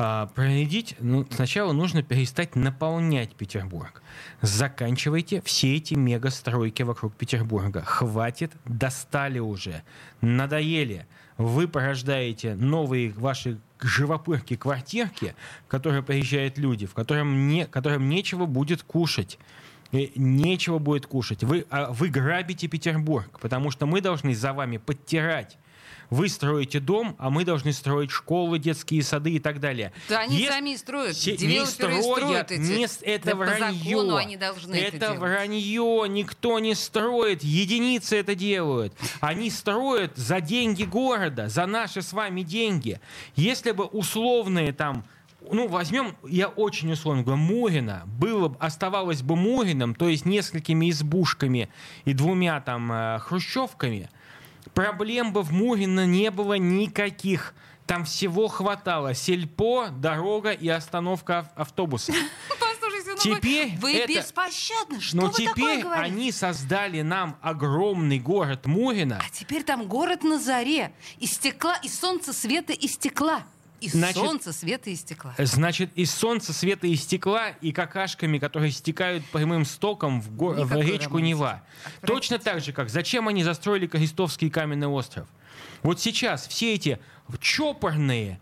А, 0.02 0.32
ну, 1.02 1.28
сначала 1.30 1.74
нужно 1.74 2.04
перестать 2.04 2.56
наполнять 2.56 3.36
Петербург. 3.36 4.02
Заканчивайте 4.40 5.42
все 5.42 5.76
эти 5.76 5.94
мегастройки 5.94 6.84
вокруг 6.84 7.14
Петербурга. 7.16 7.82
Хватит, 7.82 8.54
достали 8.64 9.40
уже, 9.40 9.84
надоели. 10.22 11.06
Вы 11.38 11.68
порождаете 11.68 12.56
новые 12.56 13.10
ваши 13.12 13.60
живопырки, 13.82 14.56
квартирки, 14.56 15.36
в 15.66 15.68
которые 15.68 16.02
приезжают 16.02 16.58
люди, 16.58 16.86
в 16.86 16.94
котором 16.94 17.50
не, 17.50 17.66
которым 17.66 18.08
нечего 18.08 18.46
будет 18.46 18.84
кушать. 18.84 19.38
И 19.92 20.14
нечего 20.16 20.80
будет 20.80 21.08
кушать. 21.08 21.44
Вы, 21.44 21.66
а, 21.72 21.92
вы 21.92 22.08
грабите 22.08 22.70
Петербург, 22.70 23.38
потому 23.42 23.70
что 23.70 23.86
мы 23.86 24.00
должны 24.00 24.34
за 24.34 24.54
вами 24.54 24.78
подтирать. 24.78 25.58
Вы 26.10 26.28
строите 26.30 26.80
дом, 26.80 27.16
а 27.20 27.30
мы 27.30 27.46
должны 27.46 27.72
строить 27.72 28.10
школы, 28.12 28.58
детские 28.58 29.04
сады 29.04 29.32
и 29.32 29.40
так 29.40 29.60
далее. 29.60 29.92
Да 30.08 30.22
они 30.22 30.38
Если- 30.38 30.52
сами 30.52 30.70
и 30.72 30.78
строят. 30.78 31.16
Се- 31.16 31.38
не 31.38 31.66
строят 31.66 32.04
строят, 32.04 32.52
эти. 32.52 32.60
не 32.62 32.88
это 33.04 33.26
Да 33.32 33.36
вранье. 33.36 34.18
они 34.18 34.36
должны 34.38 34.76
это, 34.76 34.98
это 34.98 35.06
делать. 35.08 35.20
вранье, 35.20 36.06
никто 36.10 36.60
не 36.60 36.74
строит, 36.74 37.44
единицы 37.44 38.18
это 38.18 38.34
делают. 38.36 38.94
Они 39.20 39.50
строят 39.52 40.18
за 40.18 40.42
деньги 40.42 40.84
города, 40.84 41.48
за 41.48 41.66
наши 41.68 42.02
с 42.02 42.12
вами 42.14 42.42
деньги. 42.42 43.00
Если 43.36 43.72
бы 43.72 43.86
условные 43.86 44.74
там 44.74 45.04
ну, 45.52 45.68
возьмем, 45.68 46.16
я 46.28 46.48
очень 46.50 46.92
условно 46.92 47.24
говорю, 47.24 47.42
Мурина, 47.42 48.04
было, 48.06 48.56
оставалось 48.60 49.22
бы 49.22 49.36
Мурином, 49.36 49.96
то 49.96 50.08
есть 50.10 50.26
несколькими 50.26 50.90
избушками 50.92 51.70
и 52.06 52.14
двумя 52.14 52.60
там 52.60 52.92
э, 52.92 53.20
хрущевками, 53.20 54.10
проблем 54.74 55.34
бы 55.34 55.42
в 55.44 55.52
Мурино 55.52 56.06
не 56.06 56.32
было 56.32 56.54
никаких. 56.56 57.54
Там 57.86 58.06
всего 58.06 58.48
хватало. 58.48 59.16
Сельпо, 59.16 59.88
дорога 59.90 60.52
и 60.52 60.68
остановка 60.70 61.40
ав- 61.40 61.48
автобуса. 61.56 62.14
Послушайте, 62.60 63.12
ну 63.16 63.36
Теперь 63.38 63.72
вы, 63.78 63.94
вы 63.94 63.94
это- 63.98 64.14
беспощадны. 64.14 65.02
Что 65.02 65.18
Но 65.18 65.26
вы 65.28 65.32
такое 65.32 65.48
теперь 65.54 65.82
говорите? 65.84 66.06
они 66.14 66.32
создали 66.32 67.02
нам 67.02 67.38
огромный 67.42 68.20
город 68.20 68.68
Мурино. 68.68 69.20
А 69.26 69.30
теперь 69.32 69.64
там 69.64 69.88
город 69.88 70.24
на 70.24 70.38
заре. 70.40 70.92
Из 71.18 71.32
стекла, 71.34 71.78
из 71.78 72.00
солнца, 72.00 72.32
света 72.32 72.74
и 72.74 72.88
стекла. 72.88 73.42
Из 73.82 73.94
Значит, 73.94 74.18
солнца, 74.18 74.54
света 74.54 74.90
и 74.90 74.96
стекла. 74.96 75.34
Значит, 75.38 75.92
из 75.96 76.12
солнца, 76.12 76.54
света 76.54 76.88
и 76.88 76.96
стекла 76.96 77.50
и 77.62 77.72
какашками, 77.72 78.38
которые 78.38 78.72
стекают 78.72 79.24
прямым 79.26 79.66
стоком 79.66 80.22
в, 80.22 80.36
го- 80.36 80.54
в 80.54 80.72
речку 80.74 81.16
романтики. 81.18 81.22
Нева. 81.22 81.64
Точно 82.06 82.40
так 82.40 82.62
же, 82.62 82.74
как 82.74 82.90
зачем 82.90 83.28
они 83.28 83.44
застроили 83.44 83.88
Крестовский 83.88 84.50
каменный 84.50 84.88
остров. 84.88 85.28
Вот 85.84 86.00
сейчас 86.02 86.48
все 86.48 86.74
эти 86.74 87.00
чопорные, 87.40 88.40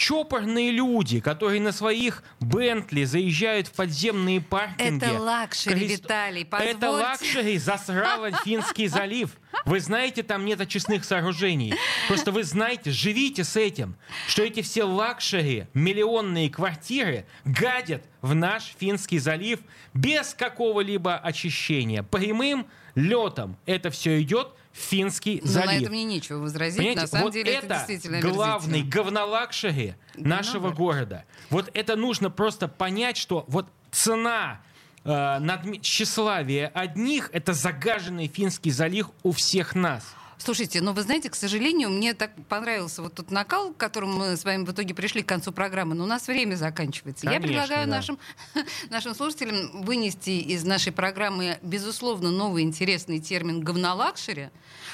чопорные 0.00 0.70
люди, 0.70 1.20
которые 1.20 1.60
на 1.60 1.72
своих 1.72 2.22
Бентли 2.40 3.04
заезжают 3.04 3.66
в 3.68 3.72
подземные 3.72 4.40
паркинги. 4.40 5.04
Это 5.04 5.20
luxury, 5.20 5.74
Крест- 5.86 6.02
Виталий, 6.04 6.42
Это 6.42 6.78
позвольте. 6.78 7.04
лакшери 7.06 7.58
засрало 7.58 8.32
Финский 8.42 8.86
залив. 8.88 9.36
Вы 9.66 9.78
знаете, 9.80 10.22
там 10.22 10.46
нет 10.46 10.58
очистных 10.58 11.04
сооружений. 11.04 11.74
Просто 12.08 12.32
вы 12.32 12.44
знаете, 12.44 12.90
живите 12.90 13.44
с 13.44 13.56
этим, 13.56 13.94
что 14.26 14.42
эти 14.42 14.62
все 14.62 14.84
luxury, 14.84 15.66
миллионные 15.74 16.48
квартиры 16.48 17.26
гадят 17.44 18.02
в 18.22 18.34
наш 18.34 18.74
Финский 18.78 19.18
залив 19.18 19.60
без 19.92 20.32
какого-либо 20.32 21.16
очищения. 21.18 22.02
Прямым 22.02 22.66
летом 22.94 23.56
это 23.66 23.90
все 23.90 24.20
идет 24.22 24.48
в 24.72 24.78
Финский 24.78 25.40
Ну, 25.42 25.46
на 25.46 25.52
залив. 25.52 25.82
это 25.82 25.90
мне 25.90 26.04
нечего 26.04 26.38
возразить. 26.38 26.78
Понимаете, 26.78 27.00
на 27.02 27.06
самом 27.08 27.24
вот 27.24 27.32
деле 27.32 27.52
это, 27.54 27.66
это, 27.66 27.74
действительно 27.76 28.20
главный 28.20 28.82
говно 28.82 29.33
luxury 29.33 29.94
нашего 30.14 30.70
города. 30.70 31.24
Вот 31.50 31.70
это 31.74 31.96
нужно 31.96 32.30
просто 32.30 32.68
понять, 32.68 33.16
что 33.16 33.44
вот 33.48 33.66
цена 33.90 34.60
э, 35.04 35.08
надме- 35.10 35.80
тщеславие 35.80 36.68
одних— 36.68 37.30
это 37.32 37.52
загаженный 37.52 38.28
Финский 38.28 38.70
залив 38.70 39.08
у 39.22 39.32
всех 39.32 39.74
нас. 39.74 40.04
Слушайте, 40.42 40.80
ну 40.80 40.92
вы 40.92 41.02
знаете, 41.02 41.28
к 41.28 41.34
сожалению, 41.34 41.90
мне 41.90 42.14
так 42.14 42.30
понравился 42.48 43.02
вот 43.02 43.14
тот 43.14 43.30
накал, 43.30 43.74
к 43.74 43.76
которому 43.76 44.18
мы 44.20 44.36
с 44.36 44.44
вами 44.44 44.64
в 44.64 44.72
итоге 44.72 44.94
пришли 44.94 45.22
к 45.22 45.26
концу 45.26 45.52
программы, 45.52 45.94
но 45.94 46.04
у 46.04 46.06
нас 46.06 46.26
время 46.28 46.54
заканчивается. 46.54 47.26
Я 47.26 47.32
Конечно, 47.32 47.48
предлагаю 47.48 47.86
да. 47.86 47.96
нашим, 47.96 48.18
нашим 48.90 49.14
слушателям 49.14 49.82
вынести 49.82 50.30
из 50.30 50.64
нашей 50.64 50.92
программы, 50.92 51.58
безусловно, 51.60 52.30
новый 52.30 52.62
интересный 52.62 53.20
термин 53.20 53.60
«говнолакшери». 53.60 54.48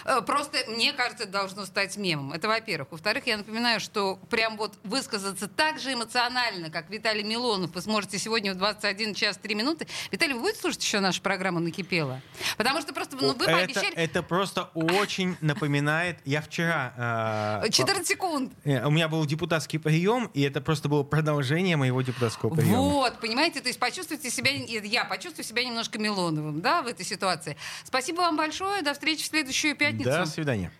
Э, 0.04 0.20
Просто, 0.20 0.58
мне 0.68 0.92
кажется, 0.92 1.26
должно 1.26 1.64
стать 1.64 1.96
мемом. 1.96 2.32
Это 2.32 2.48
во-первых. 2.48 2.90
Во-вторых, 2.90 3.26
я 3.26 3.36
напоминаю, 3.36 3.78
что 3.78 4.18
прям 4.28 4.56
вот 4.56 4.74
высказаться 4.82 5.46
так 5.46 5.78
же 5.78 5.92
эмоционально, 5.92 6.70
как 6.70 6.90
Виталий 6.90 7.22
Милонов, 7.22 7.72
вы 7.74 7.80
сможете 7.82 8.18
сегодня 8.18 8.52
в 8.52 8.56
21 8.56 9.14
час 9.14 9.36
3 9.36 9.54
минуты. 9.54 9.86
Виталий, 10.10 10.34
вы 10.34 10.40
будете 10.40 10.60
слушать 10.60 10.82
еще 10.82 10.98
нашу 10.98 11.22
программу 11.22 11.60
«Накипело»? 11.60 12.20
Потому 12.56 12.80
что 12.80 12.92
просто 12.92 13.16
ну, 13.16 13.34
вы 13.34 13.44
это, 13.44 13.52
пообещали... 13.52 13.94
это 13.94 14.22
просто 14.22 14.70
очень 14.74 15.35
напоминает... 15.40 16.18
Я 16.24 16.40
вчера... 16.42 17.62
э, 17.64 17.70
14 17.70 18.06
секунд. 18.06 18.52
э, 18.64 18.84
У 18.86 18.90
меня 18.90 19.08
был 19.08 19.24
депутатский 19.26 19.78
прием, 19.78 20.30
и 20.34 20.42
это 20.42 20.60
просто 20.60 20.88
было 20.88 21.02
продолжение 21.02 21.76
моего 21.76 22.02
депутатского 22.02 22.54
приема. 22.54 22.80
Вот, 22.80 23.20
понимаете, 23.20 23.60
то 23.60 23.68
есть 23.68 23.78
почувствуйте 23.78 24.30
себя, 24.30 24.50
я 24.50 25.04
почувствую 25.04 25.44
себя 25.44 25.64
немножко 25.64 25.98
Милоновым, 25.98 26.60
да, 26.60 26.82
в 26.82 26.86
этой 26.86 27.04
ситуации. 27.04 27.56
Спасибо 27.84 28.18
вам 28.18 28.36
большое, 28.36 28.82
до 28.82 28.92
встречи 28.94 29.22
в 29.22 29.26
следующую 29.26 29.76
пятницу. 29.76 30.10
До 30.10 30.26
свидания. 30.26 30.70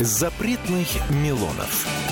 Запретных 0.00 0.88
Милонов. 1.10 2.11